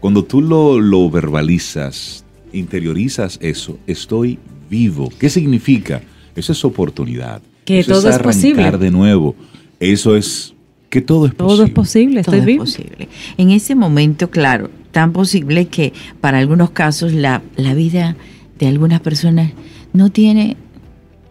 cuando 0.00 0.22
tú 0.22 0.42
lo, 0.42 0.78
lo 0.78 1.08
verbalizas, 1.08 2.22
interiorizas 2.52 3.38
eso, 3.40 3.78
estoy 3.86 4.38
vivo. 4.68 5.10
¿Qué 5.18 5.30
significa? 5.30 6.02
Eso 6.36 6.52
es 6.52 6.62
oportunidad. 6.62 7.40
Que 7.64 7.78
Eso 7.78 7.94
todo 7.94 8.10
es 8.10 8.18
posible. 8.18 8.60
arrancar 8.60 8.80
de 8.80 8.90
nuevo. 8.90 9.34
Eso 9.78 10.14
es 10.14 10.52
que 10.90 11.00
todo 11.00 11.24
es 11.24 11.32
posible. 11.32 11.56
Todo 11.56 11.64
es 11.64 11.70
posible, 11.70 12.22
Todo 12.22 12.36
estoy 12.36 12.52
es 12.52 12.58
posible. 12.58 13.08
En 13.38 13.48
ese 13.48 13.74
momento, 13.74 14.28
claro, 14.28 14.70
tan 14.92 15.12
posible 15.14 15.68
que 15.68 15.94
para 16.20 16.36
algunos 16.36 16.72
casos 16.72 17.14
la, 17.14 17.40
la 17.56 17.72
vida 17.72 18.14
de 18.58 18.66
algunas 18.66 19.00
personas 19.00 19.52
no 19.94 20.10
tiene, 20.10 20.58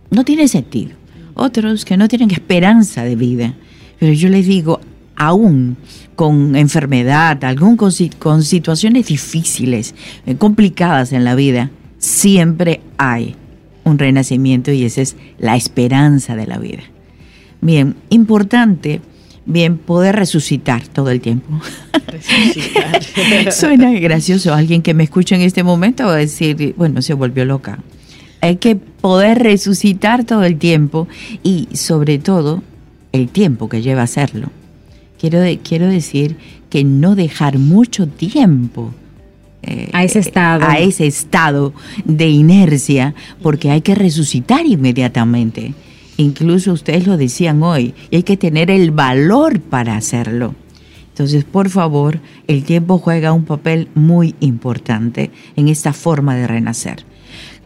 no 0.10 0.26
tiene 0.26 0.48
sentido. 0.48 0.99
Otros 1.40 1.86
que 1.86 1.98
no 1.98 2.08
tienen 2.08 2.32
esperanza 2.32 3.04
de 3.04 3.16
vida. 3.16 3.54
Pero 4.00 4.14
yo 4.14 4.30
les 4.30 4.46
digo, 4.46 4.80
aún 5.16 5.78
con 6.16 6.56
enfermedad, 6.56 7.44
algún 7.44 7.78
con, 7.78 7.92
si- 7.92 8.10
con 8.10 8.44
situaciones 8.44 9.08
difíciles, 9.08 9.96
eh, 10.26 10.36
complicadas 10.36 11.12
en 11.14 11.24
la 11.24 11.36
vida, 11.36 11.70
siempre 11.98 12.82
hay 12.98 13.36
un 13.84 13.98
renacimiento 13.98 14.72
y 14.72 14.84
esa 14.84 15.02
es 15.02 15.16
la 15.38 15.56
esperanza 15.56 16.36
de 16.36 16.46
la 16.48 16.58
vida. 16.58 16.84
Bien, 17.62 17.96
importante, 18.10 19.02
bien, 19.46 19.78
poder 19.78 20.16
resucitar 20.16 20.88
todo 20.88 21.10
el 21.10 21.20
tiempo. 21.22 21.60
Suena 23.52 23.92
gracioso. 23.92 24.54
Alguien 24.54 24.82
que 24.82 24.94
me 24.94 25.04
escucha 25.04 25.36
en 25.36 25.42
este 25.42 25.64
momento 25.64 26.06
va 26.06 26.14
a 26.14 26.18
decir, 26.18 26.74
bueno, 26.78 27.02
se 27.02 27.14
volvió 27.14 27.46
loca. 27.46 27.80
Hay 28.42 28.56
que 28.58 28.76
poder 28.76 29.40
resucitar 29.40 30.24
todo 30.24 30.44
el 30.44 30.58
tiempo 30.58 31.08
y 31.44 31.68
sobre 31.74 32.20
todo 32.20 32.62
el 33.12 33.28
tiempo 33.30 33.68
que 33.70 33.82
lleva 33.82 34.04
hacerlo. 34.04 34.50
Quiero, 35.20 35.40
de- 35.42 35.58
quiero 35.60 35.88
decir 35.88 36.38
que 36.70 36.84
no 36.84 37.16
dejar 37.16 37.58
mucho 37.58 38.08
tiempo 38.08 38.94
eh, 39.64 39.90
A 39.92 40.04
ese 40.06 40.20
estado. 40.20 40.64
a 40.66 40.80
ese 40.80 41.06
estado 41.08 41.74
de 42.06 42.30
inercia, 42.30 43.14
porque 43.42 43.72
hay 43.72 43.82
que 43.82 43.94
resucitar 43.96 44.66
inmediatamente. 44.66 45.74
Incluso 46.16 46.72
ustedes 46.72 47.06
lo 47.08 47.18
decían 47.18 47.62
hoy, 47.64 47.94
y 48.10 48.18
hay 48.18 48.24
que 48.24 48.38
tener 48.38 48.72
el 48.72 48.92
valor 48.92 49.60
para 49.60 49.98
hacerlo. 49.98 50.56
Entonces, 51.10 51.44
por 51.44 51.70
favor, 51.70 52.20
el 52.48 52.64
tiempo 52.64 52.98
juega 53.00 53.34
un 53.34 53.44
papel 53.44 53.90
muy 53.96 54.36
importante 54.40 55.32
en 55.58 55.68
esta 55.68 55.92
forma 55.92 56.36
de 56.36 56.48
renacer. 56.48 57.04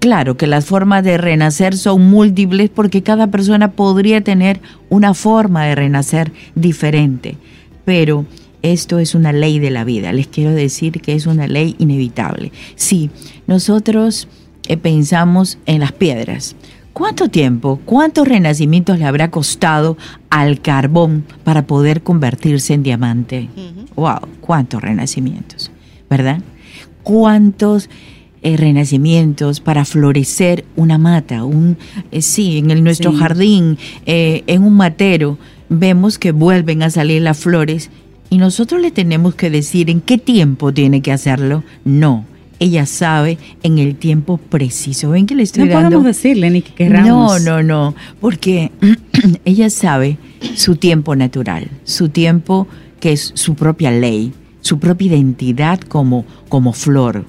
Claro 0.04 0.36
que 0.36 0.47
las 0.47 0.66
formas 0.66 1.01
de 1.06 1.18
renacer 1.18 1.78
son 1.78 2.10
múltiples 2.10 2.70
porque 2.70 3.04
cada 3.04 3.28
persona 3.28 3.72
podría 3.72 4.20
tener 4.20 4.60
una 4.89 5.14
forma 5.14 5.64
de 5.64 5.76
renacer 5.76 6.34
diferente, 6.56 7.38
pero 7.86 8.26
esto 8.64 8.99
es 8.99 9.16
una 9.16 9.32
ley 9.32 9.60
de 9.60 9.72
la 9.72 9.86
vida. 9.86 10.12
Les 10.12 10.28
quiero 10.28 10.51
decir 10.51 10.99
que 10.99 11.14
es 11.14 11.26
una 11.26 11.47
ley 11.47 11.78
inevitable. 11.80 12.51
Si 12.76 13.12
nosotros 13.47 14.28
eh, 14.68 14.76
pensamos 14.76 15.58
en 15.68 15.80
las 15.80 15.93
piedras, 15.93 16.58
¿cuánto 16.91 17.30
tiempo, 17.30 17.80
cuántos 17.86 18.28
renacimientos 18.28 18.99
le 18.99 19.06
habrá 19.06 19.32
costado 19.32 19.97
al 20.30 20.60
carbón 20.60 21.24
para 21.45 21.66
poder 21.66 22.04
convertirse 22.04 22.74
en 22.74 22.84
diamante? 22.84 23.47
¡Wow! 23.95 24.20
¿Cuántos 24.41 24.82
renacimientos? 24.82 25.72
¿Verdad? 26.10 26.41
¿Cuántos 27.04 27.89
eh, 28.44 28.58
renacimientos 28.58 29.60
para 29.60 29.86
florecer 29.86 30.66
una 30.76 30.98
mata? 30.98 31.44
Un, 31.44 31.78
eh, 32.12 32.22
sí, 32.22 32.58
en 32.60 32.72
el, 32.72 32.84
nuestro 32.84 33.12
Sí. 33.12 33.18
jardín, 33.18 33.78
eh, 34.06 34.44
en 34.48 34.64
un 34.64 34.74
matero, 34.74 35.38
vemos 35.70 36.18
que 36.20 36.32
vuelven 36.32 36.84
a 36.84 36.89
salir 36.89 37.22
las 37.22 37.38
flores 37.39 37.89
y 38.30 38.38
nosotros 38.38 38.82
le 38.82 38.91
tenemos 38.91 39.36
que 39.36 39.50
decir 39.50 39.89
en 39.89 40.02
qué 40.02 40.18
tiempo 40.18 40.74
tiene 40.74 41.02
que 41.02 41.12
hacerlo. 41.12 41.64
No, 41.86 42.26
ella 42.60 42.86
sabe 42.86 43.38
en 43.64 43.78
el 43.80 43.96
tiempo 43.96 44.38
preciso. 44.38 45.10
¿Ven 45.12 45.26
que 45.26 45.36
le 45.36 45.44
estoy 45.44 45.66
No 45.66 45.72
dando? 45.74 45.89
podemos 45.89 46.06
decirle 46.06 46.50
ni 46.50 46.62
que 46.62 46.74
querramos. 46.74 47.41
No, 47.44 47.62
no, 47.62 47.64
no, 47.64 47.96
porque 48.20 48.72
ella 49.46 49.70
sabe 49.70 50.18
su 50.56 50.76
tiempo 50.76 51.16
natural, 51.16 51.70
su 51.84 52.10
tiempo 52.10 52.68
que 53.00 53.12
es 53.14 53.32
su 53.36 53.56
propia 53.56 53.91
ley, 53.91 54.32
su 54.62 54.80
propia 54.80 55.08
identidad 55.08 55.80
como, 55.82 56.26
como 56.50 56.72
flor. 56.74 57.26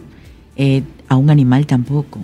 Eh, 0.57 0.83
a 1.09 1.17
un 1.17 1.31
animal 1.31 1.67
tampoco. 1.67 2.21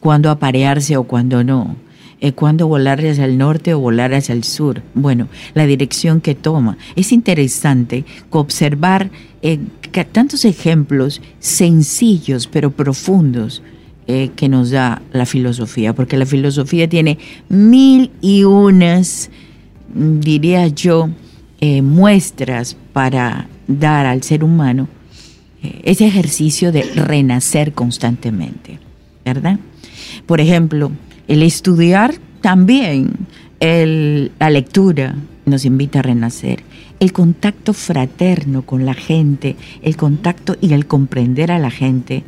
Cuándo 0.00 0.30
aparearse 0.30 0.96
o 0.96 1.04
cuándo 1.04 1.44
no. 1.44 1.76
Eh, 2.20 2.32
cuándo 2.32 2.66
volar 2.66 2.98
hacia 3.04 3.26
el 3.26 3.36
norte 3.36 3.74
o 3.74 3.80
volar 3.80 4.14
hacia 4.14 4.32
el 4.32 4.44
sur. 4.44 4.82
Bueno, 4.94 5.28
la 5.54 5.66
dirección 5.66 6.20
que 6.20 6.34
toma. 6.34 6.78
Es 6.96 7.12
interesante 7.12 8.04
observar 8.30 9.10
eh, 9.42 9.58
tantos 10.12 10.44
ejemplos 10.44 11.20
sencillos 11.40 12.46
pero 12.46 12.70
profundos 12.70 13.62
eh, 14.08 14.30
que 14.36 14.48
nos 14.48 14.70
da 14.70 15.02
la 15.12 15.26
filosofía, 15.26 15.92
porque 15.92 16.16
la 16.16 16.26
filosofía 16.26 16.88
tiene 16.88 17.18
mil 17.48 18.12
y 18.20 18.44
unas, 18.44 19.30
mm, 19.92 20.20
diría 20.20 20.68
yo, 20.68 21.10
eh, 21.60 21.82
muestras 21.82 22.76
para 22.92 23.48
dar 23.66 24.06
al 24.06 24.22
ser 24.22 24.44
humano 24.44 24.86
ese 25.82 26.06
ejercicio 26.06 26.72
de 26.72 26.82
renacer 26.82 27.72
constantemente, 27.72 28.78
¿verdad? 29.24 29.58
Por 30.26 30.40
ejemplo, 30.40 30.90
el 31.28 31.42
estudiar 31.42 32.14
también, 32.40 33.12
la 33.60 34.50
lectura 34.50 35.16
nos 35.44 35.64
invita 35.64 36.00
a 36.00 36.02
renacer, 36.02 36.62
el 37.00 37.12
contacto 37.12 37.72
fraterno 37.72 38.62
con 38.62 38.86
la 38.86 38.94
gente, 38.94 39.56
el 39.82 39.96
contacto 39.96 40.56
y 40.60 40.72
el 40.72 40.86
comprender 40.86 41.52
a 41.52 41.58
la 41.58 41.70
gente, 41.70 42.24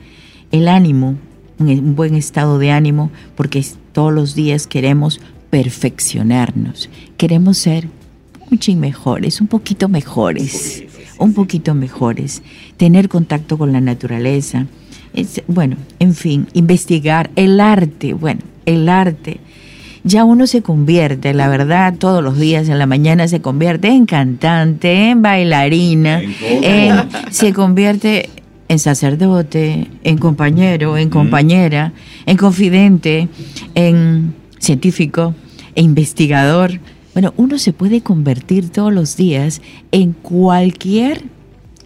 el 0.53 0.68
ánimo, 0.68 1.16
un, 1.59 1.97
buen 1.97 2.14
estado 2.14 2.59
de 2.59 2.70
ánimo, 2.70 3.11
porque 3.36 3.64
todos 3.93 4.12
los 4.12 4.34
días 4.34 4.66
queremos 4.66 5.20
perfeccionarnos, 5.51 6.91
queremos 7.16 7.59
ser 7.59 7.89
chin 8.59 8.80
mejores, 8.80 9.41
un 9.41 9.47
poquito 9.47 9.89
mejores, 9.89 10.84
un 11.18 11.34
poquito 11.34 11.74
mejores, 11.74 12.42
tener 12.76 13.08
contacto 13.08 13.58
con 13.58 13.72
la 13.72 13.80
naturaleza, 13.80 14.66
es, 15.14 15.42
bueno, 15.46 15.76
en 15.98 16.14
fin, 16.14 16.46
investigar 16.52 17.30
el 17.36 17.60
arte, 17.60 18.12
bueno, 18.14 18.40
el 18.66 18.88
arte. 18.88 19.40
Ya 20.04 20.24
uno 20.24 20.46
se 20.46 20.62
convierte, 20.62 21.34
la 21.34 21.48
verdad, 21.48 21.94
todos 21.98 22.22
los 22.22 22.38
días 22.38 22.68
en 22.68 22.78
la 22.78 22.86
mañana 22.86 23.28
se 23.28 23.40
convierte 23.40 23.88
en 23.88 24.06
cantante, 24.06 25.10
en 25.10 25.22
bailarina, 25.22 26.22
En 26.40 27.08
se 27.30 27.52
convierte 27.52 28.30
en 28.68 28.78
sacerdote, 28.78 29.88
en 30.04 30.18
compañero, 30.18 30.96
en 30.96 31.10
compañera, 31.10 31.92
en 32.26 32.36
confidente, 32.36 33.28
en 33.74 34.34
científico, 34.58 35.34
en 35.74 35.86
investigador. 35.86 36.78
Bueno, 37.18 37.34
uno 37.36 37.58
se 37.58 37.72
puede 37.72 38.00
convertir 38.00 38.68
todos 38.68 38.92
los 38.92 39.16
días 39.16 39.60
en 39.90 40.12
cualquier 40.12 41.24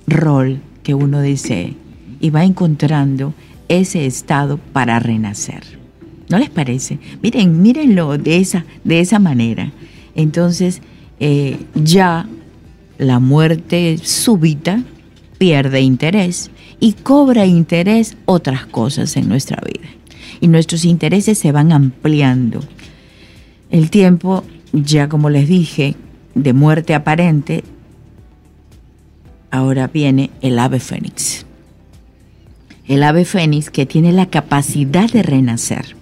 rol 0.07 0.61
que 0.83 0.93
uno 0.93 1.21
desee 1.21 1.73
y 2.21 2.29
va 2.29 2.45
encontrando 2.45 3.33
ese 3.67 4.05
estado 4.05 4.59
para 4.59 4.99
renacer. 4.99 5.63
¿No 6.29 6.39
les 6.39 6.51
parece? 6.51 6.99
Miren, 7.23 7.63
mírenlo 7.63 8.19
de 8.19 8.37
esa, 8.37 8.67
de 8.85 9.01
esa 9.01 9.19
manera. 9.21 9.73
Entonces, 10.15 10.83
eh, 11.19 11.57
ya 11.83 12.29
la 12.99 13.19
muerte 13.19 13.97
súbita 14.03 14.85
pierde 15.39 15.81
interés 15.81 16.51
y 16.79 16.93
cobra 16.93 17.47
interés 17.47 18.19
otras 18.27 18.67
cosas 18.67 19.17
en 19.17 19.31
nuestra 19.31 19.57
vida. 19.65 19.89
Y 20.43 20.49
nuestros 20.49 20.85
intereses 20.85 21.39
se 21.39 21.53
van 21.53 21.73
ampliando. 21.73 22.61
El 23.71 23.89
tiempo, 23.89 24.45
ya 24.73 25.09
como 25.09 25.31
les 25.31 25.49
dije, 25.49 25.97
de 26.35 26.53
muerte 26.53 26.95
aparente, 26.95 27.65
ahora 29.51 29.89
viene 29.89 30.31
el 30.41 30.59
ave 30.59 30.81
fénix. 30.81 31.47
El 32.89 33.03
ave 33.03 33.25
fénix 33.25 33.71
que 33.71 33.87
tiene 33.87 34.13
la 34.13 34.27
capacidad 34.27 35.11
de 35.11 35.23
renacer. 35.23 35.97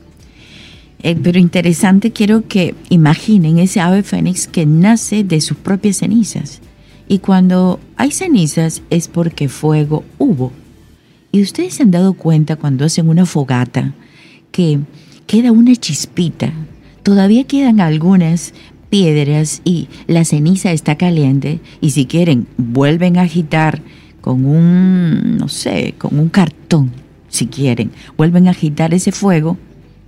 Eh, 1.03 1.17
pero 1.21 1.39
interesante, 1.39 2.13
quiero 2.13 2.47
que 2.47 2.75
imaginen 2.91 3.59
ese 3.59 3.81
ave 3.81 4.03
fénix 4.03 4.47
que 4.47 4.67
nace 4.67 5.25
de 5.25 5.41
sus 5.41 5.57
propias 5.57 5.97
cenizas. 5.97 6.61
Y 7.09 7.19
cuando 7.19 7.81
hay 7.97 8.13
cenizas 8.13 8.83
es 8.91 9.09
porque 9.09 9.49
fuego 9.49 10.05
hubo. 10.19 10.53
Y 11.33 11.43
ustedes 11.43 11.75
se 11.75 11.83
han 11.83 11.91
dado 11.91 12.15
cuenta 12.15 12.57
cuando 12.57 12.85
hacen 12.85 13.09
una 13.09 13.27
fogata 13.27 13.95
que 14.53 14.81
queda 15.27 15.53
una 15.53 15.75
chispita. 15.75 16.53
Todavía 17.03 17.45
quedan 17.45 17.81
algunas 17.81 18.53
piedras 18.91 19.63
y 19.65 19.89
la 20.07 20.25
ceniza 20.25 20.73
está 20.73 20.97
caliente 20.97 21.61
y 21.81 21.91
si 21.91 22.07
quieren 22.07 22.47
vuelven 22.59 23.17
a 23.17 23.23
agitar 23.23 23.81
con 24.21 24.45
un, 24.45 25.39
no 25.39 25.49
sé, 25.49 25.95
con 25.97 26.19
un 26.19 26.29
cartón, 26.29 26.91
si 27.29 27.47
quieren, 27.47 27.93
vuelven 28.17 28.49
a 28.49 28.51
agitar 28.51 28.93
ese 28.93 29.13
fuego 29.13 29.57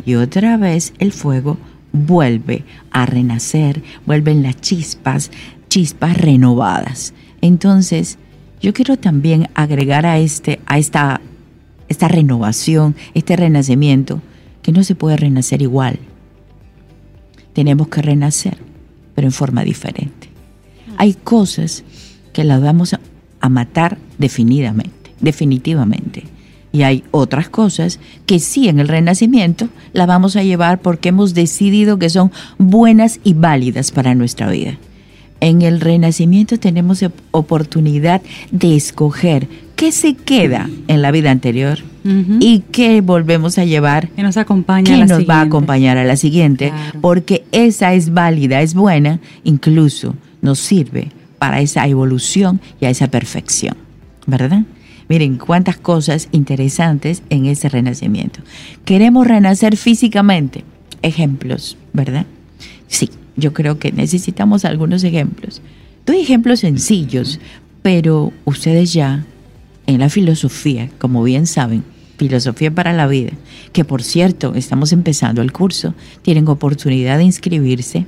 y 0.05 0.16
otra 0.16 0.57
vez 0.57 0.93
el 0.99 1.12
fuego 1.12 1.57
vuelve 1.93 2.64
a 2.90 3.07
renacer, 3.07 3.82
vuelven 4.05 4.43
las 4.43 4.61
chispas, 4.61 5.30
chispas 5.68 6.16
renovadas. 6.16 7.14
Entonces, 7.40 8.18
yo 8.61 8.72
quiero 8.72 8.97
también 8.97 9.49
agregar 9.55 10.07
a 10.07 10.18
este 10.18 10.61
a 10.66 10.78
esta 10.78 11.20
esta 11.88 12.09
renovación, 12.09 12.97
este 13.14 13.36
renacimiento 13.36 14.20
que 14.62 14.72
no 14.72 14.82
se 14.84 14.95
puede 14.95 15.16
renacer 15.16 15.62
igual. 15.62 15.99
Tenemos 17.53 17.88
que 17.88 18.03
renacer, 18.03 18.57
pero 19.14 19.26
en 19.26 19.32
forma 19.32 19.64
diferente. 19.64 20.28
Hay 20.96 21.14
cosas 21.14 21.84
que 22.32 22.44
las 22.44 22.62
vamos 22.62 22.94
a, 22.94 23.00
matar 23.48 23.98
definidamente, 24.18 25.11
definitivamente. 25.20 26.24
Y 26.70 26.82
hay 26.82 27.03
otras 27.11 27.48
cosas 27.48 27.98
que 28.24 28.38
sí 28.38 28.68
en 28.68 28.78
el 28.78 28.88
renacimiento 28.88 29.68
la 29.92 30.07
vamos 30.07 30.36
a 30.36 30.44
llevar 30.44 30.80
porque 30.80 31.09
hemos 31.11 31.34
decidido 31.34 31.98
que 31.98 32.09
son 32.09 32.30
buenas 32.57 33.18
y 33.24 33.34
válidas 33.34 33.90
para 33.90 34.14
nuestra 34.14 34.48
vida. 34.48 34.78
En 35.40 35.62
el 35.62 35.80
renacimiento 35.80 36.59
tenemos 36.59 37.05
oportunidad 37.32 38.22
de 38.53 38.76
escoger 38.76 39.48
qué 39.76 39.92
se 39.92 40.14
queda 40.14 40.68
en 40.88 41.02
la 41.02 41.10
vida 41.10 41.30
anterior 41.30 41.78
y 42.40 42.64
qué 42.72 43.00
volvemos 43.00 43.58
a 43.58 43.64
llevar 43.64 44.08
que 44.08 44.22
nos 44.24 44.36
acompaña 44.36 44.84
que 44.86 44.94
a 44.94 44.98
la 44.98 45.06
nos 45.06 45.28
va 45.28 45.36
a 45.36 45.42
acompañar 45.42 45.98
a 45.98 46.04
la 46.04 46.16
siguiente 46.16 46.70
Claro. 46.70 47.00
porque 47.00 47.44
esa 47.52 47.94
es 47.94 48.12
válida, 48.12 48.60
es 48.60 48.74
buena, 48.74 49.20
incluso 49.44 50.14
nos 50.40 50.58
sirve 50.58 51.12
para 51.38 51.60
esa 51.60 51.86
evolución 51.86 52.60
y 52.80 52.86
a 52.86 52.90
esa 52.90 53.06
perfección, 53.08 53.76
¿verdad? 54.26 54.62
Miren 55.08 55.36
cuántas 55.36 55.76
cosas 55.76 56.28
interesantes 56.32 57.22
en 57.30 57.46
ese 57.46 57.68
renacimiento. 57.68 58.40
Queremos 58.84 59.26
renacer 59.26 59.76
físicamente. 59.76 60.64
Ejemplos, 61.02 61.76
¿verdad? 61.92 62.26
Sí, 62.88 63.10
yo 63.36 63.52
creo 63.52 63.78
que 63.78 63.92
necesitamos 63.92 64.64
algunos 64.64 65.04
ejemplos. 65.04 65.60
Doy 66.06 66.20
ejemplos 66.20 66.60
sencillos, 66.60 67.40
pero 67.82 68.32
ustedes 68.44 68.92
ya 68.92 69.24
en 69.93 70.01
la 70.01 70.09
filosofía, 70.09 70.90
como 70.99 71.22
bien 71.22 71.47
saben, 71.47 71.84
filosofía 72.18 72.70
para 72.70 72.93
la 72.93 73.07
vida, 73.07 73.32
que 73.72 73.84
por 73.84 74.03
cierto, 74.03 74.55
estamos 74.55 74.93
empezando 74.93 75.43
el 75.43 75.53
curso, 75.53 75.95
tienen 76.22 76.49
oportunidad 76.49 77.18
de 77.18 77.24
inscribirse. 77.24 78.07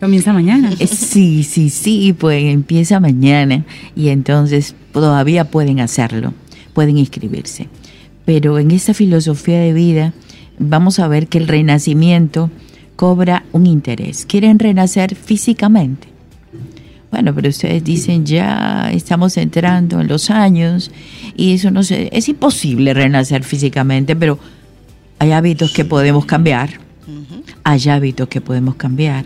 Comienza 0.00 0.32
mañana. 0.32 0.72
Eh, 0.78 0.86
Sí, 0.86 1.42
sí, 1.42 1.70
sí, 1.70 2.12
pues 2.12 2.44
empieza 2.44 3.00
mañana 3.00 3.64
y 3.94 4.08
entonces 4.08 4.74
todavía 4.92 5.50
pueden 5.50 5.80
hacerlo, 5.80 6.34
pueden 6.74 6.98
inscribirse. 6.98 7.68
Pero 8.24 8.58
en 8.58 8.70
esta 8.70 8.92
filosofía 8.92 9.60
de 9.60 9.72
vida 9.72 10.12
vamos 10.58 10.98
a 10.98 11.08
ver 11.08 11.28
que 11.28 11.38
el 11.38 11.48
renacimiento 11.48 12.50
cobra 12.96 13.44
un 13.52 13.66
interés. 13.66 14.26
¿Quieren 14.26 14.58
renacer 14.58 15.14
físicamente? 15.14 16.15
Bueno, 17.10 17.34
pero 17.34 17.48
ustedes 17.48 17.84
dicen 17.84 18.26
ya 18.26 18.90
estamos 18.92 19.36
entrando 19.36 20.00
en 20.00 20.08
los 20.08 20.28
años 20.30 20.90
y 21.36 21.54
eso 21.54 21.70
no 21.70 21.82
sé, 21.82 22.08
es 22.12 22.28
imposible 22.28 22.92
renacer 22.94 23.44
físicamente, 23.44 24.16
pero 24.16 24.38
hay 25.18 25.32
hábitos 25.32 25.72
que 25.72 25.84
podemos 25.84 26.26
cambiar, 26.26 26.70
hay 27.64 27.88
hábitos 27.88 28.28
que 28.28 28.40
podemos 28.40 28.74
cambiar, 28.74 29.24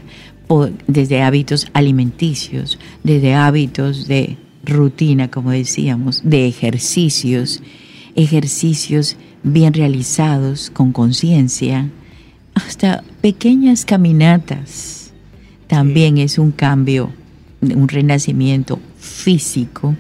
desde 0.87 1.23
hábitos 1.23 1.69
alimenticios, 1.73 2.79
desde 3.03 3.35
hábitos 3.35 4.09
de 4.09 4.37
rutina, 4.65 5.31
como 5.31 5.51
decíamos, 5.51 6.23
de 6.25 6.47
ejercicios, 6.47 7.63
ejercicios 8.15 9.17
bien 9.43 9.73
realizados, 9.73 10.71
con 10.71 10.93
conciencia, 10.93 11.89
hasta 12.55 13.03
pequeñas 13.21 13.85
caminatas. 13.85 15.13
También 15.67 16.19
es 16.19 16.39
un 16.39 16.51
cambio, 16.51 17.13
un 17.63 17.89
renacimiento 17.89 18.79
físico. 18.99 19.95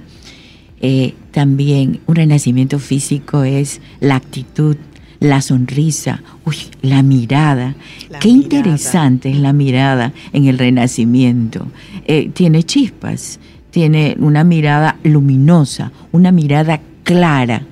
Eh, 0.80 1.14
también 1.30 2.00
un 2.06 2.16
renacimiento 2.16 2.78
físico 2.78 3.44
es 3.44 3.80
la 4.00 4.16
actitud, 4.16 4.76
la 5.20 5.42
sonrisa, 5.42 6.22
uy, 6.46 6.56
la 6.82 7.02
mirada. 7.02 7.74
La 8.08 8.18
Qué 8.18 8.28
mirada. 8.28 8.42
interesante 8.42 9.30
es 9.30 9.38
la 9.38 9.52
mirada 9.52 10.12
en 10.32 10.46
el 10.46 10.58
renacimiento. 10.58 11.66
Eh, 12.06 12.30
tiene 12.32 12.62
chispas, 12.62 13.38
tiene 13.70 14.16
una 14.18 14.44
mirada 14.44 14.96
luminosa, 15.04 15.92
una 16.12 16.32
mirada 16.32 16.80
clara 17.04 17.66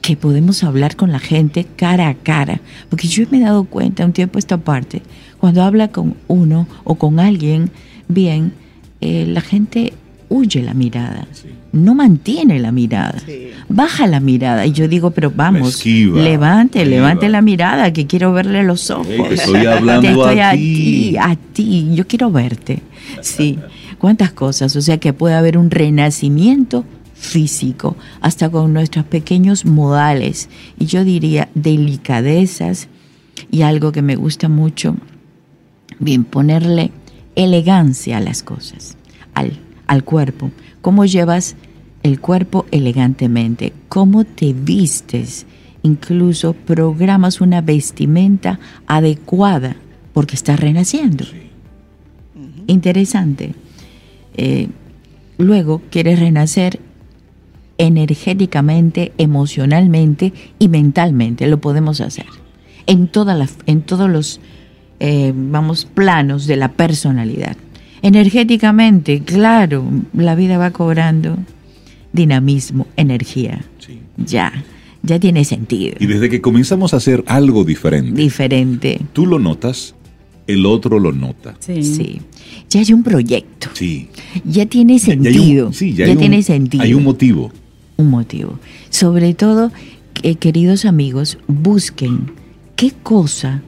que 0.00 0.16
podemos 0.16 0.62
hablar 0.62 0.96
con 0.96 1.12
la 1.12 1.18
gente 1.18 1.66
cara 1.76 2.08
a 2.08 2.14
cara. 2.14 2.60
Porque 2.88 3.08
yo 3.08 3.24
me 3.30 3.38
he 3.38 3.40
dado 3.40 3.64
cuenta 3.64 4.04
un 4.04 4.12
tiempo 4.12 4.38
a 4.38 4.40
esta 4.40 4.56
parte, 4.56 5.02
cuando 5.38 5.62
habla 5.62 5.88
con 5.88 6.14
uno 6.28 6.66
o 6.84 6.94
con 6.94 7.20
alguien 7.20 7.70
bien, 8.08 8.52
eh, 9.00 9.26
la 9.28 9.40
gente 9.40 9.92
huye 10.28 10.60
la 10.62 10.74
mirada, 10.74 11.26
no 11.72 11.94
mantiene 11.94 12.58
la 12.58 12.72
mirada, 12.72 13.20
Sí. 13.24 13.50
baja 13.68 14.06
la 14.08 14.18
mirada. 14.18 14.66
Y 14.66 14.72
yo 14.72 14.88
digo, 14.88 15.12
pero 15.12 15.30
vamos, 15.30 15.76
esquiva, 15.76 16.20
levante, 16.20 16.80
esquiva. 16.80 16.96
levante 16.96 17.28
la 17.28 17.42
mirada, 17.42 17.92
que 17.92 18.06
quiero 18.08 18.32
verle 18.32 18.64
los 18.64 18.90
ojos. 18.90 19.06
Ey, 19.08 19.22
te 19.28 19.34
estoy 19.34 19.66
hablando 19.66 20.00
Te 20.02 20.08
estoy 20.08 20.38
a 20.40 20.50
a 20.50 20.52
ti. 20.54 20.58
ti, 20.74 21.16
a 21.16 21.36
ti, 21.52 21.88
yo 21.94 22.06
quiero 22.08 22.30
verte. 22.32 22.80
Sí, 23.20 23.58
cuántas 23.98 24.32
cosas, 24.32 24.74
o 24.74 24.80
sea 24.82 24.98
que 24.98 25.12
puede 25.12 25.34
haber 25.36 25.56
un 25.58 25.70
renacimiento 25.70 26.84
físico, 27.14 27.96
hasta 28.20 28.50
con 28.50 28.72
nuestros 28.72 29.04
pequeños 29.04 29.64
modales, 29.64 30.48
y 30.78 30.86
yo 30.86 31.04
diría 31.04 31.48
delicadezas, 31.54 32.88
y 33.50 33.62
algo 33.62 33.92
que 33.92 34.02
me 34.02 34.16
gusta 34.16 34.48
mucho, 34.48 34.96
bien, 35.98 36.24
ponerle 36.24 36.90
elegancia 37.36 38.16
a 38.16 38.20
las 38.20 38.42
cosas, 38.42 38.96
al, 39.34 39.52
al 39.86 40.02
cuerpo. 40.02 40.50
¿Cómo 40.82 41.04
llevas 41.04 41.54
el 42.02 42.20
cuerpo 42.20 42.66
elegantemente? 42.70 43.72
¿Cómo 43.88 44.24
te 44.24 44.52
vistes? 44.52 45.46
Incluso 45.82 46.54
programas 46.54 47.40
una 47.40 47.60
vestimenta 47.60 48.58
adecuada 48.86 49.76
porque 50.12 50.34
estás 50.34 50.58
renaciendo. 50.58 51.24
Interesante. 52.66 53.54
Eh, 54.36 54.68
luego 55.38 55.82
quieres 55.90 56.18
renacer 56.18 56.80
energéticamente, 57.78 59.12
emocionalmente 59.18 60.32
y 60.58 60.68
mentalmente. 60.68 61.46
Lo 61.46 61.60
podemos 61.60 62.00
hacer 62.00 62.26
en, 62.86 63.08
todas 63.08 63.38
las, 63.38 63.56
en 63.66 63.82
todos 63.82 64.08
los 64.08 64.40
eh, 65.00 65.32
vamos, 65.34 65.84
planos 65.84 66.46
de 66.46 66.56
la 66.56 66.72
personalidad. 66.72 67.56
Energéticamente, 68.02 69.20
claro, 69.20 69.84
la 70.14 70.34
vida 70.34 70.58
va 70.58 70.70
cobrando 70.70 71.36
dinamismo, 72.12 72.86
energía. 72.96 73.64
Sí. 73.78 73.98
Ya, 74.16 74.52
ya 75.02 75.18
tiene 75.20 75.44
sentido. 75.44 75.96
Y 76.00 76.06
desde 76.06 76.30
que 76.30 76.40
comenzamos 76.40 76.94
a 76.94 76.96
hacer 76.96 77.22
algo 77.26 77.64
diferente, 77.64 78.20
Diferente. 78.20 79.00
tú 79.12 79.26
lo 79.26 79.38
notas, 79.38 79.94
el 80.46 80.64
otro 80.66 80.98
lo 80.98 81.12
nota. 81.12 81.54
Sí. 81.58 81.82
Sí. 81.82 82.20
Ya 82.70 82.80
hay 82.80 82.92
un 82.92 83.02
proyecto. 83.02 83.68
Sí. 83.74 84.08
Ya 84.44 84.66
tiene 84.66 84.98
Ya- 84.98 85.06
ya 85.06 85.12
hay 85.12 85.18
un- 85.18 85.24
sentido. 85.24 85.72
sí, 85.72 85.92
ya 85.94 86.04
hay 86.06 86.12
un- 86.12 86.18
tiene 86.18 86.42
sentido. 86.42 86.82
Hay 86.84 86.94
un 86.94 87.04
motivo. 87.04 87.52
un 87.98 88.10
motivo. 88.10 88.58
Sobre 88.90 89.32
todo, 89.34 89.72
que, 90.14 90.34
queridos 90.36 90.84
amigos, 90.84 91.38
busquen 91.48 92.32
qué 92.76 92.92
cosa 93.02 93.62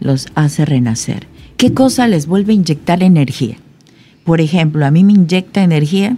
los 0.00 0.26
hace 0.34 0.64
renacer, 0.64 1.26
qué 1.56 1.72
cosa 1.72 2.08
les 2.08 2.26
vuelve 2.26 2.52
a 2.52 2.56
inyectar 2.56 3.02
energía. 3.02 3.56
Por 4.24 4.40
ejemplo, 4.40 4.84
a 4.84 4.90
mí 4.90 5.04
me 5.04 5.12
inyecta 5.12 5.62
energía 5.62 6.16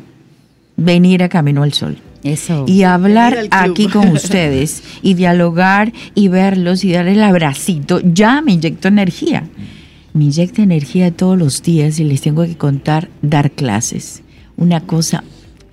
venir 0.77 1.23
a 1.23 1.29
Camino 1.29 1.63
al 1.63 1.73
Sol 1.73 1.99
Eso. 2.23 2.65
y 2.67 2.85
hablar 2.85 3.37
aquí 3.51 3.89
con 3.89 4.09
ustedes 4.13 4.83
y 5.03 5.15
dialogar 5.15 5.93
y 6.15 6.29
verlos 6.29 6.85
y 6.85 6.93
darle 6.93 7.13
el 7.13 7.23
abracito, 7.23 8.01
ya 8.01 8.41
me 8.41 8.53
inyectó 8.53 8.89
energía. 8.89 9.45
Me 10.15 10.25
inyecta 10.25 10.63
energía 10.63 11.13
todos 11.13 11.39
los 11.39 11.63
días 11.63 12.01
y 12.01 12.05
les 12.05 12.23
tengo 12.23 12.45
que 12.45 12.57
contar 12.57 13.09
dar 13.23 13.51
clases. 13.51 14.23
Una 14.57 14.81
cosa 14.81 15.23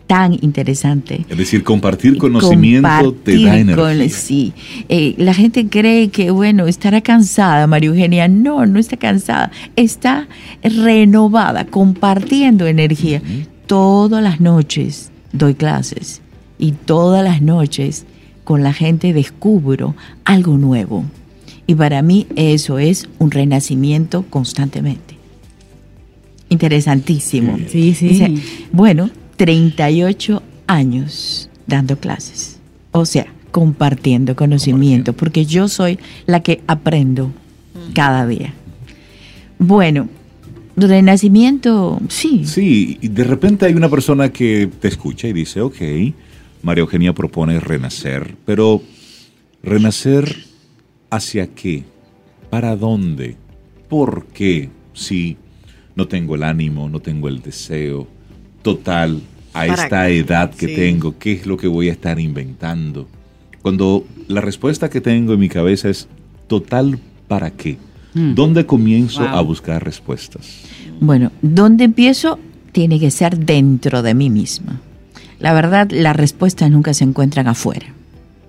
tan 0.07 0.33
interesante. 0.41 1.25
Es 1.29 1.37
decir, 1.37 1.63
compartir 1.63 2.17
conocimiento 2.17 3.11
te 3.23 3.37
da 3.41 3.51
Compartir 3.57 3.75
con- 3.75 3.89
energía. 3.91 4.09
sí. 4.17 4.53
Eh, 4.87 5.15
la 5.17 5.33
gente 5.33 5.67
cree 5.67 6.09
que, 6.09 6.29
bueno, 6.31 6.67
estará 6.67 7.01
cansada, 7.01 7.65
María 7.65 7.89
Eugenia. 7.89 8.27
No, 8.27 8.65
no 8.67 8.77
está 8.79 8.97
cansada. 8.97 9.51
Está 9.75 10.27
renovada, 10.63 11.65
compartiendo 11.65 12.67
energía. 12.67 13.21
Todas 13.65 14.21
las 14.23 14.39
noches 14.39 15.09
doy 15.33 15.55
clases 15.55 16.21
y 16.59 16.71
todas 16.73 17.23
las 17.23 17.41
noches 17.41 18.05
con 18.43 18.61
la 18.61 18.73
gente 18.73 19.11
descubro 19.11 19.95
algo 20.23 20.57
nuevo. 20.59 21.03
Y 21.65 21.73
para 21.73 22.03
mí 22.03 22.27
eso 22.35 22.77
es 22.77 23.09
un 23.17 23.31
renacimiento 23.31 24.23
constantemente. 24.29 25.15
Interesantísimo. 26.49 27.57
Sí, 27.69 27.95
sí. 27.95 28.09
Dice, 28.09 28.35
bueno, 28.71 29.09
38 29.37 30.41
años 30.67 31.49
dando 31.67 31.97
clases. 31.97 32.59
O 32.91 33.05
sea, 33.05 33.27
compartiendo 33.51 34.35
conocimiento, 34.35 35.13
porque 35.13 35.45
yo 35.45 35.67
soy 35.67 35.99
la 36.25 36.41
que 36.41 36.61
aprendo 36.67 37.31
cada 37.93 38.27
día. 38.27 38.53
Bueno, 39.59 40.09
renacimiento, 40.75 42.01
sí. 42.09 42.45
Sí, 42.45 42.97
y 43.01 43.07
de 43.07 43.23
repente 43.23 43.65
hay 43.65 43.73
una 43.73 43.89
persona 43.89 44.29
que 44.29 44.69
te 44.79 44.87
escucha 44.87 45.27
y 45.27 45.33
dice, 45.33 45.61
ok, 45.61 45.77
María 46.63 46.81
Eugenia 46.81 47.13
propone 47.13 47.59
renacer, 47.59 48.35
pero 48.45 48.81
renacer 49.63 50.35
hacia 51.09 51.47
qué, 51.47 51.83
para 52.49 52.75
dónde, 52.75 53.37
por 53.87 54.25
qué, 54.27 54.69
si 54.93 55.37
no 55.95 56.07
tengo 56.07 56.35
el 56.35 56.43
ánimo, 56.43 56.89
no 56.89 56.99
tengo 56.99 57.29
el 57.29 57.41
deseo, 57.41 58.07
total, 58.65 59.21
a 59.53 59.65
¿Para 59.67 59.83
esta 59.83 60.07
qué? 60.07 60.17
edad 60.17 60.49
que 60.53 60.67
Sí. 60.67 60.75
tengo, 60.75 61.15
¿qué 61.19 61.31
es 61.33 61.45
lo 61.45 61.55
que 61.55 61.67
voy 61.67 61.87
a 61.89 61.91
estar 61.91 62.19
inventando? 62.19 63.07
Cuando 63.61 64.05
la 64.27 64.41
respuesta 64.41 64.89
que 64.89 65.01
tengo 65.01 65.33
en 65.33 65.39
mi 65.39 65.49
cabeza 65.49 65.87
es 65.89 66.07
total, 66.47 66.99
¿para 67.27 67.51
qué? 67.51 67.77
¿Dónde 68.13 68.65
comienzo 68.65 69.21
Wow. 69.21 69.29
a 69.37 69.41
buscar 69.41 69.83
respuestas? 69.83 70.61
Bueno, 70.99 71.31
¿dónde 71.41 71.83
empiezo? 71.83 72.39
Tiene 72.71 72.99
que 72.99 73.11
ser 73.11 73.37
dentro 73.37 74.01
de 74.01 74.13
mí 74.13 74.29
misma. 74.29 74.79
La 75.39 75.53
verdad, 75.53 75.89
las 75.91 76.15
respuestas 76.15 76.71
nunca 76.71 76.93
se 76.93 77.03
encuentran 77.03 77.47
afuera. 77.47 77.87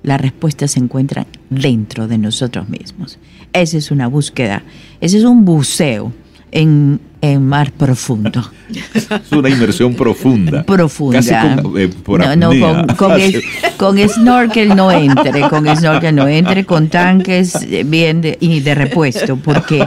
Las 0.02 0.20
respuestas 0.20 0.70
se 0.72 0.78
encuentran 0.80 1.26
dentro 1.50 2.06
de 2.08 2.16
nosotros 2.16 2.68
mismos. 2.68 3.18
Esa 3.52 3.76
es 3.76 3.90
una 3.90 4.06
búsqueda, 4.06 4.62
ese 5.00 5.18
es 5.18 5.24
un 5.24 5.44
buceo 5.44 6.12
en, 6.52 7.00
en 7.20 7.46
mar 7.46 7.72
profundo. 7.72 8.50
Es 8.72 9.32
una 9.32 9.48
inmersión 9.48 9.94
profunda. 9.94 10.62
Profunda. 10.64 11.18
Casi 11.18 11.62
con, 11.62 11.78
eh, 11.80 11.88
por 11.88 12.20
no, 12.20 12.36
no, 12.36 12.46
apnea. 12.66 12.86
con, 12.96 12.96
con, 12.96 13.20
es- 13.20 13.42
con 13.76 13.98
snorkel 14.08 14.74
no 14.76 14.90
entre, 14.92 15.40
con 15.48 15.66
snorkel 15.76 16.14
no 16.14 16.28
entre, 16.28 16.64
con 16.64 16.88
tanques 16.88 17.54
eh, 17.62 17.84
bien 17.84 18.20
de, 18.20 18.38
y 18.40 18.60
de 18.60 18.74
repuesto, 18.74 19.36
porque, 19.36 19.86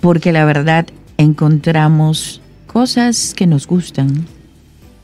porque 0.00 0.32
la 0.32 0.44
verdad 0.44 0.86
encontramos 1.18 2.40
cosas 2.66 3.34
que 3.36 3.46
nos 3.46 3.66
gustan, 3.66 4.26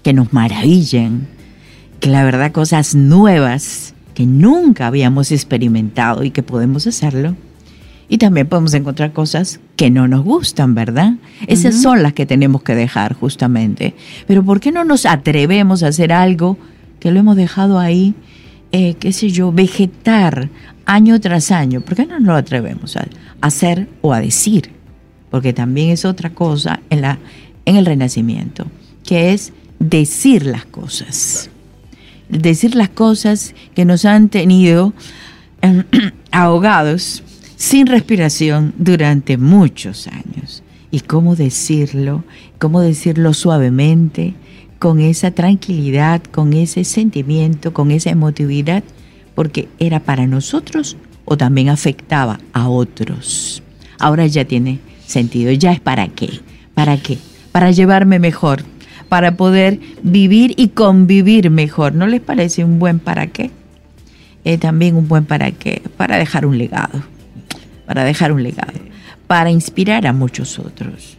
que 0.03 0.13
nos 0.13 0.33
maravillan, 0.33 1.27
que 2.01 2.09
la 2.09 2.25
verdad 2.25 2.53
cosas 2.53 2.95
nuevas 2.95 3.95
que 4.15 4.25
nunca 4.27 4.87
habíamos 4.87 5.31
experimentado 5.33 6.25
y 6.25 6.31
que 6.31 6.43
podemos 6.43 6.87
hacerlo. 6.87 7.37
Y 8.09 8.19
también 8.19 8.47
podemos 8.47 8.73
encontrar 8.73 9.13
cosas 9.13 9.61
que 9.77 9.91
no 9.91 10.09
nos 10.09 10.25
gustan, 10.25 10.75
¿verdad? 10.75 11.15
Esas 11.47 11.81
son 11.83 12.03
las 12.03 12.15
que 12.15 12.25
tenemos 12.25 12.63
que 12.63 12.75
dejar 12.75 13.13
justamente. 13.13 13.95
Pero 14.27 14.43
¿por 14.43 14.61
qué 14.61 14.73
no 14.73 14.85
nos 14.85 15.05
atrevemos 15.05 15.83
a 15.83 15.89
hacer 15.89 16.13
algo 16.13 16.57
que 17.01 17.11
lo 17.11 17.21
hemos 17.21 17.37
dejado 17.37 17.79
ahí, 17.79 18.15
eh, 18.73 18.95
qué 18.95 19.13
sé 19.13 19.29
yo, 19.31 19.53
vegetar 19.53 20.49
año 20.87 21.21
tras 21.21 21.51
año? 21.51 21.83
¿Por 21.83 21.97
qué 21.97 22.07
no 22.07 22.19
nos 22.19 22.29
lo 22.29 22.35
atrevemos 22.37 22.97
a 22.97 23.07
hacer 23.43 23.89
o 24.01 24.15
a 24.15 24.21
decir? 24.21 24.71
Porque 25.31 25.53
también 25.53 25.91
es 25.91 26.07
otra 26.07 26.31
cosa 26.31 26.81
en, 26.89 27.03
la, 27.03 27.19
en 27.67 27.77
el 27.77 27.85
renacimiento, 27.85 28.67
que 29.05 29.35
es 29.35 29.53
decir 29.79 30.47
las 30.47 30.65
cosas. 30.65 31.51
Decir 32.31 32.75
las 32.75 32.89
cosas 32.89 33.55
que 33.75 33.85
nos 33.85 34.07
han 34.07 34.31
tenido 34.31 34.95
eh, 35.61 35.85
ahogados 36.31 37.23
sin 37.59 37.89
respiración 37.89 38.73
durante 38.79 39.37
muchos 39.37 40.07
años. 40.07 40.63
¿Y 40.93 41.01
cómo 41.01 41.35
decirlo? 41.35 42.25
¿Cómo 42.59 42.81
decirlo 42.81 43.35
suavemente? 43.35 44.35
Con 44.79 45.01
esa 45.01 45.33
tranquilidad, 45.33 46.23
con 46.23 46.53
ese 46.53 46.85
sentimiento, 46.85 47.75
con 47.75 47.91
esa 47.91 48.11
emotividad, 48.11 48.85
porque 49.35 49.69
era 49.81 49.99
para 49.99 50.29
nosotros 50.29 50.97
o 51.25 51.37
también 51.37 51.69
afectaba 51.69 52.39
a 52.53 52.69
otros. 52.69 53.61
Ahora 53.99 54.27
ya 54.29 54.45
tiene 54.45 54.79
sentido, 55.05 55.51
ya 55.51 55.73
es 55.73 55.81
para 55.81 56.07
qué. 56.07 56.31
¿Para 56.75 56.97
qué? 56.97 57.19
Para 57.51 57.73
llevarme 57.73 58.21
mejor, 58.21 58.63
para 59.09 59.37
poder 59.37 59.81
vivir 60.05 60.55
y 60.57 60.69
convivir 60.69 61.51
mejor. 61.51 61.93
¿No 61.93 62.07
les 62.07 62.21
parece 62.21 62.63
un 62.63 62.79
buen 62.79 63.01
para 63.01 63.27
qué? 63.27 63.51
Eh, 64.45 64.59
también 64.59 64.95
un 64.95 65.09
buen 65.09 65.25
para 65.25 65.51
qué, 65.51 65.83
para 65.97 66.19
dejar 66.19 66.47
un 66.47 66.57
legado, 66.57 67.03
para 67.89 68.05
dejar 68.05 68.33
un 68.33 68.43
legado, 68.43 68.79
para 69.27 69.51
inspirar 69.51 70.07
a 70.07 70.13
muchos 70.13 70.59
otros, 70.59 71.17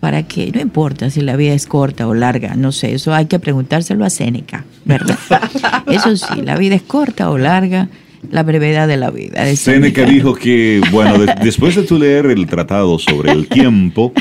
para 0.00 0.24
que 0.24 0.52
no 0.52 0.60
importa 0.60 1.08
si 1.08 1.22
la 1.22 1.34
vida 1.34 1.54
es 1.54 1.64
corta 1.64 2.06
o 2.06 2.12
larga, 2.12 2.56
no 2.56 2.72
sé, 2.72 2.92
eso 2.92 3.14
hay 3.14 3.24
que 3.24 3.38
preguntárselo 3.38 4.04
a 4.04 4.10
Séneca, 4.10 4.66
¿verdad? 4.84 5.18
Eso 5.86 6.14
sí, 6.18 6.42
la 6.42 6.56
vida 6.56 6.74
es 6.74 6.82
corta 6.82 7.30
o 7.30 7.38
larga, 7.38 7.88
la 8.30 8.42
brevedad 8.42 8.86
de 8.88 8.96
la 8.96 9.10
vida. 9.10 9.44
de 9.44 9.56
Seneca 9.56 10.04
dijo 10.04 10.34
que, 10.34 10.80
bueno, 10.92 11.18
de- 11.18 11.34
después 11.42 11.74
de 11.74 11.82
tú 11.84 11.98
leer 11.98 12.26
el 12.26 12.46
tratado 12.46 12.98
sobre 12.98 13.32
el 13.32 13.48
tiempo, 13.48 14.12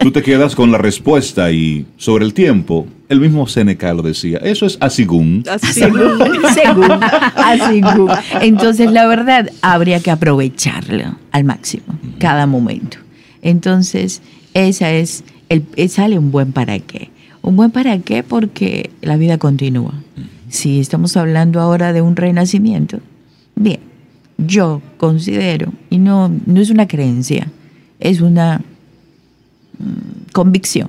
tú 0.00 0.10
te 0.10 0.22
quedas 0.22 0.54
con 0.54 0.72
la 0.72 0.78
respuesta 0.78 1.50
y 1.52 1.84
sobre 1.96 2.24
el 2.24 2.32
tiempo, 2.34 2.86
el 3.08 3.20
mismo 3.20 3.46
Seneca 3.46 3.92
lo 3.92 4.02
decía, 4.02 4.38
eso 4.38 4.64
es 4.66 4.78
asigún. 4.80 5.44
Así. 5.50 5.80
según, 5.80 6.18
según. 6.54 8.08
Entonces, 8.40 8.90
la 8.90 9.06
verdad, 9.06 9.50
habría 9.60 10.00
que 10.00 10.10
aprovecharlo 10.10 11.16
al 11.30 11.44
máximo, 11.44 11.84
cada 12.18 12.46
momento. 12.46 12.96
Entonces, 13.42 14.22
esa 14.54 14.92
es, 14.92 15.24
el, 15.48 15.64
eh, 15.76 15.88
sale 15.88 16.18
un 16.18 16.30
buen 16.30 16.52
para 16.52 16.78
qué. 16.78 17.10
Un 17.42 17.56
buen 17.56 17.70
para 17.70 17.98
qué 17.98 18.22
porque 18.22 18.90
la 19.02 19.16
vida 19.16 19.36
continúa. 19.38 19.94
Si 20.48 20.78
estamos 20.80 21.16
hablando 21.16 21.60
ahora 21.60 21.92
de 21.92 22.00
un 22.02 22.14
renacimiento, 22.14 23.00
bien, 23.54 23.80
yo 24.38 24.82
considero, 24.96 25.72
y 25.90 25.98
no, 25.98 26.30
no 26.46 26.60
es 26.60 26.70
una 26.70 26.86
creencia, 26.86 27.48
es 28.00 28.20
una 28.20 28.60
mm, 29.78 30.32
convicción, 30.32 30.88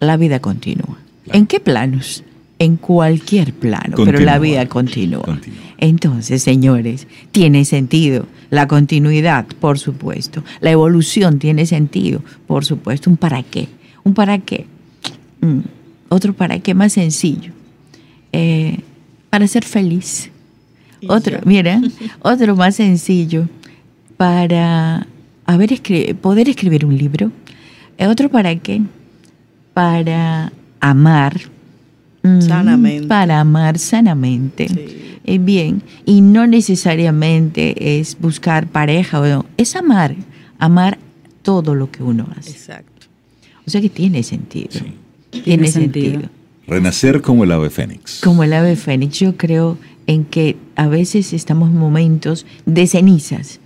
la 0.00 0.16
vida 0.16 0.40
continúa. 0.40 0.98
¿En 1.26 1.46
qué 1.46 1.60
planos? 1.60 2.24
En 2.58 2.76
cualquier 2.76 3.54
plano, 3.54 3.96
pero 4.04 4.20
la 4.20 4.38
vida 4.38 4.66
continúa. 4.66 5.22
Continúa. 5.22 5.60
Entonces, 5.78 6.42
señores, 6.42 7.06
tiene 7.32 7.64
sentido. 7.64 8.26
La 8.50 8.68
continuidad, 8.68 9.46
por 9.46 9.78
supuesto. 9.78 10.44
La 10.60 10.70
evolución 10.70 11.38
tiene 11.38 11.64
sentido, 11.64 12.22
por 12.46 12.64
supuesto. 12.66 13.08
¿Un 13.08 13.16
para 13.16 13.42
qué? 13.42 13.68
¿Un 14.04 14.12
para 14.12 14.38
qué? 14.38 14.66
Mm, 15.40 15.60
Otro 16.10 16.34
para 16.34 16.58
qué 16.58 16.74
más 16.74 16.92
sencillo. 16.92 17.52
Eh, 18.32 18.80
para 19.30 19.46
ser 19.46 19.64
feliz. 19.64 20.29
Otro, 21.08 21.38
ya. 21.38 21.42
mira, 21.44 21.80
otro 22.22 22.56
más 22.56 22.76
sencillo. 22.76 23.48
Para 24.16 25.06
haber 25.46 25.70
escri- 25.70 26.14
poder 26.14 26.48
escribir 26.48 26.84
un 26.84 26.96
libro. 26.96 27.32
Eh, 27.98 28.06
Otro 28.06 28.28
para 28.28 28.54
qué? 28.56 28.82
Para 29.74 30.52
amar. 30.80 31.40
Mm, 32.22 32.40
Sanamente. 32.42 33.06
Para 33.08 33.40
amar 33.40 33.78
sanamente. 33.78 34.68
Sí. 34.68 35.18
Eh, 35.24 35.38
bien, 35.38 35.82
y 36.06 36.20
no 36.22 36.46
necesariamente 36.46 37.98
es 38.00 38.16
buscar 38.18 38.66
pareja, 38.66 39.20
o 39.20 39.26
no, 39.26 39.46
es 39.56 39.76
amar, 39.76 40.16
amar 40.58 40.98
todo 41.42 41.74
lo 41.74 41.90
que 41.90 42.02
uno 42.02 42.26
hace. 42.36 42.50
Exacto. 42.50 43.06
O 43.66 43.70
sea 43.70 43.80
que 43.80 43.90
tiene 43.90 44.22
sentido. 44.22 44.68
Sí. 44.70 44.94
Tiene, 45.30 45.44
Tiene 45.44 45.68
sentido. 45.68 46.10
sentido. 46.12 46.30
Renacer 46.66 47.20
como 47.20 47.44
el 47.44 47.52
ave 47.52 47.70
fénix. 47.70 48.20
Como 48.22 48.42
el 48.44 48.52
ave 48.52 48.76
fénix, 48.76 49.18
yo 49.18 49.36
creo 49.36 49.78
en 50.06 50.24
que 50.24 50.56
a 50.76 50.88
veces 50.88 51.32
estamos 51.32 51.70
en 51.70 51.78
momentos 51.78 52.46
de 52.66 52.86
cenizas, 52.86 53.60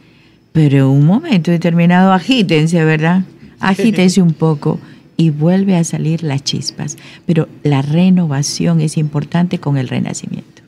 pero 0.52 0.90
en 0.90 0.98
un 0.98 1.06
momento 1.06 1.50
determinado 1.50 2.12
agítense, 2.12 2.84
¿verdad? 2.84 3.24
Agítense 3.60 4.20
un 4.20 4.32
poco 4.32 4.78
y 5.16 5.30
vuelve 5.30 5.76
a 5.76 5.84
salir 5.84 6.22
las 6.22 6.42
chispas. 6.44 6.96
Pero 7.26 7.48
la 7.62 7.82
renovación 7.82 8.80
es 8.80 8.96
importante 8.96 9.58
con 9.58 9.76
el 9.76 9.88
renacimiento. 9.88 10.62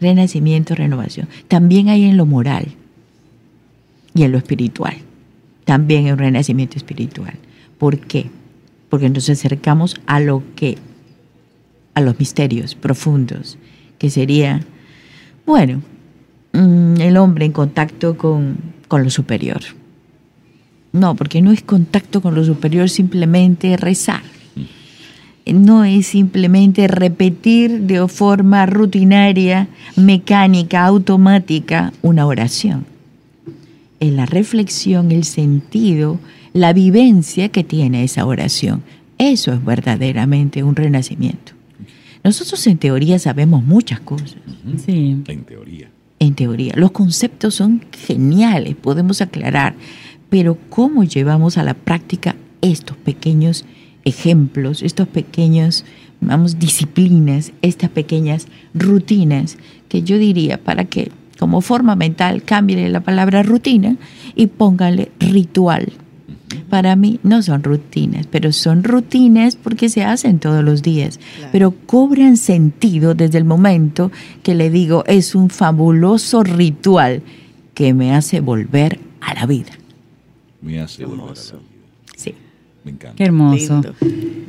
Renacimiento, 0.00 0.74
renovación. 0.74 1.28
También 1.48 1.88
hay 1.88 2.04
en 2.04 2.16
lo 2.16 2.26
moral 2.26 2.68
y 4.14 4.22
en 4.22 4.32
lo 4.32 4.38
espiritual. 4.38 4.96
También 5.64 6.06
hay 6.06 6.12
un 6.12 6.18
renacimiento 6.18 6.76
espiritual. 6.76 7.34
¿Por 7.78 7.98
qué? 7.98 8.30
Porque 8.88 9.08
nos 9.08 9.28
acercamos 9.28 9.96
a 10.06 10.20
lo 10.20 10.42
que 10.56 10.78
a 11.94 12.00
los 12.00 12.18
misterios 12.18 12.74
profundos, 12.74 13.58
que 14.00 14.08
sería, 14.08 14.62
bueno, 15.44 15.82
mm, 16.54 17.02
el 17.02 17.18
hombre 17.18 17.44
en 17.44 17.52
contacto 17.52 18.16
con, 18.16 18.56
con 18.88 19.04
lo 19.04 19.10
superior. 19.10 19.60
No, 20.92 21.14
porque 21.14 21.42
no 21.42 21.52
es 21.52 21.60
contacto 21.60 22.22
con 22.22 22.34
lo 22.34 22.42
superior 22.42 22.88
simplemente 22.88 23.76
rezar. 23.76 24.22
No 25.44 25.84
es 25.84 26.06
simplemente 26.06 26.88
repetir 26.88 27.82
de 27.82 28.08
forma 28.08 28.64
rutinaria, 28.64 29.68
mecánica, 29.96 30.86
automática 30.86 31.92
una 32.00 32.26
oración. 32.26 32.86
Es 34.00 34.12
la 34.12 34.24
reflexión, 34.24 35.12
el 35.12 35.24
sentido, 35.24 36.18
la 36.54 36.72
vivencia 36.72 37.50
que 37.50 37.64
tiene 37.64 38.02
esa 38.04 38.24
oración. 38.24 38.82
Eso 39.18 39.52
es 39.52 39.62
verdaderamente 39.62 40.62
un 40.62 40.74
renacimiento. 40.74 41.59
Nosotros 42.22 42.66
en 42.66 42.78
teoría 42.78 43.18
sabemos 43.18 43.64
muchas 43.64 44.00
cosas. 44.00 44.36
Sí. 44.84 45.22
En 45.26 45.44
teoría. 45.44 45.90
En 46.18 46.34
teoría. 46.34 46.74
Los 46.76 46.90
conceptos 46.90 47.54
son 47.54 47.84
geniales, 48.06 48.76
podemos 48.76 49.20
aclarar, 49.22 49.74
pero 50.28 50.58
¿cómo 50.68 51.04
llevamos 51.04 51.56
a 51.58 51.64
la 51.64 51.74
práctica 51.74 52.36
estos 52.60 52.96
pequeños 52.96 53.64
ejemplos, 54.04 54.82
estos 54.82 55.08
pequeños, 55.08 55.84
vamos, 56.20 56.58
disciplinas, 56.58 57.52
estas 57.62 57.90
pequeñas 57.90 58.46
rutinas 58.74 59.56
que 59.88 60.02
yo 60.02 60.18
diría 60.18 60.62
para 60.62 60.84
que 60.84 61.10
como 61.38 61.62
forma 61.62 61.96
mental 61.96 62.42
cambien 62.42 62.92
la 62.92 63.00
palabra 63.00 63.42
rutina 63.42 63.96
y 64.34 64.46
póngale 64.48 65.10
ritual? 65.18 65.90
Para 66.70 66.96
mí 66.96 67.18
no 67.22 67.42
son 67.42 67.62
rutinas, 67.62 68.26
pero 68.28 68.52
son 68.52 68.84
rutinas 68.84 69.56
porque 69.56 69.88
se 69.88 70.04
hacen 70.04 70.38
todos 70.38 70.64
los 70.64 70.82
días, 70.82 71.18
Claro. 71.36 71.50
pero 71.52 71.70
cobran 71.86 72.36
sentido 72.36 73.14
desde 73.14 73.38
el 73.38 73.44
momento 73.44 74.10
que 74.42 74.54
le 74.54 74.70
digo 74.70 75.04
es 75.06 75.34
un 75.34 75.50
fabuloso 75.50 76.42
ritual 76.44 77.22
que 77.74 77.92
me 77.92 78.14
hace 78.14 78.40
volver 78.40 79.00
a 79.20 79.34
la 79.34 79.46
vida. 79.46 79.72
Me 80.62 80.80
hace 80.80 81.04
volver 81.04 81.22
a 81.22 81.26
la 81.26 81.32
vida. 81.58 81.69
Me 82.84 82.92
encanta. 82.92 83.16
Qué 83.16 83.24
hermoso. 83.24 83.82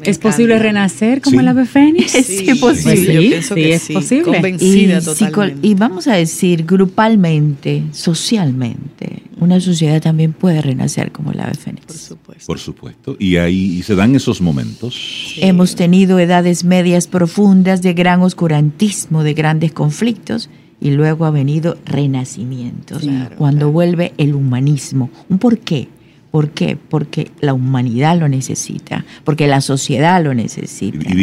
¿Es 0.04 0.18
posible 0.18 0.58
renacer 0.58 1.22
como 1.22 1.36
Sí. 1.36 1.40
el 1.42 1.48
ave 1.50 1.66
fénix? 1.66 2.12
Sí, 2.26 2.46
es 2.48 2.60
posible. 2.60 2.96
Sí, 2.96 3.14
yo 3.14 3.20
pienso 3.22 3.56
sí, 3.56 3.62
que 3.62 3.74
es 3.74 3.90
posible. 3.90 4.24
Convencida 4.24 4.98
y, 5.00 5.04
totalmente. 5.04 5.68
y 5.68 5.74
vamos 5.76 6.08
a 6.08 6.14
decir 6.16 6.66
grupalmente, 6.66 7.84
socialmente, 7.92 9.24
una 9.40 9.60
sociedad 9.60 10.02
también 10.02 10.34
puede 10.34 10.62
renacer 10.62 11.12
como 11.12 11.32
el 11.32 11.40
ave 11.42 11.52
Por 11.52 11.58
fénix. 11.60 11.94
supuesto. 11.94 12.46
Por 12.48 12.60
supuesto. 12.60 13.16
Y 13.20 13.36
ahí 13.38 13.78
y 13.80 13.84
se 13.84 13.96
dan 13.96 14.16
esos 14.16 14.42
momentos. 14.42 14.94
Sí. 15.36 15.42
Hemos 15.42 15.76
tenido 15.76 16.18
edades 16.20 16.64
medias 16.64 17.08
profundas 17.08 17.82
de 17.82 17.94
gran 17.94 18.22
oscurantismo, 18.22 19.24
de 19.24 19.34
grandes 19.34 19.72
conflictos, 19.74 20.50
y 20.80 20.92
luego 20.92 21.26
ha 21.26 21.32
venido 21.32 21.78
renacimientos, 21.86 23.00
Claro, 23.02 23.36
cuando 23.38 23.58
claro. 23.60 23.72
vuelve 23.72 24.14
el 24.18 24.34
humanismo. 24.36 25.10
¿Un 25.30 25.38
por 25.38 25.60
qué? 25.60 25.90
¿Por 26.32 26.52
qué? 26.52 26.78
Porque 26.78 27.30
la 27.42 27.54
humanidad 27.54 28.18
lo 28.18 28.30
necesita, 28.30 29.04
porque 29.26 29.48
la 29.48 29.60
sociedad 29.60 30.24
lo 30.24 30.34
necesita. 30.34 30.98
Y, 31.12 31.14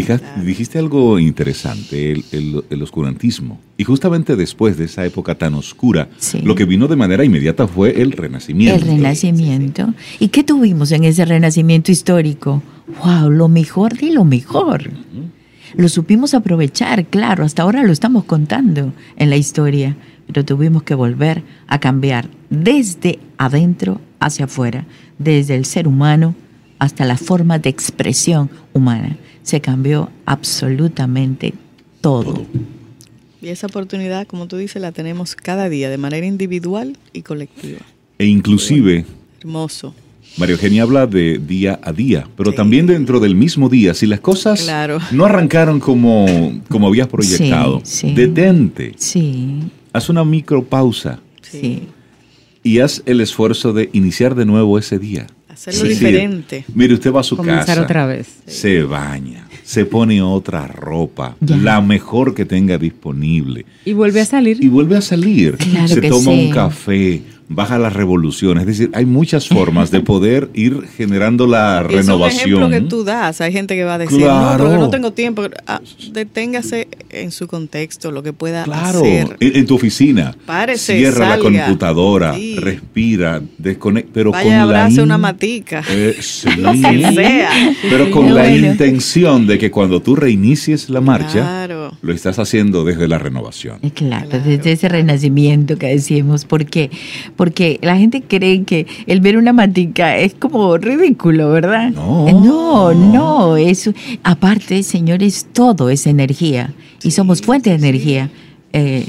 dijiste 0.45 0.79
algo 0.79 1.19
interesante, 1.19 2.13
el, 2.13 2.25
el- 2.33 2.65
el 2.69 2.83
oscurantismo. 2.83 3.59
Y 3.79 3.85
justamente 3.85 4.37
después 4.37 4.77
de 4.77 4.85
esa 4.85 5.07
época 5.07 5.35
tan 5.35 5.55
oscura, 5.55 6.09
Sí. 6.19 6.41
lo 6.43 6.55
que 6.55 6.67
vino 6.67 6.89
de 6.89 6.97
manera 6.97 7.25
inmediata 7.25 7.67
fue 7.67 8.03
el 8.03 8.13
renacimiento. 8.13 8.75
El 8.75 8.83
renacimiento. 8.83 9.95
¿Y 10.21 10.29
qué 10.29 10.45
tuvimos 10.45 10.93
en 10.93 11.05
ese 11.05 11.25
renacimiento 11.25 11.91
histórico? 11.91 12.63
¡Wow! 13.03 13.31
Lo 13.31 13.49
mejor 13.49 13.97
de 13.97 14.13
lo 14.13 14.25
mejor. 14.25 14.91
Lo 15.77 15.89
supimos 15.89 16.35
aprovechar, 16.35 17.07
claro, 17.07 17.45
hasta 17.45 17.63
ahora 17.63 17.83
lo 17.83 17.93
estamos 17.93 18.25
contando 18.25 18.93
en 19.17 19.31
la 19.31 19.37
historia, 19.37 19.97
pero 20.27 20.45
tuvimos 20.45 20.83
que 20.83 20.95
volver 20.95 21.43
a 21.67 21.79
cambiar 21.81 22.29
desde 22.51 23.19
adentro 23.37 24.01
hacia 24.21 24.47
afuera, 24.47 24.87
desde 25.19 25.55
el 25.55 25.65
ser 25.65 25.89
humano 25.89 26.35
hasta 26.79 27.05
la 27.05 27.17
forma 27.17 27.59
de 27.59 27.71
expresión 27.71 28.51
humana. 28.73 29.17
Se 29.43 29.61
cambió 29.61 30.11
absolutamente 30.27 31.55
todo. 32.01 32.45
Y 33.41 33.49
esa 33.49 33.67
oportunidad, 33.69 34.27
como 34.27 34.49
tú 34.49 34.57
dices, 34.57 34.83
la 34.83 34.93
tenemos 34.93 35.35
cada 35.35 35.69
día, 35.69 35.91
de 35.91 35.99
manera 35.99 36.27
individual 36.27 36.97
y 37.13 37.23
colectiva. 37.23 37.81
E 38.19 38.27
inclusive, 38.27 39.05
Hermoso. 39.41 39.95
María 40.39 40.55
Eugenia 40.55 40.83
habla 40.85 41.07
de 41.07 41.39
día 41.39 41.81
a 41.83 41.93
día, 41.93 42.27
pero 42.37 42.51
Sí. 42.51 42.57
también 42.57 42.87
dentro 42.87 43.19
del 43.21 43.35
mismo 43.35 43.69
día, 43.69 43.93
si 43.95 44.07
las 44.07 44.21
cosas 44.21 44.63
Claro. 44.63 44.99
no 45.11 45.25
arrancaron 45.25 45.81
como, 45.81 46.27
como 46.69 46.87
habías 46.87 47.09
proyectado, 47.09 47.81
Sí, 47.85 48.09
sí. 48.09 48.15
detente, 48.15 48.95
Sí, 48.97 49.59
haz 49.93 50.09
una 50.09 50.25
micropausa 50.25 51.19
sí. 51.43 51.83
y 52.63 52.79
haz 52.79 53.03
el 53.07 53.21
esfuerzo 53.21 53.73
de 53.73 53.91
iniciar 53.93 54.35
de 54.37 54.45
nuevo 54.45 54.79
ese 54.79 54.99
día. 54.99 55.27
Hacerlo 55.49 55.89
diferente. 55.89 56.65
Mire, 56.73 56.95
usted 56.95 57.13
va 57.13 57.19
a 57.21 57.25
su 57.25 57.37
Comenzar 57.37 57.67
casa, 57.67 57.83
otra 57.83 58.07
vez. 58.07 58.29
se 58.47 58.85
baña, 58.85 59.45
se 59.65 59.85
pone 59.85 60.23
otra 60.23 60.69
ropa, 60.69 61.35
Ya. 61.41 61.57
la 61.57 61.81
mejor 61.81 62.33
que 62.33 62.45
tenga 62.45 62.79
disponible, 62.79 63.67
Y 63.85 63.93
vuelve 63.93 64.21
a 64.21 64.25
salir. 64.25 64.63
y 64.63 64.69
vuelve 64.69 64.97
a 64.97 65.01
salir. 65.01 65.57
Claro 65.57 65.89
se 65.89 66.01
que 66.01 66.09
toma 66.11 66.31
sí. 66.31 66.47
un 66.47 66.51
café, 66.53 67.23
baja 67.49 67.79
las 67.79 67.93
revoluciones. 67.95 68.63
Es 68.63 68.67
decir, 68.67 68.91
hay 68.95 69.07
muchas 69.07 69.49
formas 69.49 69.91
de 69.91 70.01
poder 70.01 70.51
ir 70.55 70.83
generando 70.97 71.47
la 71.47 71.87
Y 71.89 71.95
es 71.97 72.07
un 72.09 72.23
ejemplo 72.23 72.29
renovación. 72.29 72.71
que 72.71 72.81
tú 72.83 73.05
das. 73.05 73.41
Hay 73.41 73.53
gente 73.53 73.75
que 73.75 73.85
va 73.85 73.95
a 73.95 73.99
decir, 73.99 74.19
Claro. 74.19 74.65
no, 74.65 74.71
porque 74.71 74.79
no 74.79 74.91
tengo 74.91 75.13
tiempo. 75.13 75.43
Ah, 75.67 75.81
deténgase 76.13 76.89
en 77.11 77.31
su 77.31 77.47
contexto, 77.47 78.11
lo 78.13 78.23
que 78.23 78.33
pueda 78.33 78.65
Claro, 78.65 78.99
hacer. 79.01 79.37
en, 79.41 79.57
en 79.57 79.67
tu 79.67 79.77
oficina. 79.77 80.35
Párese, 80.47 80.97
cierra 80.99 81.31
la 81.31 81.39
computadora, 81.39 82.35
Sí. 82.35 82.57
respira, 82.59 83.41
desconecta. 83.57 84.11
Pero 84.13 84.31
Vaya, 84.33 84.45
con 84.45 84.53
la 84.57 84.63
abrace 84.63 85.03
una 85.03 85.19
matica. 85.19 85.83
Eh, 85.89 86.17
sí. 86.21 86.49
Lo 86.59 86.73
que 86.73 87.13
sea. 87.15 87.51
Pero 87.89 88.11
con 88.11 88.35
la 88.35 88.43
bueno. 88.43 88.67
intención 88.69 89.47
de 89.47 89.59
que 89.59 89.71
cuando 89.71 90.01
tú 90.03 90.17
reinicies 90.17 90.91
la 90.91 91.01
marcha, 91.01 91.33
Claro. 91.41 91.93
lo 92.03 92.13
estás 92.13 92.39
haciendo 92.39 92.85
desde 92.85 93.09
la 93.09 93.19
renovación. 93.19 93.79
Claro, 93.95 94.29
Claro. 94.29 94.45
desde 94.45 94.73
ese 94.73 94.89
renacimiento 94.89 95.77
que 95.79 95.87
decimos, 95.89 96.45
¿por 96.45 96.67
qué? 96.67 96.91
Porque 97.39 97.79
la 97.83 97.97
gente 97.97 98.23
cree 98.23 98.65
que 98.65 98.89
el 99.07 99.21
ver 99.21 99.37
una 99.37 99.53
matica 99.53 100.17
es 100.17 100.35
como 100.35 100.77
ridículo, 100.77 101.51
¿verdad? 101.51 101.91
No. 101.91 102.29
No, 102.33 102.93
no, 102.93 103.57
es, 103.57 103.89
aparte, 104.25 104.83
señores, 104.83 105.47
todo 105.53 105.89
es 105.89 106.09
energía 106.09 106.75
y 107.01 107.13
somos 107.13 107.41
fuente 107.41 107.71
de 107.71 107.77
energía. 107.77 108.29
Eh, 108.73 109.07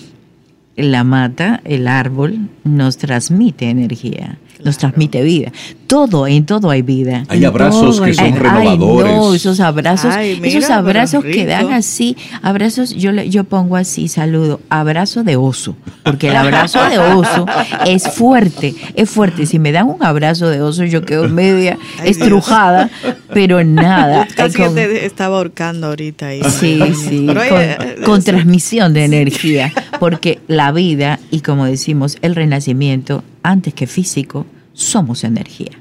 la 0.76 1.04
mata, 1.04 1.60
el 1.66 1.88
árbol, 1.88 2.50
nos 2.64 2.98
transmite 2.98 3.68
energía, 3.68 4.38
nos 4.64 4.78
transmite 4.78 5.22
vida. 5.24 5.52
Todo, 5.88 6.28
en 6.28 6.46
todo 6.46 6.70
hay 6.70 6.82
vida. 6.84 7.24
Hay 7.30 7.40
En 7.40 7.46
abrazos 7.46 7.96
todo 7.98 8.04
que 8.06 8.12
hay- 8.12 8.16
son 8.16 8.26
Ay, 8.26 8.32
renovadores. 8.34 9.12
no, 9.16 9.34
esos 9.34 9.60
abrazos, 9.60 10.14
Ay, 10.14 10.38
mira, 10.40 10.60
esos 10.60 10.70
abrazos 10.70 11.24
que 11.24 11.46
dan 11.48 11.74
así, 11.74 12.16
abrazos, 12.44 12.92
yo, 12.96 13.12
le- 13.12 13.30
yo 13.30 13.44
pongo 13.44 13.76
así, 13.76 14.08
saludo, 14.08 14.60
abrazo 14.70 15.24
de 15.24 15.36
oso, 15.36 15.76
porque 16.04 16.28
el 16.28 16.36
abrazo 16.36 16.80
de 16.90 17.00
oso 17.00 17.46
es 17.88 18.08
fuerte, 18.12 18.76
es 18.96 19.10
fuerte. 19.10 19.46
Si 19.48 19.58
me 19.58 19.72
dan 19.72 19.88
un 19.88 20.04
abrazo 20.04 20.48
de 20.50 20.62
oso, 20.62 20.84
yo 20.86 21.02
quedo 21.04 21.28
media 21.28 21.78
Ay, 21.98 22.06
Dios. 22.06 22.18
estrujada, 22.18 22.90
pero 23.34 23.64
nada. 23.64 24.28
Casi 24.36 24.58
con- 24.58 24.76
que 24.76 24.86
te 24.86 25.06
estaba 25.08 25.38
ahorcando 25.38 25.88
ahorita 25.88 26.28
ahí. 26.28 26.42
Sí, 26.44 26.80
sí, 26.94 27.24
Pero 27.28 27.42
hay, 27.42 27.50
con, 27.50 28.04
con 28.04 28.20
eh, 28.20 28.24
transmisión 28.24 28.94
de 28.94 29.06
energía, 29.06 29.74
porque 30.00 30.40
la 30.48 30.72
vida 30.72 31.20
y 31.32 31.40
como 31.42 31.66
decimos, 31.66 32.18
el 32.22 32.36
renacimiento, 32.36 33.24
antes 33.44 33.74
que 33.74 33.88
físico, 33.88 34.46
somos 34.74 35.24
energía. 35.24 35.72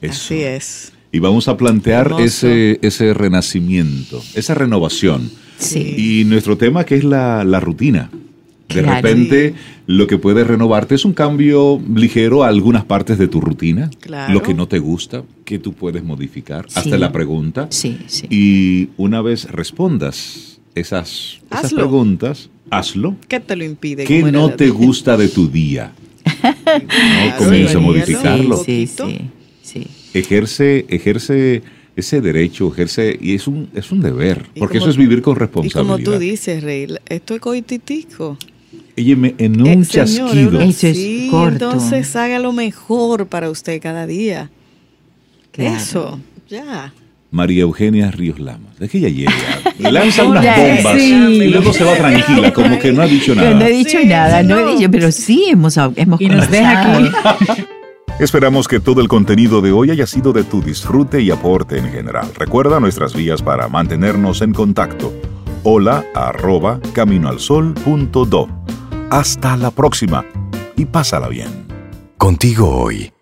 Eso. 0.00 0.12
Así 0.34 0.42
es. 0.42 0.92
Y 1.12 1.18
vamos 1.18 1.48
a 1.48 1.56
plantear 1.56 2.06
Hermoso. 2.06 2.24
ese, 2.24 2.78
ese 2.82 3.14
renacimiento, 3.14 4.22
esa 4.34 4.54
renovación. 4.54 5.30
Sí. 5.58 5.94
Y 6.20 6.24
nuestro 6.24 6.56
tema 6.58 6.84
que 6.84 6.96
es 6.96 7.04
la, 7.04 7.44
la 7.44 7.60
rutina. 7.60 8.10
De 8.68 8.82
Claro. 8.82 8.96
repente, 8.96 9.54
lo 9.86 10.08
que 10.08 10.18
puede 10.18 10.42
renovarte 10.42 10.96
es 10.96 11.04
un 11.04 11.12
cambio 11.12 11.80
ligero 11.94 12.42
a 12.42 12.48
algunas 12.48 12.84
partes 12.84 13.16
de 13.16 13.28
tu 13.28 13.40
rutina. 13.40 13.88
Claro. 14.00 14.34
Lo 14.34 14.42
que 14.42 14.54
no 14.54 14.66
te 14.66 14.80
gusta, 14.80 15.22
que 15.44 15.60
tú 15.60 15.72
puedes 15.72 16.02
modificar. 16.02 16.66
Sí. 16.68 16.80
Hasta 16.80 16.98
la 16.98 17.12
pregunta. 17.12 17.68
Sí, 17.70 17.96
sí. 18.08 18.26
Y 18.28 18.88
una 18.96 19.22
vez 19.22 19.44
respondas 19.50 20.58
esas, 20.74 21.38
esas 21.50 21.72
preguntas, 21.72 22.50
hazlo. 22.68 23.14
¿Qué 23.28 23.38
te 23.38 23.54
lo 23.54 23.64
impide? 23.64 24.02
¿Qué 24.04 24.22
no 24.24 24.50
te 24.50 24.68
gusta 24.70 25.16
de 25.16 25.28
tu 25.28 25.48
día? 25.48 25.92
Claro, 26.88 27.36
comienza 27.44 27.78
a 27.78 27.80
modificarlo. 27.80 28.56
Sí, 28.58 28.86
sí, 28.86 29.18
sí. 29.62 29.86
Ejerce, 30.14 30.86
ejerce 30.88 31.62
ese 31.96 32.20
derecho, 32.20 32.70
ejerce, 32.72 33.18
y 33.20 33.34
es 33.34 33.46
un, 33.46 33.68
es 33.74 33.90
un 33.92 34.00
deber, 34.02 34.46
Y 34.54 34.58
porque 34.60 34.78
eso 34.78 34.90
es 34.90 34.96
vivir 34.96 35.22
con 35.22 35.36
Y 35.36 35.38
responsabilidad. 35.40 35.80
como 35.82 35.98
tú 35.98 36.18
dices, 36.18 36.62
Rey, 36.62 36.86
esto 37.08 37.34
es 37.34 37.40
coititico. 37.40 38.36
Óyeme, 38.98 39.34
en 39.38 39.60
un 39.60 39.66
Eh, 39.66 39.84
señor, 39.84 40.06
chasquido. 40.30 40.60
es- 40.60 40.76
Eso 40.78 40.86
es 40.88 40.96
sí, 40.96 41.28
corto. 41.30 41.52
entonces 41.70 42.16
haga 42.16 42.38
lo 42.38 42.52
mejor 42.52 43.26
para 43.26 43.50
usted 43.50 43.80
cada 43.80 44.06
día. 44.06 44.50
Claro. 45.52 45.76
Eso, 45.76 46.20
ya. 46.48 46.92
María 47.30 47.62
Eugenia 47.62 48.10
Ríos 48.10 48.38
Lamas. 48.38 48.74
Es 48.80 48.90
que 48.90 48.98
ella 48.98 49.08
llega, 49.08 49.32
lanza 49.90 50.24
unas 50.24 50.44
Ya, 50.44 50.56
bombas 50.56 50.94
sí. 51.00 51.12
y 51.12 51.48
luego 51.48 51.72
se 51.72 51.84
va 51.84 51.94
tranquila, 51.96 52.52
como 52.52 52.78
que 52.78 52.92
no 52.92 53.02
ha 53.02 53.06
dicho 53.06 53.34
Yo 53.34 53.42
no 53.42 53.42
he 53.42 53.54
nada. 53.54 53.66
dicho 53.66 53.98
Sí, 54.00 54.06
nada, 54.06 54.42
no. 54.42 54.60
no. 54.60 54.68
he 54.70 54.76
dicho, 54.76 54.90
pero 54.90 55.10
sí 55.12 55.46
hemos, 55.50 55.76
hemos 55.96 56.20
Y 56.20 56.28
nos 56.28 56.50
deja 56.50 56.94
aquí. 56.94 57.10
Esperamos 58.18 58.66
que 58.66 58.80
todo 58.80 59.02
el 59.02 59.08
contenido 59.08 59.60
de 59.60 59.72
hoy 59.72 59.90
haya 59.90 60.06
sido 60.06 60.32
de 60.32 60.42
tu 60.42 60.62
disfrute 60.62 61.20
y 61.20 61.30
aporte 61.30 61.76
en 61.78 61.90
general. 61.92 62.26
Recuerda 62.38 62.80
nuestras 62.80 63.14
vías 63.14 63.42
para 63.42 63.68
mantenernos 63.68 64.40
en 64.40 64.54
contacto. 64.54 65.12
Hola 65.64 66.04
arroba 66.14 66.80
caminoalsol.do. 66.94 68.48
Hasta 69.10 69.56
la 69.58 69.70
próxima 69.70 70.24
y 70.76 70.86
pásala 70.86 71.28
bien. 71.28 71.48
Contigo 72.16 72.70
hoy. 72.70 73.12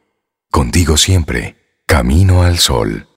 Contigo 0.50 0.96
siempre. 0.96 1.56
Camino 1.86 2.42
al 2.42 2.58
sol. 2.58 3.08